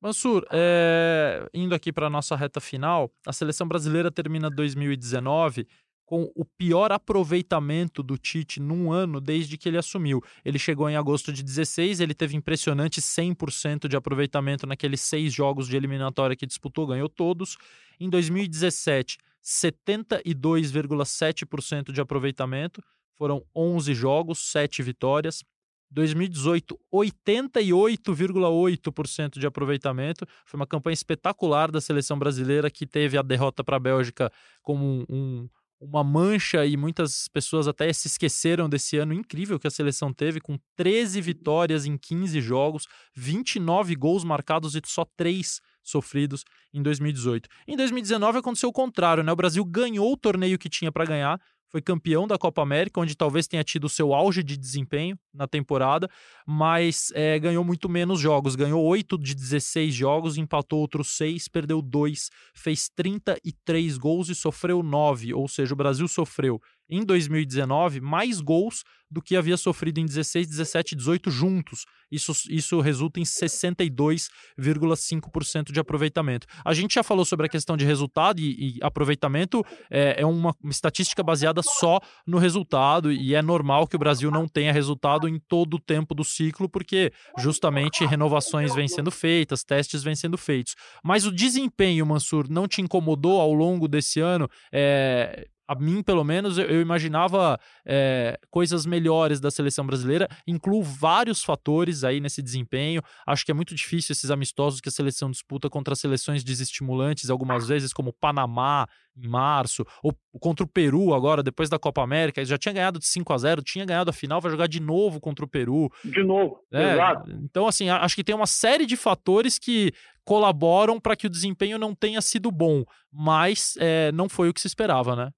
Mansur, 0.00 0.46
é, 0.50 1.46
indo 1.52 1.74
aqui 1.74 1.92
para 1.92 2.06
a 2.06 2.10
nossa 2.10 2.34
reta 2.34 2.62
final, 2.62 3.10
a 3.26 3.32
seleção 3.32 3.68
brasileira 3.68 4.10
termina 4.10 4.48
2019 4.48 5.66
com 6.04 6.30
o 6.34 6.44
pior 6.44 6.90
aproveitamento 6.92 8.02
do 8.02 8.18
Tite 8.18 8.60
num 8.60 8.92
ano 8.92 9.18
desde 9.20 9.56
que 9.56 9.68
ele 9.68 9.78
assumiu. 9.78 10.20
Ele 10.44 10.58
chegou 10.58 10.90
em 10.90 10.96
agosto 10.96 11.32
de 11.32 11.42
16, 11.42 12.00
ele 12.00 12.14
teve 12.14 12.36
impressionante 12.36 13.00
100% 13.00 13.88
de 13.88 13.96
aproveitamento 13.96 14.66
naqueles 14.66 15.00
seis 15.00 15.32
jogos 15.32 15.66
de 15.66 15.76
eliminatória 15.76 16.36
que 16.36 16.44
disputou, 16.46 16.86
ganhou 16.86 17.08
todos. 17.08 17.56
Em 17.98 18.10
2017, 18.10 19.16
72,7% 19.42 21.92
de 21.92 22.00
aproveitamento, 22.00 22.82
foram 23.16 23.44
11 23.54 23.94
jogos, 23.94 24.40
7 24.50 24.82
vitórias. 24.82 25.44
2018, 25.90 26.78
88,8% 26.92 29.38
de 29.38 29.46
aproveitamento. 29.46 30.26
Foi 30.44 30.58
uma 30.58 30.66
campanha 30.66 30.94
espetacular 30.94 31.70
da 31.70 31.80
seleção 31.80 32.18
brasileira 32.18 32.68
que 32.68 32.84
teve 32.84 33.16
a 33.16 33.22
derrota 33.22 33.62
para 33.62 33.76
a 33.76 33.80
Bélgica 33.80 34.28
como 34.60 34.84
um, 34.84 35.04
um 35.08 35.48
uma 35.84 36.02
mancha 36.02 36.64
e 36.64 36.76
muitas 36.76 37.28
pessoas 37.28 37.68
até 37.68 37.92
se 37.92 38.08
esqueceram 38.08 38.68
desse 38.68 38.96
ano 38.96 39.12
incrível 39.12 39.58
que 39.58 39.66
a 39.66 39.70
seleção 39.70 40.12
teve, 40.12 40.40
com 40.40 40.58
13 40.76 41.20
vitórias 41.20 41.84
em 41.84 41.96
15 41.96 42.40
jogos, 42.40 42.86
29 43.14 43.94
gols 43.94 44.24
marcados 44.24 44.74
e 44.74 44.80
só 44.86 45.04
3 45.16 45.60
sofridos 45.82 46.44
em 46.72 46.82
2018. 46.82 47.48
Em 47.68 47.76
2019 47.76 48.38
aconteceu 48.38 48.70
o 48.70 48.72
contrário, 48.72 49.22
né? 49.22 49.30
O 49.30 49.36
Brasil 49.36 49.64
ganhou 49.64 50.12
o 50.12 50.16
torneio 50.16 50.58
que 50.58 50.70
tinha 50.70 50.90
para 50.90 51.04
ganhar, 51.04 51.40
foi 51.74 51.82
campeão 51.82 52.24
da 52.24 52.38
Copa 52.38 52.62
América, 52.62 53.00
onde 53.00 53.16
talvez 53.16 53.48
tenha 53.48 53.64
tido 53.64 53.86
o 53.86 53.88
seu 53.88 54.14
auge 54.14 54.44
de 54.44 54.56
desempenho 54.56 55.18
na 55.34 55.48
temporada, 55.48 56.08
mas 56.46 57.10
é, 57.16 57.36
ganhou 57.36 57.64
muito 57.64 57.88
menos 57.88 58.20
jogos. 58.20 58.54
Ganhou 58.54 58.80
8 58.80 59.18
de 59.18 59.34
16 59.34 59.92
jogos, 59.92 60.38
empatou 60.38 60.78
outros 60.78 61.16
6, 61.16 61.48
perdeu 61.48 61.82
2, 61.82 62.30
fez 62.54 62.88
33 62.94 63.98
gols 63.98 64.28
e 64.28 64.36
sofreu 64.36 64.84
9. 64.84 65.34
Ou 65.34 65.48
seja, 65.48 65.74
o 65.74 65.76
Brasil 65.76 66.06
sofreu 66.06 66.62
em 66.88 67.04
2019 67.04 68.00
mais 68.00 68.40
gols 68.40 68.82
do 69.10 69.20
que 69.22 69.36
havia 69.36 69.56
sofrido 69.56 69.98
em 70.00 70.06
16, 70.06 70.48
17 70.48 70.92
e 70.92 70.96
18 70.96 71.30
juntos. 71.30 71.84
Isso, 72.10 72.32
isso 72.50 72.80
resulta 72.80 73.20
em 73.20 73.22
62,5% 73.22 75.70
de 75.72 75.80
aproveitamento. 75.80 76.46
A 76.64 76.72
gente 76.74 76.94
já 76.94 77.02
falou 77.02 77.24
sobre 77.24 77.46
a 77.46 77.48
questão 77.48 77.76
de 77.76 77.84
resultado 77.84 78.40
e, 78.40 78.78
e 78.78 78.80
aproveitamento 78.82 79.64
é, 79.90 80.20
é 80.20 80.26
uma, 80.26 80.54
uma, 80.62 80.70
estatística 80.70 81.22
baseada 81.22 81.62
só 81.62 82.00
no 82.26 82.38
resultado 82.38 83.12
e 83.12 83.34
é 83.34 83.42
normal 83.42 83.86
que 83.86 83.96
o 83.96 83.98
Brasil 83.98 84.30
não 84.30 84.48
tenha 84.48 84.72
resultado 84.72 85.28
em 85.28 85.38
todo 85.38 85.74
o 85.74 85.80
tempo 85.80 86.14
do 86.14 86.24
ciclo, 86.24 86.66
porque 86.68 87.12
justamente 87.38 88.04
renovações 88.04 88.74
vêm 88.74 88.88
sendo 88.88 89.12
feitas, 89.12 89.62
testes 89.62 90.02
vêm 90.02 90.16
sendo 90.16 90.36
feitos. 90.36 90.74
Mas 91.02 91.24
o 91.24 91.32
desempenho, 91.32 92.04
Mansur, 92.06 92.50
não 92.50 92.66
te 92.66 92.82
incomodou 92.82 93.40
ao 93.40 93.52
longo 93.52 93.86
desse 93.86 94.18
ano? 94.20 94.48
É, 94.72 95.46
a 95.66 95.74
mim, 95.74 96.02
pelo 96.02 96.22
menos, 96.22 96.58
eu, 96.58 96.80
imaginava 96.80 97.58
é, 97.86 98.38
coisas 98.50 98.84
melhores 98.84 99.40
da 99.40 99.50
seleção 99.50 99.86
brasileira. 99.86 100.28
Incluo 100.46 100.82
vários 100.82 101.42
fatores 101.42 102.04
aí 102.04 102.20
nesse 102.20 102.42
desempenho. 102.42 103.02
Acho 103.26 103.44
que 103.44 103.50
é 103.50 103.54
muito 103.54 103.74
difícil 103.74 104.12
esses 104.12 104.30
amistosos 104.30 104.80
que 104.80 104.88
a 104.88 104.92
seleção 104.92 105.30
disputa 105.30 105.70
contra 105.70 105.94
seleções 105.94 106.44
desestimulantes, 106.44 107.30
algumas 107.30 107.66
vezes, 107.66 107.92
como 107.92 108.12
Panamá 108.12 108.86
em 109.16 109.28
março, 109.28 109.86
ou 110.02 110.12
contra 110.40 110.64
o 110.64 110.68
Peru 110.68 111.14
agora, 111.14 111.42
depois 111.42 111.68
da 111.70 111.78
Copa 111.78 112.02
América. 112.02 112.44
Já 112.44 112.58
tinha 112.58 112.72
ganhado 112.72 112.98
de 112.98 113.06
5 113.06 113.32
a 113.32 113.38
0 113.38 113.62
tinha 113.62 113.84
ganhado 113.84 114.10
a 114.10 114.12
final, 114.12 114.40
vai 114.40 114.50
jogar 114.50 114.66
de 114.66 114.80
novo 114.80 115.20
contra 115.20 115.44
o 115.44 115.48
Peru. 115.48 115.90
De 116.04 116.22
novo, 116.22 116.58
é, 116.72 116.94
exato. 116.94 117.30
Então, 117.42 117.66
assim, 117.66 117.88
acho 117.88 118.14
que 118.16 118.24
tem 118.24 118.34
uma 118.34 118.46
série 118.46 118.86
de 118.86 118.96
fatores 118.96 119.58
que 119.58 119.92
colaboram 120.24 120.98
para 120.98 121.14
que 121.14 121.26
o 121.26 121.30
desempenho 121.30 121.78
não 121.78 121.94
tenha 121.94 122.20
sido 122.20 122.50
bom, 122.50 122.82
mas 123.12 123.74
é, 123.78 124.10
não 124.12 124.28
foi 124.28 124.48
o 124.48 124.54
que 124.54 124.60
se 124.60 124.66
esperava, 124.66 125.14
né? 125.14 125.30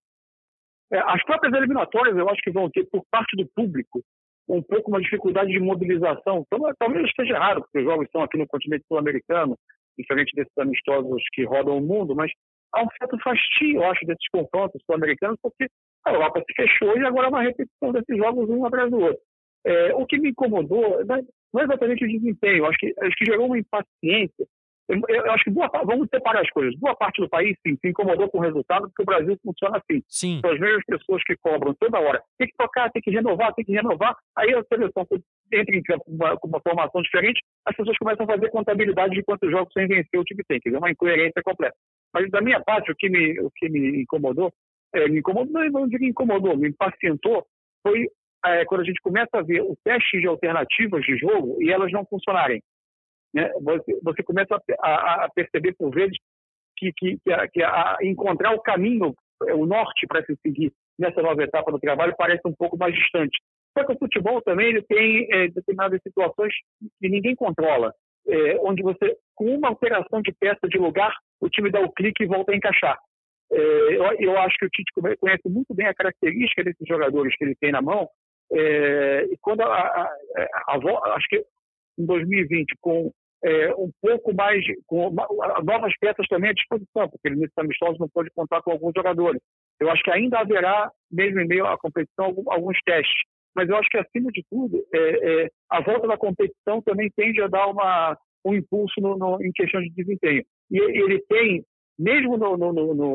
É, 0.93 0.99
as 0.99 1.23
próprias 1.25 1.53
eliminatórias, 1.55 2.17
eu 2.17 2.29
acho 2.29 2.41
que 2.43 2.51
vão 2.51 2.71
ter, 2.71 2.87
por 2.91 3.03
parte 3.11 3.37
do 3.37 3.49
público, 3.55 4.03
um 4.49 4.63
pouco 4.63 4.91
uma 4.91 5.01
dificuldade 5.01 5.51
de 5.51 5.59
mobilização. 5.59 6.45
Então, 6.47 6.73
talvez 6.79 7.07
esteja 7.07 7.35
errado, 7.35 7.63
porque 7.63 7.79
os 7.79 7.85
jogos 7.85 8.07
estão 8.07 8.23
aqui 8.23 8.39
no 8.39 8.47
continente 8.47 8.85
sul-americano, 8.87 9.57
diferente 9.99 10.35
desses 10.35 10.57
amistosos 10.59 11.23
que 11.33 11.45
rodam 11.45 11.79
o 11.79 11.81
mundo, 11.81 12.15
mas 12.15 12.31
há 12.73 12.83
um 12.83 12.89
certo 12.99 13.19
fastio, 13.23 13.77
eu 13.77 13.85
acho, 13.85 14.07
desses 14.07 14.29
confrontos 14.31 14.81
sul-americanos, 14.85 15.39
porque 15.43 15.67
a 16.05 16.13
Europa 16.13 16.43
se 16.47 16.55
fechou 16.55 16.97
e 16.97 17.05
agora 17.05 17.27
é 17.27 17.31
uma 17.31 17.43
repetição 17.43 17.93
desses 17.93 18.17
jogos 18.17 18.49
um 18.49 18.65
atrás 18.65 18.91
do 18.91 19.01
outro. 19.01 19.23
É, 19.65 19.95
o 19.95 20.07
que 20.07 20.19
me 20.19 20.31
incomodou 20.31 21.05
não 21.05 21.61
é 21.61 21.65
exatamente 21.65 22.05
o 22.05 22.09
desempenho, 22.09 22.67
acho 22.67 22.79
que, 22.79 22.95
acho 23.01 23.17
que 23.17 23.25
gerou 23.25 23.47
uma 23.47 23.59
impaciência 23.59 24.47
eu, 24.89 25.01
eu, 25.09 25.33
acho 25.33 25.45
que 25.45 25.51
boa, 25.51 25.69
vamos 25.85 26.09
separar 26.09 26.41
as 26.41 26.51
coisas. 26.51 26.79
Boa 26.79 26.95
parte 26.95 27.21
do 27.21 27.29
país, 27.29 27.57
sim, 27.67 27.77
se 27.77 27.89
incomodou 27.89 28.29
com 28.29 28.39
o 28.39 28.41
resultado, 28.41 28.89
porque 28.89 29.03
o 29.03 29.07
Brasil 29.07 29.37
funciona 29.43 29.79
assim. 29.79 30.03
Sim. 30.09 30.41
São 30.41 30.53
as 30.53 30.61
mesmas 30.61 30.85
pessoas 30.87 31.23
que 31.25 31.37
cobram 31.37 31.75
toda 31.75 31.99
hora. 31.99 32.23
Tem 32.39 32.47
que 32.47 32.57
tocar, 32.57 32.91
tem 32.91 33.03
que 33.03 33.11
renovar, 33.11 33.53
tem 33.55 33.65
que 33.65 33.73
renovar. 33.73 34.17
Aí 34.37 34.55
a 34.55 34.63
seleção 34.65 35.05
entra 35.53 35.77
em 35.77 35.83
campo 35.83 36.05
com 36.05 36.13
uma, 36.13 36.39
uma, 36.45 36.61
formação 36.61 37.03
diferente, 37.03 37.43
as 37.65 37.77
pessoas 37.77 37.99
começam 37.99 38.25
a 38.25 38.33
fazer 38.33 38.51
contabilidade 38.51 39.15
de 39.15 39.23
quantos 39.23 39.51
jogos 39.51 39.73
sem 39.73 39.89
vencer 39.89 40.21
o 40.21 40.25
time 40.25 40.43
tem. 40.47 40.61
Quer 40.61 40.71
dizer, 40.71 40.79
uma 40.79 40.91
incoerência 40.91 41.43
completa. 41.43 41.77
Mas 42.15 42.31
da 42.31 42.41
minha 42.41 42.61
parte, 42.61 42.91
o 42.91 42.97
que 42.97 43.09
me, 43.09 43.41
o 43.41 43.51
que 43.55 43.69
me 43.69 44.03
incomodou, 44.03 44.53
é, 44.95 45.09
me 45.09 45.19
incomodou, 45.19 45.53
não, 45.53 45.69
não 45.71 45.89
digo 45.89 46.05
incomodou, 46.05 46.57
me 46.57 46.69
impacientou, 46.69 47.45
foi 47.83 48.09
é, 48.45 48.65
quando 48.65 48.83
a 48.83 48.85
gente 48.85 49.01
começa 49.01 49.31
a 49.35 49.43
ver 49.43 49.63
o 49.63 49.77
teste 49.85 50.21
de 50.21 50.27
alternativas 50.27 51.05
de 51.05 51.17
jogo 51.17 51.61
e 51.61 51.71
elas 51.71 51.91
não 51.91 52.05
funcionarem 52.07 52.63
né, 53.37 53.51
você, 53.61 53.99
você 54.03 54.23
começa 54.23 54.59
a, 54.81 55.25
a, 55.25 55.29
perceber 55.35 55.75
por 55.75 55.91
vezes 55.91 56.17
que, 56.75 56.91
que, 56.97 57.19
que, 57.23 57.33
a, 57.33 57.47
que 57.47 57.63
a 57.63 57.99
encontrar 58.03 58.55
o 58.55 58.63
caminho, 58.63 59.15
o 59.55 59.67
norte 59.67 60.07
para 60.07 60.25
se 60.25 60.35
seguir 60.37 60.73
nessa 60.99 61.21
nova 61.21 61.43
etapa 61.43 61.71
do 61.71 61.79
trabalho 61.79 62.15
parece 62.17 62.41
um 62.47 62.55
pouco 62.55 62.79
mais 62.79 62.95
distante. 62.95 63.39
Só 63.77 63.85
que 63.85 63.93
o 63.93 63.99
futebol 63.99 64.41
também 64.41 64.69
ele 64.69 64.83
tem 64.83 65.29
é, 65.31 65.49
determinadas 65.49 66.01
situações 66.03 66.55
que 66.99 67.09
ninguém 67.11 67.35
controla, 67.37 67.93
é, 68.27 68.57
onde 68.61 68.83
você, 68.83 69.15
com 69.35 69.55
uma 69.55 69.69
alteração 69.69 70.23
de 70.23 70.33
peça 70.33 70.67
de 70.67 70.79
lugar, 70.79 71.15
o 71.39 71.51
time 71.51 71.71
dá 71.71 71.81
o 71.81 71.93
clique 71.93 72.25
e 72.25 72.27
volta 72.27 72.53
a 72.53 72.57
encaixar. 72.57 72.99
É, 73.53 73.59
eu, 73.59 74.05
eu, 74.19 74.39
acho 74.39 74.57
que 74.57 74.65
o 74.65 74.71
Tite 74.71 74.91
conhece 75.21 75.47
muito 75.47 75.75
bem 75.75 75.87
a 75.87 75.95
característica 75.95 76.65
desses 76.65 76.89
jogadores 76.89 77.37
que 77.37 77.45
ele 77.45 77.55
tem 77.61 77.71
na 77.71 77.83
mão. 77.83 78.09
É, 78.51 79.27
e 79.31 79.37
quando 79.43 79.61
a, 79.61 79.67
a, 79.67 80.11
a, 80.69 81.15
acho 81.15 81.29
que 81.29 81.45
em 81.99 82.07
2020, 82.07 82.75
com 82.81 83.13
é, 83.45 83.75
um 83.75 83.91
pouco 84.01 84.35
mais, 84.35 84.65
com 84.87 85.15
novas 85.65 85.93
peças 86.01 86.27
também 86.29 86.51
à 86.51 86.53
disposição, 86.53 87.09
porque 87.09 87.29
ele 87.29 87.37
nesse 87.37 87.53
amistoso 87.59 87.99
não 87.99 88.09
pode 88.09 88.31
contar 88.31 88.63
com 88.63 88.73
alguns 88.73 88.93
jogadores. 88.97 89.41
Eu 89.79 89.91
acho 89.91 90.03
que 90.03 90.11
ainda 90.11 90.41
haverá, 90.41 90.91
mesmo 91.11 91.41
em 91.41 91.47
meio 91.47 91.67
à 91.67 91.79
competição, 91.79 92.35
alguns 92.49 92.79
testes. 92.85 93.23
Mas 93.55 93.69
eu 93.69 93.77
acho 93.77 93.89
que, 93.89 93.99
acima 93.99 94.31
de 94.33 94.45
tudo, 94.51 94.85
é, 94.93 95.45
é, 95.45 95.49
a 95.71 95.81
volta 95.81 96.07
da 96.07 96.17
competição 96.17 96.83
também 96.83 97.11
tende 97.17 97.41
a 97.41 97.49
dar 97.49 97.67
uma, 97.69 98.17
um 98.45 98.55
impulso 98.55 99.01
no, 99.01 99.17
no, 99.17 99.43
em 99.43 99.51
questão 99.53 99.81
de 99.81 99.91
desempenho. 99.91 100.45
E 100.71 100.79
ele 100.79 101.21
tem, 101.29 101.65
mesmo 101.99 102.37
no, 102.37 102.57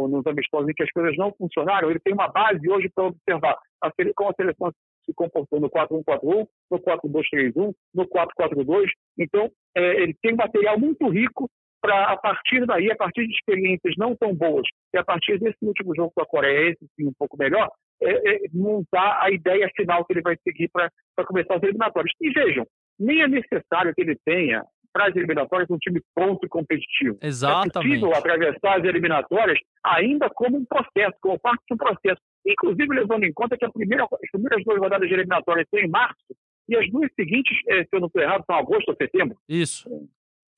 nos 0.07 0.25
amistosos 0.25 0.69
em 0.69 0.73
que 0.73 0.83
as 0.83 0.91
coisas 0.91 1.15
não 1.17 1.33
funcionaram, 1.37 1.89
ele 1.89 1.99
tem 1.99 2.13
uma 2.13 2.27
base 2.27 2.67
hoje 2.67 2.89
para 2.93 3.05
observar 3.05 3.57
a, 3.83 3.91
como 4.15 4.31
a 4.31 4.33
seleção 4.33 4.71
se 5.05 5.13
comportou 5.13 5.59
no 5.59 5.69
4-1-4-1, 5.69 6.47
no 6.69 6.79
4-2-3-1, 6.79 7.73
no 7.93 8.07
4-4-2. 8.07 8.89
Então, 9.17 9.51
é, 9.75 10.01
ele 10.01 10.15
tem 10.21 10.35
material 10.35 10.79
muito 10.79 11.07
rico 11.09 11.49
para, 11.81 12.11
a 12.11 12.17
partir 12.17 12.65
daí, 12.65 12.91
a 12.91 12.95
partir 12.95 13.25
de 13.25 13.33
experiências 13.33 13.95
não 13.97 14.15
tão 14.15 14.33
boas, 14.35 14.67
e 14.93 14.97
a 14.97 15.03
partir 15.03 15.39
desse 15.39 15.57
último 15.63 15.95
jogo 15.95 16.11
com 16.13 16.21
a 16.21 16.25
Coreia, 16.25 16.69
esse 16.69 16.85
sim 16.95 17.07
um 17.07 17.13
pouco 17.17 17.35
melhor, 17.37 17.69
é, 18.01 18.11
é, 18.11 18.39
montar 18.53 19.19
a 19.21 19.31
ideia 19.31 19.69
final 19.75 20.05
que 20.05 20.13
ele 20.13 20.21
vai 20.21 20.37
seguir 20.43 20.69
para 20.69 20.91
começar 21.25 21.55
as 21.55 21.63
eliminatórias. 21.63 22.13
E 22.21 22.29
vejam, 22.29 22.65
nem 22.99 23.21
é 23.21 23.27
necessário 23.27 23.93
que 23.95 24.01
ele 24.01 24.15
tenha 24.23 24.63
para 24.93 25.07
as 25.07 25.15
eliminatórias 25.15 25.69
um 25.69 25.77
time 25.77 26.01
pronto 26.13 26.45
e 26.45 26.49
competitivo. 26.49 27.17
Exatamente. 27.21 27.77
É 27.77 27.81
possível 27.81 28.15
atravessar 28.15 28.79
as 28.79 28.83
eliminatórias 28.83 29.59
ainda 29.83 30.29
como 30.29 30.57
um 30.57 30.65
processo, 30.65 31.17
como 31.21 31.39
parte 31.39 31.63
de 31.67 31.73
um 31.73 31.77
processo. 31.77 32.21
Inclusive 32.45 32.93
levando 32.93 33.23
em 33.23 33.33
conta 33.33 33.57
que 33.57 33.69
primeira, 33.71 34.03
as 34.03 34.31
primeiras 34.31 34.63
duas 34.63 34.79
rodadas 34.79 35.07
de 35.07 35.13
eliminatórias 35.13 35.67
são 35.69 35.79
em 35.79 35.87
março 35.87 36.35
e 36.67 36.75
as 36.75 36.89
duas 36.89 37.11
seguintes, 37.13 37.57
eh, 37.67 37.83
se 37.83 37.89
eu 37.91 37.99
não 37.99 38.07
estou 38.07 38.21
errado, 38.21 38.43
são 38.45 38.55
agosto 38.55 38.89
ou 38.89 38.95
setembro. 38.95 39.37
Isso. 39.47 39.89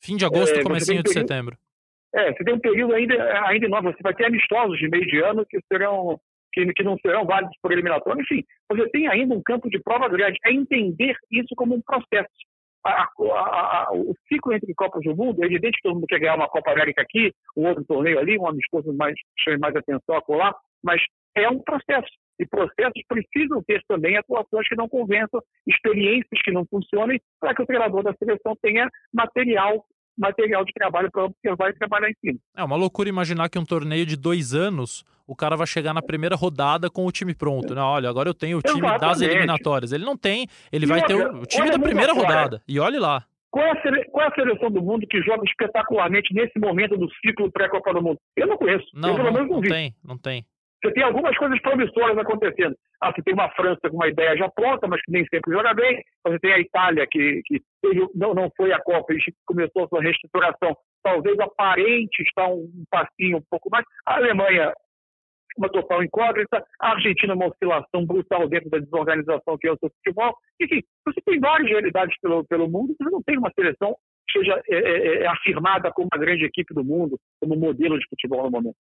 Fim 0.01 0.17
de 0.17 0.25
agosto, 0.25 0.59
é, 0.59 0.63
comecinho 0.63 0.99
um 0.99 1.03
de 1.03 1.11
setembro. 1.11 1.57
É, 2.13 2.31
você 2.31 2.43
tem 2.43 2.53
um 2.53 2.59
período 2.59 2.93
ainda, 2.93 3.47
ainda 3.47 3.65
enorme. 3.65 3.91
Você 3.91 4.03
vai 4.03 4.13
ter 4.13 4.25
amistosos 4.25 4.77
de 4.77 4.87
meio 4.89 5.05
de 5.05 5.19
ano 5.19 5.45
que 5.45 5.59
serão 5.71 6.19
que 6.53 6.83
não 6.83 6.95
serão 6.99 7.25
válidos 7.25 7.57
por 7.61 7.71
eliminatório. 7.71 8.21
Enfim, 8.21 8.43
você 8.69 8.87
tem 8.89 9.07
ainda 9.07 9.33
um 9.33 9.41
campo 9.41 9.67
de 9.69 9.79
prova 9.79 10.07
grande. 10.07 10.37
É 10.45 10.53
entender 10.53 11.15
isso 11.31 11.55
como 11.55 11.73
um 11.73 11.81
processo. 11.81 12.29
A, 12.85 13.03
a, 13.03 13.87
o 13.93 14.13
ciclo 14.27 14.53
entre 14.53 14.73
Copas 14.73 15.03
do 15.03 15.15
Mundo, 15.15 15.41
é 15.43 15.45
evidente 15.45 15.77
que 15.77 15.83
todo 15.83 15.95
mundo 15.95 16.07
quer 16.07 16.19
ganhar 16.19 16.35
uma 16.35 16.49
Copa 16.49 16.71
América 16.71 17.01
aqui, 17.01 17.33
um 17.55 17.67
outro 17.67 17.83
torneio 17.85 18.19
ali, 18.19 18.37
um 18.37 18.47
amistoso 18.47 18.91
mais, 18.93 19.15
chame 19.39 19.57
mais 19.57 19.75
atenção 19.75 20.15
a 20.15 20.21
colar, 20.21 20.53
mas 20.83 21.01
é 21.35 21.49
um 21.49 21.59
processo. 21.59 22.11
E 22.39 22.45
processos 22.45 23.01
precisam 23.07 23.63
ter 23.63 23.81
também 23.87 24.17
atuações 24.17 24.67
que 24.67 24.75
não 24.75 24.89
convençam, 24.89 25.41
experiências 25.67 26.41
que 26.43 26.51
não 26.51 26.65
funcionem, 26.65 27.21
para 27.39 27.53
que 27.53 27.61
o 27.61 27.65
treinador 27.65 28.03
da 28.03 28.13
seleção 28.15 28.55
tenha 28.61 28.89
material 29.13 29.85
material 30.17 30.63
de 30.63 30.73
trabalho 30.73 31.11
para 31.11 31.25
observar 31.25 31.69
e 31.69 31.73
trabalhar 31.73 32.09
em 32.09 32.15
cima. 32.21 32.39
É 32.55 32.63
uma 32.63 32.75
loucura 32.75 33.09
imaginar 33.09 33.49
que 33.49 33.59
um 33.59 33.65
torneio 33.65 34.05
de 34.05 34.15
dois 34.15 34.53
anos 34.53 35.03
o 35.27 35.35
cara 35.35 35.55
vai 35.55 35.67
chegar 35.67 35.93
na 35.93 36.01
primeira 36.01 36.35
rodada 36.35 36.89
com 36.89 37.05
o 37.05 37.11
time 37.11 37.33
pronto. 37.33 37.73
Né? 37.73 37.81
Olha, 37.81 38.09
agora 38.09 38.29
eu 38.29 38.33
tenho 38.33 38.57
o 38.57 38.61
time 38.61 38.79
Exatamente. 38.79 39.01
das 39.01 39.21
eliminatórias. 39.21 39.91
Ele 39.91 40.05
não 40.05 40.17
tem, 40.17 40.47
ele 40.71 40.85
e 40.85 40.87
vai 40.87 41.03
ter 41.03 41.15
o, 41.15 41.45
time 41.45 41.69
da 41.69 41.79
primeira 41.79 42.13
rodada. 42.13 42.61
E 42.67 42.79
olhe 42.79 42.99
lá. 42.99 43.23
Qual 43.49 43.63
é, 43.63 43.71
a 43.71 43.81
sele... 43.83 44.03
Qual 44.05 44.25
é, 44.25 44.29
a 44.29 44.33
seleção 44.33 44.71
do 44.71 44.81
mundo 44.81 45.05
que 45.07 45.21
joga 45.21 45.43
espetacularmente 45.45 46.33
nesse 46.33 46.57
momento 46.59 46.97
do 46.97 47.07
ciclo 47.23 47.51
pré-Copa 47.51 47.93
do 47.93 48.01
Mundo? 48.01 48.17
Eu 48.35 48.47
não 48.47 48.57
conheço. 48.57 48.85
Não, 48.93 49.09
eu, 49.09 49.15
pelo 49.15 49.27
não, 49.27 49.33
menos, 49.33 49.49
não, 49.49 49.61
não 49.61 49.69
tem, 49.69 49.95
não 50.03 50.17
tem. 50.17 50.45
Você 50.83 50.91
tem 50.91 51.03
algumas 51.03 51.35
coisas 51.37 51.61
promissoras 51.61 52.17
acontecendo. 52.17 52.75
Ah, 53.01 53.11
você 53.11 53.21
tem 53.23 53.33
uma 53.33 53.49
França 53.51 53.89
com 53.89 53.95
uma 53.95 54.09
ideia 54.09 54.35
já 54.35 54.49
pronta, 54.49 54.85
mas 54.85 55.01
que 55.01 55.11
nem 55.11 55.25
sempre 55.27 55.53
joga 55.53 55.73
bem. 55.73 56.03
Você 56.25 56.39
tem 56.39 56.53
a 56.53 56.59
Itália, 56.59 57.07
que, 57.09 57.41
que 57.45 57.61
não, 58.13 58.33
não 58.33 58.51
foi 58.57 58.73
a 58.73 58.81
Copa, 58.81 59.13
começou 59.45 59.85
a 59.85 59.87
sua 59.87 60.01
reestruturação. 60.01 60.75
Talvez 61.01 61.39
aparente 61.39 62.21
está 62.21 62.47
um 62.47 62.69
passinho 62.91 63.37
um 63.37 63.43
pouco 63.49 63.69
mais. 63.71 63.85
A 64.05 64.15
Alemanha, 64.15 64.73
uma 65.57 65.69
total 65.69 66.03
incógnita. 66.03 66.61
A 66.81 66.91
Argentina, 66.91 67.33
uma 67.33 67.47
oscilação 67.47 68.05
brutal 68.05 68.49
dentro 68.49 68.69
da 68.69 68.79
desorganização 68.79 69.57
que 69.57 69.67
é 69.67 69.71
o 69.71 69.77
seu 69.77 69.89
futebol. 69.89 70.35
Enfim, 70.61 70.81
você 71.05 71.21
tem 71.21 71.39
várias 71.39 71.69
realidades 71.69 72.19
pelo, 72.19 72.43
pelo 72.45 72.69
mundo, 72.69 72.93
você 72.99 73.09
não 73.09 73.23
tem 73.23 73.37
uma 73.37 73.51
seleção 73.55 73.95
que 74.27 74.39
seja 74.39 74.61
é, 74.69 74.75
é, 74.75 75.23
é 75.23 75.27
afirmada 75.27 75.91
como 75.93 76.09
uma 76.11 76.19
grande 76.19 76.43
equipe 76.43 76.73
do 76.73 76.83
mundo, 76.83 77.17
como 77.39 77.55
modelo 77.55 77.97
de 77.97 78.05
futebol 78.09 78.43
no 78.43 78.51
momento. 78.51 78.75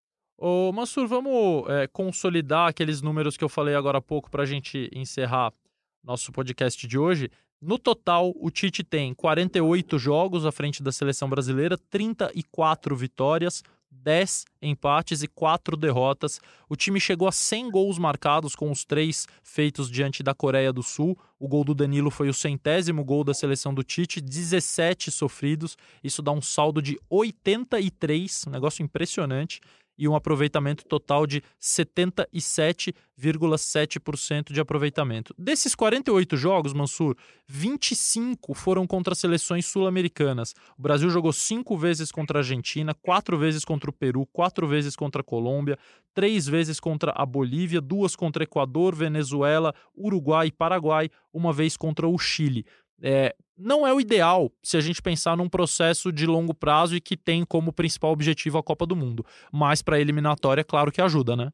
Ô, 0.41 0.70
Mansur, 0.70 1.09
vamos 1.09 1.68
é, 1.68 1.89
consolidar 1.89 2.68
aqueles 2.68 3.03
números 3.03 3.36
que 3.36 3.43
eu 3.43 3.49
falei 3.49 3.74
agora 3.74 3.99
há 3.99 4.01
pouco 4.01 4.30
para 4.30 4.45
a 4.45 4.47
gente 4.47 4.89
encerrar 4.95 5.53
nosso 6.01 6.30
podcast 6.30 6.86
de 6.86 6.97
hoje. 6.97 7.28
No 7.61 7.76
total, 7.76 8.32
o 8.36 8.49
Tite 8.49 8.84
tem 8.84 9.12
48 9.12 9.99
jogos 9.99 10.47
à 10.47 10.53
frente 10.53 10.80
da 10.80 10.93
seleção 10.93 11.28
brasileira, 11.28 11.76
34 11.91 12.95
vitórias, 12.95 13.64
10 13.91 14.45
empates 14.62 15.24
e 15.24 15.26
4 15.26 15.76
derrotas. 15.76 16.41
O 16.68 16.76
time 16.76 17.01
chegou 17.01 17.26
a 17.26 17.32
100 17.32 17.72
gols 17.72 17.99
marcados, 17.99 18.55
com 18.55 18.70
os 18.70 18.84
três 18.84 19.26
feitos 19.43 19.91
diante 19.91 20.22
da 20.22 20.34
Coreia 20.34 20.72
do 20.72 20.84
Sul. 20.84 21.18
O 21.36 21.49
gol 21.49 21.64
do 21.64 21.74
Danilo 21.74 22.12
foi 22.12 22.28
o 22.28 22.34
centésimo 22.34 23.05
gol 23.05 23.24
da 23.24 23.34
seleção 23.34 23.74
do 23.74 23.82
Tite, 23.82 24.20
17 24.20 25.11
sofridos. 25.11 25.76
Isso 26.05 26.22
dá 26.22 26.30
um 26.30 26.41
saldo 26.41 26.80
de 26.80 26.97
83, 27.11 28.45
um 28.47 28.51
negócio 28.51 28.84
impressionante 28.84 29.61
e 29.99 30.07
um 30.07 30.15
aproveitamento 30.15 30.85
total 30.85 31.27
de 31.27 31.43
77,7% 31.61 34.53
de 34.53 34.61
aproveitamento. 34.61 35.35
Desses 35.37 35.75
48 35.75 36.37
jogos, 36.37 36.73
Mansur, 36.73 37.17
25 37.47 38.55
foram 38.55 38.87
contra 38.87 39.13
seleções 39.15 39.67
sul-americanas. 39.67 40.55
O 40.79 40.83
Brasil 40.83 41.11
jogou 41.11 41.33
cinco 41.33 41.77
vezes 41.77 42.13
contra 42.13 42.39
a 42.39 42.41
Argentina, 42.41 42.95
quatro 42.95 43.37
vezes 43.37 43.65
contra 43.65 43.91
o 43.91 43.93
Peru, 43.93 44.25
quatro 44.33 44.69
vezes 44.69 44.95
contra 44.95 45.23
a 45.23 45.25
Colômbia, 45.25 45.77
três 46.15 46.47
vezes 46.47 46.79
contra 46.79 47.13
a 47.17 47.27
Bolívia, 47.27 47.81
duas 47.81 48.15
contra 48.15 48.45
Equador, 48.45 48.95
Venezuela, 48.95 49.75
Uruguai 49.97 50.47
e 50.47 50.53
Paraguai, 50.53 51.11
uma 51.33 51.53
vez 51.53 51.77
contra 51.77 52.07
o 52.07 52.17
Chile. 52.19 52.65
É, 53.03 53.35
não 53.57 53.87
é 53.87 53.93
o 53.93 54.01
ideal 54.01 54.51
se 54.63 54.77
a 54.77 54.81
gente 54.81 55.03
pensar 55.03 55.37
num 55.37 55.49
processo 55.49 56.13
de 56.13 56.27
longo 56.27 56.55
prazo 56.55 56.97
e 56.97 57.01
que 57.01 57.17
tem 57.17 57.45
como 57.45 57.73
principal 57.73 58.13
objetivo 58.13 58.59
a 58.59 58.63
Copa 58.63 58.87
do 58.87 58.97
Mundo. 58.97 59.25
Mas 59.53 59.83
para 59.83 59.97
a 59.97 60.01
eliminatória, 60.01 60.65
claro 60.65 60.93
que 60.93 61.01
ajuda, 61.01 61.37
né? 61.37 61.51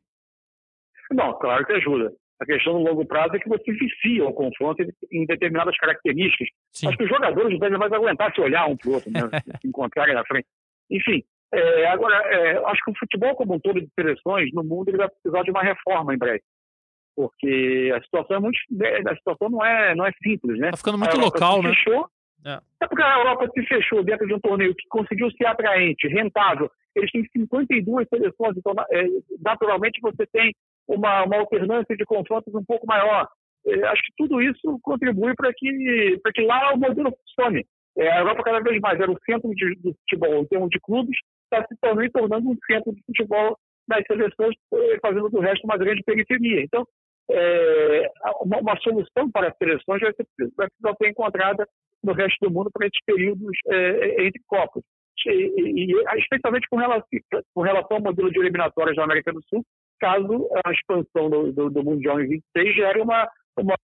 Não, 1.10 1.32
claro 1.38 1.64
que 1.64 1.72
ajuda. 1.72 2.12
A 2.40 2.44
questão 2.44 2.74
do 2.74 2.90
longo 2.90 3.06
prazo 3.06 3.36
é 3.36 3.38
que 3.38 3.48
você 3.48 3.72
vicia 3.72 4.24
o 4.24 4.32
confronto 4.32 4.82
em 5.12 5.24
determinadas 5.24 5.76
características. 5.76 6.48
Sim. 6.72 6.88
Acho 6.88 6.96
que 6.98 7.04
os 7.04 7.08
jogadores 7.08 7.58
devem 7.58 7.78
mais 7.78 7.92
aguentar 7.92 8.34
se 8.34 8.40
olhar 8.40 8.66
um 8.66 8.76
para 8.76 8.90
o 8.90 8.94
outro, 8.94 9.10
né? 9.10 9.20
se 9.60 9.68
encontrarem 9.68 10.14
na 10.14 10.24
frente. 10.24 10.46
Enfim, 10.90 11.22
é, 11.52 11.86
agora, 11.86 12.16
é, 12.16 12.56
acho 12.66 12.82
que 12.84 12.90
o 12.90 12.98
futebol 12.98 13.36
como 13.36 13.54
um 13.54 13.60
todo 13.60 13.80
de 13.80 13.88
seleções 13.94 14.52
no 14.52 14.64
mundo 14.64 14.88
ele 14.88 14.98
vai 14.98 15.08
precisar 15.08 15.42
de 15.42 15.50
uma 15.50 15.62
reforma 15.62 16.12
em 16.14 16.18
breve 16.18 16.42
porque 17.14 17.92
a 17.94 18.02
situação 18.02 18.36
é 18.36 18.40
muito 18.40 18.58
né, 18.70 19.02
a 19.06 19.16
situação 19.16 19.48
não 19.48 19.64
é 19.64 19.94
não 19.94 20.06
é 20.06 20.12
simples 20.22 20.58
né? 20.58 20.70
Tá 20.70 20.76
ficando 20.76 20.98
muito 20.98 21.18
local 21.18 21.62
né? 21.62 21.70
fechou, 21.70 22.08
é. 22.44 22.58
é 22.80 22.86
porque 22.86 23.02
a 23.02 23.18
Europa 23.18 23.50
se 23.54 23.66
fechou 23.66 24.02
dentro 24.02 24.26
de 24.26 24.34
um 24.34 24.40
torneio 24.40 24.74
que 24.74 24.88
conseguiu 24.88 25.30
ser 25.32 25.46
atraente 25.46 26.08
rentável. 26.08 26.70
Eles 26.94 27.10
têm 27.10 27.24
52 27.32 28.08
seleções 28.08 28.56
então 28.56 28.72
é, 28.90 29.06
naturalmente 29.40 30.00
você 30.00 30.26
tem 30.26 30.54
uma, 30.86 31.24
uma 31.24 31.36
alternância 31.36 31.96
de 31.96 32.04
confrontos 32.04 32.54
um 32.54 32.64
pouco 32.64 32.86
maior. 32.86 33.28
É, 33.66 33.86
acho 33.86 34.02
que 34.02 34.12
tudo 34.16 34.42
isso 34.42 34.78
contribui 34.82 35.34
para 35.34 35.52
que 35.54 36.18
para 36.22 36.32
que 36.32 36.42
lá 36.42 36.72
o 36.72 36.78
modelo 36.78 37.12
funcione. 37.16 37.66
É, 37.96 38.10
a 38.10 38.18
Europa 38.18 38.42
cada 38.42 38.60
vez 38.60 38.80
mais 38.80 39.00
era 39.00 39.10
o 39.10 39.18
centro 39.24 39.48
de, 39.54 39.74
do 39.76 39.94
futebol 39.94 40.42
em 40.42 40.46
termos 40.46 40.68
de 40.68 40.80
clubes 40.80 41.16
está 41.44 41.64
se 41.66 41.76
tornando, 41.80 42.10
tornando 42.10 42.50
um 42.50 42.56
centro 42.66 42.92
de 42.92 43.02
futebol 43.04 43.56
das 43.86 44.02
seleções, 44.06 44.54
é, 44.72 44.98
fazendo 45.00 45.28
do 45.28 45.40
resto 45.40 45.64
uma 45.64 45.76
grande 45.76 46.02
periferia. 46.02 46.62
Então, 46.62 46.86
é, 47.30 48.10
uma, 48.42 48.58
uma, 48.58 48.76
solução 48.80 49.30
para 49.30 49.48
as 49.48 49.56
seleções 49.56 50.00
vai, 50.00 50.12
ser, 50.12 50.26
vai 50.56 50.68
precisar 50.68 50.94
ser 50.96 51.08
encontrada 51.08 51.66
no 52.02 52.12
resto 52.12 52.36
do 52.42 52.50
mundo 52.50 52.70
para 52.72 52.86
esses 52.86 53.00
períodos 53.06 53.56
é, 53.68 54.22
é 54.22 54.26
entre 54.26 54.42
Copas. 54.46 54.82
E, 55.26 55.30
e, 55.30 55.92
e, 55.92 56.18
especialmente 56.18 56.68
com 56.68 56.76
relação, 56.76 57.08
com 57.54 57.62
relação 57.62 57.96
ao 57.96 58.02
modelo 58.02 58.30
de 58.30 58.38
eliminatórias 58.38 58.96
da 58.96 59.04
América 59.04 59.32
do 59.32 59.42
Sul, 59.48 59.64
caso 59.98 60.48
a 60.64 60.70
expansão 60.70 61.30
do, 61.30 61.52
do, 61.52 61.70
do 61.70 61.84
Mundial 61.84 62.20
em 62.20 62.28
26 62.28 62.74
gere 62.74 63.00
uma, 63.00 63.26
uma, 63.58 63.74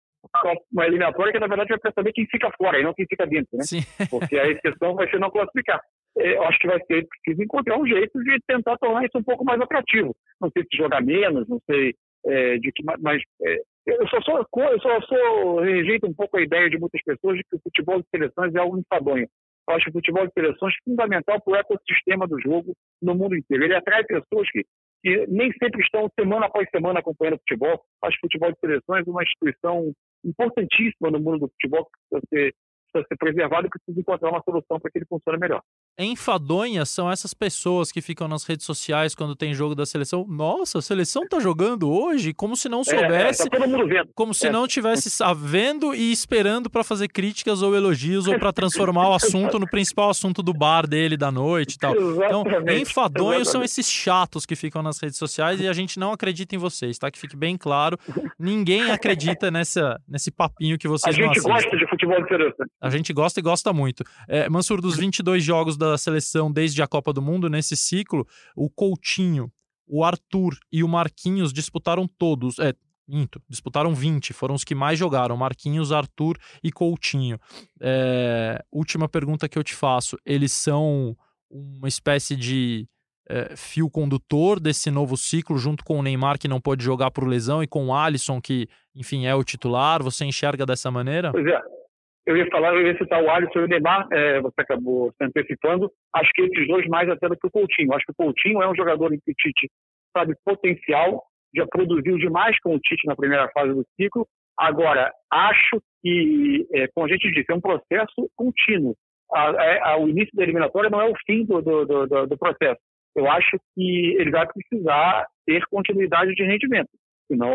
uma 0.70 0.86
eliminatória 0.86 1.32
que, 1.32 1.38
na 1.38 1.46
verdade, 1.46 1.70
vai 1.82 1.92
saber 1.92 2.12
quem 2.12 2.26
fica 2.26 2.50
fora 2.58 2.78
e 2.78 2.82
não 2.82 2.92
quem 2.92 3.06
fica 3.06 3.26
dentro, 3.26 3.56
né? 3.56 3.64
Sim. 3.64 3.80
Porque 4.10 4.38
a 4.38 4.48
exceção 4.48 4.94
vai 4.94 5.08
ser 5.08 5.18
não 5.18 5.30
classificar. 5.30 5.80
É, 6.18 6.36
eu 6.36 6.42
acho 6.42 6.58
que 6.58 6.66
vai 6.66 6.78
ser 6.84 7.06
preciso 7.06 7.42
encontrar 7.42 7.78
um 7.78 7.86
jeito 7.86 8.22
de 8.22 8.38
tentar 8.46 8.76
tornar 8.76 9.04
isso 9.04 9.16
um 9.16 9.22
pouco 9.22 9.44
mais 9.44 9.60
atrativo. 9.60 10.14
Não 10.40 10.50
sei 10.50 10.64
se 10.64 10.76
jogar 10.76 11.00
menos, 11.00 11.48
não 11.48 11.60
sei 11.70 11.94
é, 12.26 12.58
de 12.58 12.72
que, 12.72 12.82
mas 12.84 13.22
é, 13.42 13.60
eu 13.86 14.08
só 14.08 14.20
sou, 14.22 14.38
eu 14.38 14.80
só 14.80 15.00
sou 15.02 15.60
rejeito 15.60 16.06
um 16.06 16.14
pouco 16.14 16.36
a 16.36 16.42
ideia 16.42 16.68
de 16.68 16.78
muitas 16.78 17.02
pessoas 17.02 17.36
de 17.36 17.44
que 17.44 17.56
o 17.56 17.60
futebol 17.60 18.00
de 18.00 18.08
seleções 18.08 18.54
é 18.54 18.58
algo 18.58 18.78
enfadonho. 18.78 19.26
Eu 19.68 19.74
acho 19.74 19.84
que 19.84 19.90
o 19.90 19.94
futebol 19.94 20.26
de 20.26 20.32
seleções 20.32 20.74
é 20.74 20.90
fundamental 20.90 21.40
para 21.40 21.52
o 21.52 21.56
ecossistema 21.56 22.26
do 22.26 22.40
jogo 22.40 22.74
no 23.00 23.14
mundo 23.14 23.36
inteiro. 23.36 23.64
Ele 23.64 23.74
atrai 23.74 24.04
pessoas 24.04 24.48
que, 24.50 24.64
que 25.02 25.26
nem 25.28 25.52
sempre 25.52 25.82
estão 25.82 26.10
semana 26.18 26.46
após 26.46 26.68
semana 26.70 27.00
acompanhando 27.00 27.34
o 27.34 27.40
futebol. 27.40 27.82
Acho 28.02 28.16
que 28.18 28.26
o 28.26 28.28
futebol 28.28 28.52
de 28.52 28.58
seleções 28.60 29.06
é 29.06 29.10
uma 29.10 29.22
instituição 29.22 29.92
importantíssima 30.24 31.10
no 31.10 31.20
mundo 31.20 31.40
do 31.40 31.48
futebol 31.48 31.84
que 31.84 31.90
precisa 32.10 32.26
ser 32.28 32.54
precisa 32.90 33.06
ser 33.08 33.16
preservado 33.16 33.66
e 33.66 33.70
precisa 33.70 34.00
encontrar 34.00 34.30
uma 34.30 34.42
solução 34.42 34.80
para 34.80 34.90
que 34.90 34.98
ele 34.98 35.06
funcione 35.06 35.38
melhor. 35.38 35.62
Enfadonhas 36.02 36.88
são 36.88 37.10
essas 37.10 37.34
pessoas 37.34 37.92
que 37.92 38.00
ficam 38.00 38.26
nas 38.26 38.44
redes 38.44 38.64
sociais 38.64 39.14
quando 39.14 39.36
tem 39.36 39.52
jogo 39.52 39.74
da 39.74 39.84
seleção. 39.84 40.26
Nossa, 40.26 40.78
a 40.78 40.82
seleção 40.82 41.28
tá 41.28 41.38
jogando 41.38 41.90
hoje, 41.90 42.32
como 42.32 42.56
se 42.56 42.70
não 42.70 42.82
soubesse. 42.82 43.42
É, 43.42 43.46
é, 43.46 44.04
tá. 44.04 44.08
Como 44.14 44.32
se 44.32 44.46
é. 44.46 44.50
não 44.50 44.66
tivesse 44.66 45.10
sabendo 45.10 45.94
e 45.94 46.10
esperando 46.10 46.70
para 46.70 46.82
fazer 46.82 47.08
críticas 47.08 47.60
ou 47.60 47.76
elogios 47.76 48.26
ou 48.26 48.38
para 48.38 48.50
transformar 48.54 49.10
o 49.10 49.14
assunto 49.14 49.58
no 49.58 49.68
principal 49.68 50.08
assunto 50.08 50.42
do 50.42 50.54
bar 50.54 50.86
dele 50.86 51.18
da 51.18 51.30
noite 51.30 51.74
e 51.74 51.78
tal. 51.78 51.94
Então, 51.94 52.44
enfadonhos 52.80 53.48
são 53.48 53.62
esses 53.62 53.86
chatos 53.86 54.46
que 54.46 54.56
ficam 54.56 54.82
nas 54.82 54.98
redes 54.98 55.18
sociais 55.18 55.60
e 55.60 55.68
a 55.68 55.72
gente 55.74 55.98
não 55.98 56.12
acredita 56.12 56.54
em 56.54 56.58
vocês, 56.58 56.98
tá? 56.98 57.10
Que 57.10 57.18
fique 57.18 57.36
bem 57.36 57.58
claro. 57.58 57.98
Ninguém 58.38 58.90
acredita 58.90 59.50
nessa, 59.50 60.00
nesse 60.08 60.30
papinho 60.30 60.78
que 60.78 60.88
vocês. 60.88 61.14
A 61.14 61.20
gente 61.20 61.40
gosta 61.40 61.76
de 61.76 61.86
futebol 61.88 62.22
de 62.22 62.28
seleção. 62.28 62.66
A 62.80 62.88
gente 62.88 63.12
gosta 63.12 63.40
e 63.40 63.42
gosta 63.42 63.72
muito. 63.72 64.02
É, 64.26 64.48
Mansur, 64.48 64.80
dos 64.80 64.96
22 64.96 65.44
jogos 65.44 65.76
da 65.76 65.89
seleção 65.98 66.50
desde 66.50 66.82
a 66.82 66.86
Copa 66.86 67.12
do 67.12 67.22
Mundo, 67.22 67.48
nesse 67.48 67.76
ciclo, 67.76 68.26
o 68.56 68.68
Coutinho, 68.68 69.50
o 69.86 70.04
Arthur 70.04 70.56
e 70.72 70.84
o 70.84 70.88
Marquinhos 70.88 71.52
disputaram 71.52 72.06
todos. 72.06 72.58
É, 72.58 72.74
minto, 73.08 73.42
disputaram 73.48 73.94
20, 73.94 74.32
foram 74.32 74.54
os 74.54 74.64
que 74.64 74.74
mais 74.74 74.98
jogaram: 74.98 75.36
Marquinhos, 75.36 75.92
Arthur 75.92 76.38
e 76.62 76.70
Coutinho. 76.70 77.38
É, 77.80 78.62
última 78.72 79.08
pergunta 79.08 79.48
que 79.48 79.58
eu 79.58 79.64
te 79.64 79.74
faço: 79.74 80.16
eles 80.24 80.52
são 80.52 81.16
uma 81.50 81.88
espécie 81.88 82.36
de 82.36 82.88
é, 83.28 83.54
fio 83.56 83.90
condutor 83.90 84.60
desse 84.60 84.90
novo 84.90 85.16
ciclo, 85.16 85.58
junto 85.58 85.84
com 85.84 85.98
o 85.98 86.02
Neymar, 86.02 86.38
que 86.38 86.48
não 86.48 86.60
pode 86.60 86.84
jogar 86.84 87.10
por 87.10 87.26
lesão, 87.26 87.62
e 87.62 87.66
com 87.66 87.86
o 87.86 87.94
Alisson, 87.94 88.40
que, 88.40 88.68
enfim, 88.94 89.26
é 89.26 89.34
o 89.34 89.44
titular? 89.44 90.02
Você 90.02 90.24
enxerga 90.24 90.64
dessa 90.64 90.90
maneira? 90.90 91.32
Pois 91.32 91.46
é. 91.46 91.79
Eu 92.26 92.36
ia 92.36 92.46
falar, 92.50 92.74
eu 92.74 92.86
ia 92.86 92.96
citar 92.98 93.22
o 93.22 93.30
Alisson 93.30 93.60
e 93.60 93.64
o 93.64 93.66
Neymar, 93.66 94.06
é, 94.12 94.40
você 94.40 94.60
acabou 94.60 95.10
se 95.12 95.24
antecipando. 95.24 95.90
Acho 96.14 96.30
que 96.34 96.42
esses 96.42 96.68
dois 96.68 96.86
mais 96.86 97.08
até 97.08 97.28
do 97.28 97.36
que 97.36 97.46
o 97.46 97.50
Coutinho. 97.50 97.92
Acho 97.94 98.04
que 98.06 98.12
o 98.12 98.24
Coutinho 98.24 98.62
é 98.62 98.70
um 98.70 98.74
jogador 98.74 99.10
que 99.10 99.34
Tite 99.34 99.70
sabe 100.16 100.34
potencial, 100.44 101.22
já 101.54 101.66
produziu 101.66 102.18
demais 102.18 102.58
com 102.60 102.74
o 102.74 102.78
Tite 102.78 103.06
na 103.06 103.16
primeira 103.16 103.48
fase 103.52 103.72
do 103.72 103.84
ciclo. 103.96 104.26
Agora, 104.58 105.10
acho 105.32 105.80
que, 106.02 106.66
é, 106.74 106.88
como 106.94 107.06
a 107.06 107.10
gente 107.10 107.30
disse, 107.30 107.50
é 107.50 107.54
um 107.54 107.60
processo 107.60 108.30
contínuo. 108.36 108.94
A, 109.32 109.50
a, 109.50 109.64
é, 109.64 109.80
a, 109.82 109.96
o 109.96 110.08
início 110.08 110.34
da 110.34 110.42
eliminatória 110.42 110.90
não 110.90 111.00
é 111.00 111.08
o 111.08 111.16
fim 111.24 111.44
do, 111.44 111.62
do, 111.62 111.86
do, 111.86 112.26
do, 112.26 112.38
processo. 112.38 112.80
Eu 113.16 113.30
acho 113.30 113.58
que 113.74 114.16
ele 114.18 114.30
vai 114.30 114.46
precisar 114.46 115.26
ter 115.46 115.62
continuidade 115.70 116.34
de 116.34 116.44
rendimento, 116.44 116.90
senão 117.26 117.54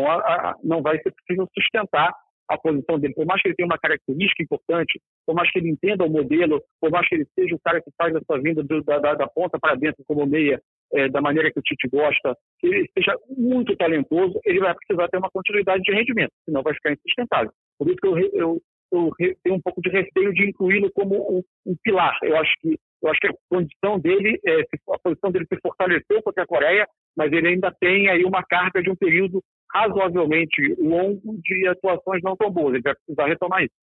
não 0.64 0.82
vai 0.82 1.00
ser 1.00 1.12
possível 1.12 1.48
sustentar 1.54 2.12
a 2.48 2.58
posição 2.58 2.98
dele. 2.98 3.14
Por 3.14 3.26
mais 3.26 3.40
que 3.42 3.48
ele 3.48 3.54
tenha 3.54 3.66
uma 3.66 3.78
característica 3.78 4.42
importante, 4.42 5.00
por 5.26 5.34
mais 5.34 5.50
que 5.50 5.58
ele 5.58 5.70
entenda 5.70 6.04
o 6.04 6.10
modelo, 6.10 6.62
por 6.80 6.90
mais 6.90 7.08
que 7.08 7.16
ele 7.16 7.26
seja 7.34 7.54
o 7.54 7.60
cara 7.60 7.80
que 7.80 7.90
faz 7.96 8.14
a 8.14 8.20
sua 8.20 8.40
vinda 8.40 8.62
do, 8.62 8.82
da, 8.82 8.98
da, 8.98 9.26
ponta 9.26 9.58
para 9.58 9.74
dentro 9.74 10.04
como 10.06 10.26
meia, 10.26 10.60
é, 10.92 11.08
da 11.08 11.20
maneira 11.20 11.50
que 11.52 11.58
o 11.58 11.62
Tite 11.62 11.88
gosta, 11.88 12.36
que 12.60 12.66
ele 12.66 12.90
seja 12.96 13.16
muito 13.36 13.76
talentoso, 13.76 14.38
ele 14.44 14.60
vai 14.60 14.74
precisar 14.74 15.08
ter 15.08 15.18
uma 15.18 15.30
continuidade 15.30 15.82
de 15.82 15.92
rendimento, 15.92 16.32
senão 16.44 16.62
vai 16.62 16.74
ficar 16.74 16.92
insustentável. 16.92 17.50
Por 17.78 17.88
isso 17.88 17.96
que 17.96 18.06
eu, 18.06 18.18
eu, 18.32 18.62
eu 18.92 19.10
tenho 19.42 19.56
um 19.56 19.60
pouco 19.60 19.80
de 19.80 19.90
receio 19.90 20.32
de 20.32 20.48
incluí-lo 20.48 20.90
como 20.92 21.38
um, 21.38 21.42
um, 21.66 21.76
pilar. 21.82 22.16
Eu 22.22 22.36
acho 22.36 22.52
que 22.60 22.78
eu 23.02 23.10
acho 23.10 23.20
que 23.20 23.28
a 23.28 23.34
condição 23.50 24.00
dele, 24.00 24.40
é, 24.44 24.62
a 24.90 24.98
posição 24.98 25.30
dele 25.30 25.46
se 25.52 25.60
fortaleceu 25.60 26.22
contra 26.22 26.42
a 26.42 26.46
Coreia, 26.46 26.88
mas 27.16 27.30
ele 27.30 27.48
ainda 27.48 27.70
tem 27.78 28.08
aí 28.08 28.24
uma 28.24 28.42
carga 28.42 28.82
de 28.82 28.90
um 28.90 28.96
período 28.96 29.42
razoavelmente 29.72 30.74
longo 30.78 31.38
de 31.42 31.68
atuações 31.68 32.22
não 32.22 32.36
tão 32.36 32.50
boas. 32.50 32.74
Ele 32.74 32.82
vai 32.82 32.94
precisar 32.94 33.26
retomar 33.26 33.62
isso. 33.62 33.74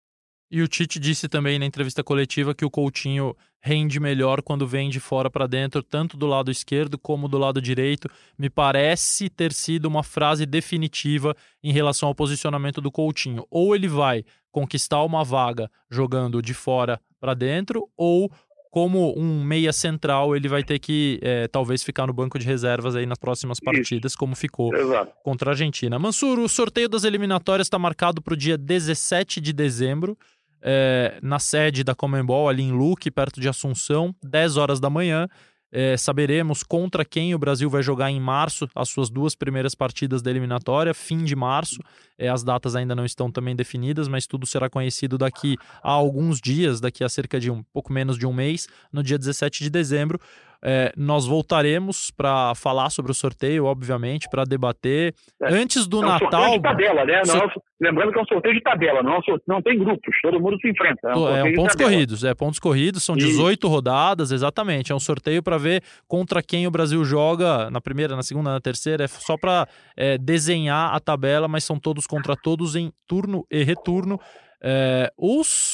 E 0.54 0.60
o 0.60 0.68
Tite 0.68 1.00
disse 1.00 1.30
também 1.30 1.58
na 1.58 1.64
entrevista 1.64 2.04
coletiva 2.04 2.54
que 2.54 2.64
o 2.64 2.70
Coutinho 2.70 3.34
rende 3.58 3.98
melhor 3.98 4.42
quando 4.42 4.66
vem 4.66 4.90
de 4.90 5.00
fora 5.00 5.30
para 5.30 5.46
dentro, 5.46 5.82
tanto 5.82 6.14
do 6.14 6.26
lado 6.26 6.50
esquerdo 6.50 6.98
como 6.98 7.26
do 7.26 7.38
lado 7.38 7.58
direito. 7.58 8.06
Me 8.38 8.50
parece 8.50 9.30
ter 9.30 9.50
sido 9.50 9.86
uma 9.86 10.02
frase 10.02 10.44
definitiva 10.44 11.34
em 11.64 11.72
relação 11.72 12.06
ao 12.06 12.14
posicionamento 12.14 12.82
do 12.82 12.92
Coutinho. 12.92 13.46
Ou 13.50 13.74
ele 13.74 13.88
vai 13.88 14.24
conquistar 14.50 15.02
uma 15.04 15.24
vaga 15.24 15.70
jogando 15.90 16.42
de 16.42 16.52
fora 16.52 17.00
para 17.18 17.32
dentro, 17.32 17.88
ou 17.96 18.30
como 18.72 19.12
um 19.18 19.44
meia 19.44 19.70
central, 19.70 20.34
ele 20.34 20.48
vai 20.48 20.64
ter 20.64 20.78
que 20.78 21.20
é, 21.20 21.46
talvez 21.46 21.82
ficar 21.82 22.06
no 22.06 22.12
banco 22.14 22.38
de 22.38 22.46
reservas 22.46 22.96
aí 22.96 23.04
nas 23.04 23.18
próximas 23.18 23.60
partidas, 23.60 24.12
Isso. 24.12 24.18
como 24.18 24.34
ficou 24.34 24.74
Exato. 24.74 25.12
contra 25.22 25.50
a 25.50 25.52
Argentina. 25.52 25.98
Mansur, 25.98 26.38
o 26.38 26.48
sorteio 26.48 26.88
das 26.88 27.04
eliminatórias 27.04 27.66
está 27.66 27.78
marcado 27.78 28.22
para 28.22 28.32
o 28.32 28.36
dia 28.36 28.56
17 28.56 29.42
de 29.42 29.52
dezembro, 29.52 30.16
é, 30.62 31.18
na 31.22 31.38
sede 31.38 31.84
da 31.84 31.94
Comembol, 31.94 32.48
ali 32.48 32.62
em 32.62 32.72
Luque, 32.72 33.10
perto 33.10 33.42
de 33.42 33.46
Assunção, 33.46 34.14
10 34.22 34.56
horas 34.56 34.80
da 34.80 34.88
manhã. 34.88 35.28
É, 35.72 35.96
saberemos 35.96 36.62
contra 36.62 37.02
quem 37.02 37.34
o 37.34 37.38
Brasil 37.38 37.70
vai 37.70 37.82
jogar 37.82 38.10
em 38.10 38.20
março 38.20 38.68
as 38.74 38.90
suas 38.90 39.08
duas 39.08 39.34
primeiras 39.34 39.74
partidas 39.74 40.20
da 40.20 40.30
eliminatória, 40.30 40.92
fim 40.92 41.24
de 41.24 41.34
março. 41.34 41.80
É, 42.18 42.28
as 42.28 42.44
datas 42.44 42.76
ainda 42.76 42.94
não 42.94 43.06
estão 43.06 43.32
também 43.32 43.56
definidas, 43.56 44.06
mas 44.06 44.26
tudo 44.26 44.46
será 44.46 44.68
conhecido 44.68 45.16
daqui 45.16 45.56
a 45.82 45.90
alguns 45.90 46.40
dias, 46.40 46.78
daqui 46.78 47.02
a 47.02 47.08
cerca 47.08 47.40
de 47.40 47.50
um 47.50 47.62
pouco 47.72 47.90
menos 47.90 48.18
de 48.18 48.26
um 48.26 48.32
mês, 48.34 48.68
no 48.92 49.02
dia 49.02 49.18
17 49.18 49.64
de 49.64 49.70
dezembro. 49.70 50.20
É, 50.64 50.92
nós 50.96 51.26
voltaremos 51.26 52.10
para 52.10 52.54
falar 52.54 52.88
sobre 52.90 53.10
o 53.10 53.14
sorteio, 53.14 53.64
obviamente, 53.64 54.28
para 54.30 54.44
debater. 54.44 55.14
É. 55.42 55.52
Antes 55.52 55.86
do 55.86 56.02
é 56.02 56.06
um 56.06 56.08
Natal. 56.08 56.30
Sorteio 56.30 56.56
de 56.56 56.62
tabela, 56.62 57.04
né? 57.04 57.22
Não, 57.26 57.36
é 57.36 57.48
lembrando 57.80 58.12
que 58.12 58.18
é 58.18 58.22
um 58.22 58.26
sorteio 58.26 58.54
de 58.54 58.60
tabela, 58.60 59.02
não, 59.02 59.16
é 59.16 59.20
não 59.48 59.60
tem 59.60 59.76
grupos, 59.76 60.16
todo 60.22 60.40
mundo 60.40 60.56
se 60.60 60.70
enfrenta. 60.70 61.08
É, 61.08 61.16
um, 61.16 61.36
é 61.36 61.42
um 61.42 61.52
pontos 61.54 61.74
corridos, 61.74 62.24
é 62.24 62.34
pontos 62.34 62.58
corridos, 62.60 63.02
são 63.02 63.16
18 63.16 63.66
e... 63.66 63.70
rodadas, 63.70 64.30
exatamente. 64.30 64.92
É 64.92 64.94
um 64.94 65.00
sorteio 65.00 65.42
para 65.42 65.58
ver 65.58 65.82
contra 66.06 66.40
quem 66.40 66.66
o 66.66 66.70
Brasil 66.70 67.04
joga 67.04 67.68
na 67.70 67.80
primeira, 67.80 68.14
na 68.14 68.22
segunda, 68.22 68.52
na 68.52 68.60
terceira. 68.60 69.04
É 69.04 69.08
só 69.08 69.36
para 69.36 69.66
é, 69.96 70.16
desenhar 70.16 70.94
a 70.94 71.00
tabela, 71.00 71.48
mas 71.48 71.64
são 71.64 71.78
todos 71.78 72.06
contra 72.06 72.36
todos 72.36 72.76
em 72.76 72.92
turno 73.08 73.44
e 73.50 73.64
retorno. 73.64 74.20
É, 74.64 75.10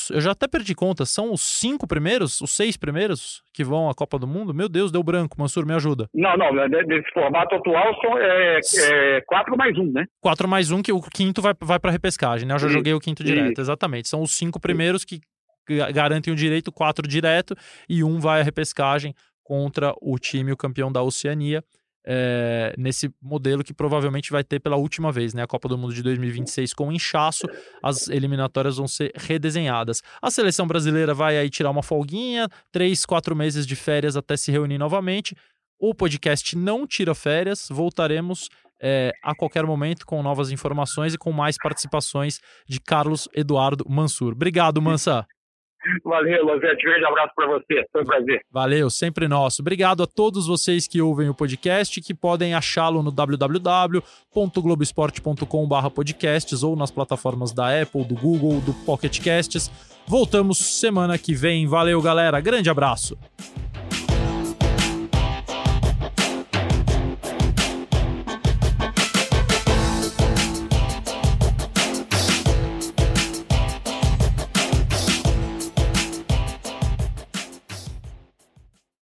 os. 0.08 0.16
Eu 0.16 0.20
já 0.20 0.32
até 0.32 0.46
perdi 0.48 0.74
conta, 0.74 1.04
são 1.04 1.32
os 1.32 1.40
cinco 1.40 1.86
primeiros, 1.86 2.40
os 2.40 2.50
seis 2.54 2.76
primeiros 2.76 3.42
que 3.52 3.64
vão 3.64 3.88
à 3.88 3.94
Copa 3.94 4.18
do 4.18 4.26
Mundo? 4.26 4.54
Meu 4.54 4.68
Deus, 4.68 4.90
deu 4.90 5.02
branco. 5.02 5.36
Mansur, 5.38 5.66
me 5.66 5.74
ajuda. 5.74 6.08
Não, 6.14 6.36
não, 6.36 6.52
nesse 6.68 7.10
formato 7.12 7.54
atual 7.54 7.94
são 8.00 8.18
é, 8.18 8.60
é, 8.60 9.20
quatro 9.22 9.56
mais 9.56 9.76
um, 9.76 9.90
né? 9.92 10.06
Quatro 10.20 10.48
mais 10.48 10.70
um, 10.70 10.82
que 10.82 10.92
o 10.92 11.00
quinto 11.00 11.40
vai, 11.42 11.54
vai 11.60 11.78
para 11.78 11.90
repescagem, 11.90 12.46
né? 12.46 12.54
Eu 12.54 12.58
já 12.58 12.68
joguei 12.68 12.94
o 12.94 13.00
quinto 13.00 13.22
direto, 13.22 13.60
exatamente. 13.60 14.08
São 14.08 14.22
os 14.22 14.32
cinco 14.36 14.60
primeiros 14.60 15.04
que 15.04 15.20
garantem 15.92 16.32
o 16.32 16.36
direito, 16.36 16.72
quatro 16.72 17.06
direto, 17.06 17.54
e 17.88 18.02
um 18.02 18.18
vai 18.18 18.40
à 18.40 18.42
repescagem 18.42 19.14
contra 19.42 19.94
o 20.00 20.18
time, 20.18 20.52
o 20.52 20.56
campeão 20.56 20.90
da 20.90 21.02
Oceania 21.02 21.62
é, 22.10 22.74
nesse 22.78 23.12
modelo 23.20 23.62
que 23.62 23.74
provavelmente 23.74 24.30
vai 24.30 24.42
ter 24.42 24.58
pela 24.58 24.76
última 24.76 25.12
vez, 25.12 25.34
né? 25.34 25.42
A 25.42 25.46
Copa 25.46 25.68
do 25.68 25.76
Mundo 25.76 25.92
de 25.92 26.02
2026 26.02 26.72
com 26.72 26.90
inchaço, 26.90 27.46
as 27.82 28.08
eliminatórias 28.08 28.78
vão 28.78 28.88
ser 28.88 29.12
redesenhadas. 29.14 30.02
A 30.22 30.30
seleção 30.30 30.66
brasileira 30.66 31.12
vai 31.12 31.36
aí 31.36 31.50
tirar 31.50 31.70
uma 31.70 31.82
folguinha, 31.82 32.48
três, 32.72 33.04
quatro 33.04 33.36
meses 33.36 33.66
de 33.66 33.76
férias 33.76 34.16
até 34.16 34.38
se 34.38 34.50
reunir 34.50 34.78
novamente. 34.78 35.36
O 35.78 35.94
podcast 35.94 36.56
não 36.56 36.86
tira 36.86 37.14
férias, 37.14 37.66
voltaremos 37.70 38.48
é, 38.80 39.12
a 39.22 39.34
qualquer 39.34 39.66
momento 39.66 40.06
com 40.06 40.22
novas 40.22 40.50
informações 40.50 41.12
e 41.12 41.18
com 41.18 41.30
mais 41.30 41.56
participações 41.62 42.40
de 42.66 42.80
Carlos 42.80 43.28
Eduardo 43.34 43.84
Mansur. 43.86 44.32
Obrigado, 44.32 44.80
Mansa. 44.80 45.26
Valeu, 46.04 46.44
Lozete. 46.44 46.82
Grande 46.82 47.06
abraço 47.06 47.32
para 47.34 47.46
você. 47.46 47.84
Foi 47.92 48.02
um 48.02 48.04
prazer. 48.04 48.40
Valeu, 48.50 48.90
sempre 48.90 49.28
nosso. 49.28 49.62
Obrigado 49.62 50.02
a 50.02 50.06
todos 50.06 50.46
vocês 50.46 50.86
que 50.86 51.00
ouvem 51.00 51.28
o 51.28 51.34
podcast, 51.34 52.00
que 52.00 52.14
podem 52.14 52.54
achá-lo 52.54 53.02
no 53.02 53.10
www.globesport.com.br 53.10 55.90
podcasts 55.94 56.62
ou 56.62 56.76
nas 56.76 56.90
plataformas 56.90 57.52
da 57.52 57.82
Apple, 57.82 58.04
do 58.04 58.14
Google, 58.14 58.60
do 58.60 58.72
Pocket 58.84 59.22
Casts. 59.22 59.70
Voltamos 60.06 60.58
semana 60.58 61.18
que 61.18 61.34
vem. 61.34 61.66
Valeu, 61.66 62.00
galera. 62.00 62.40
Grande 62.40 62.70
abraço. 62.70 63.18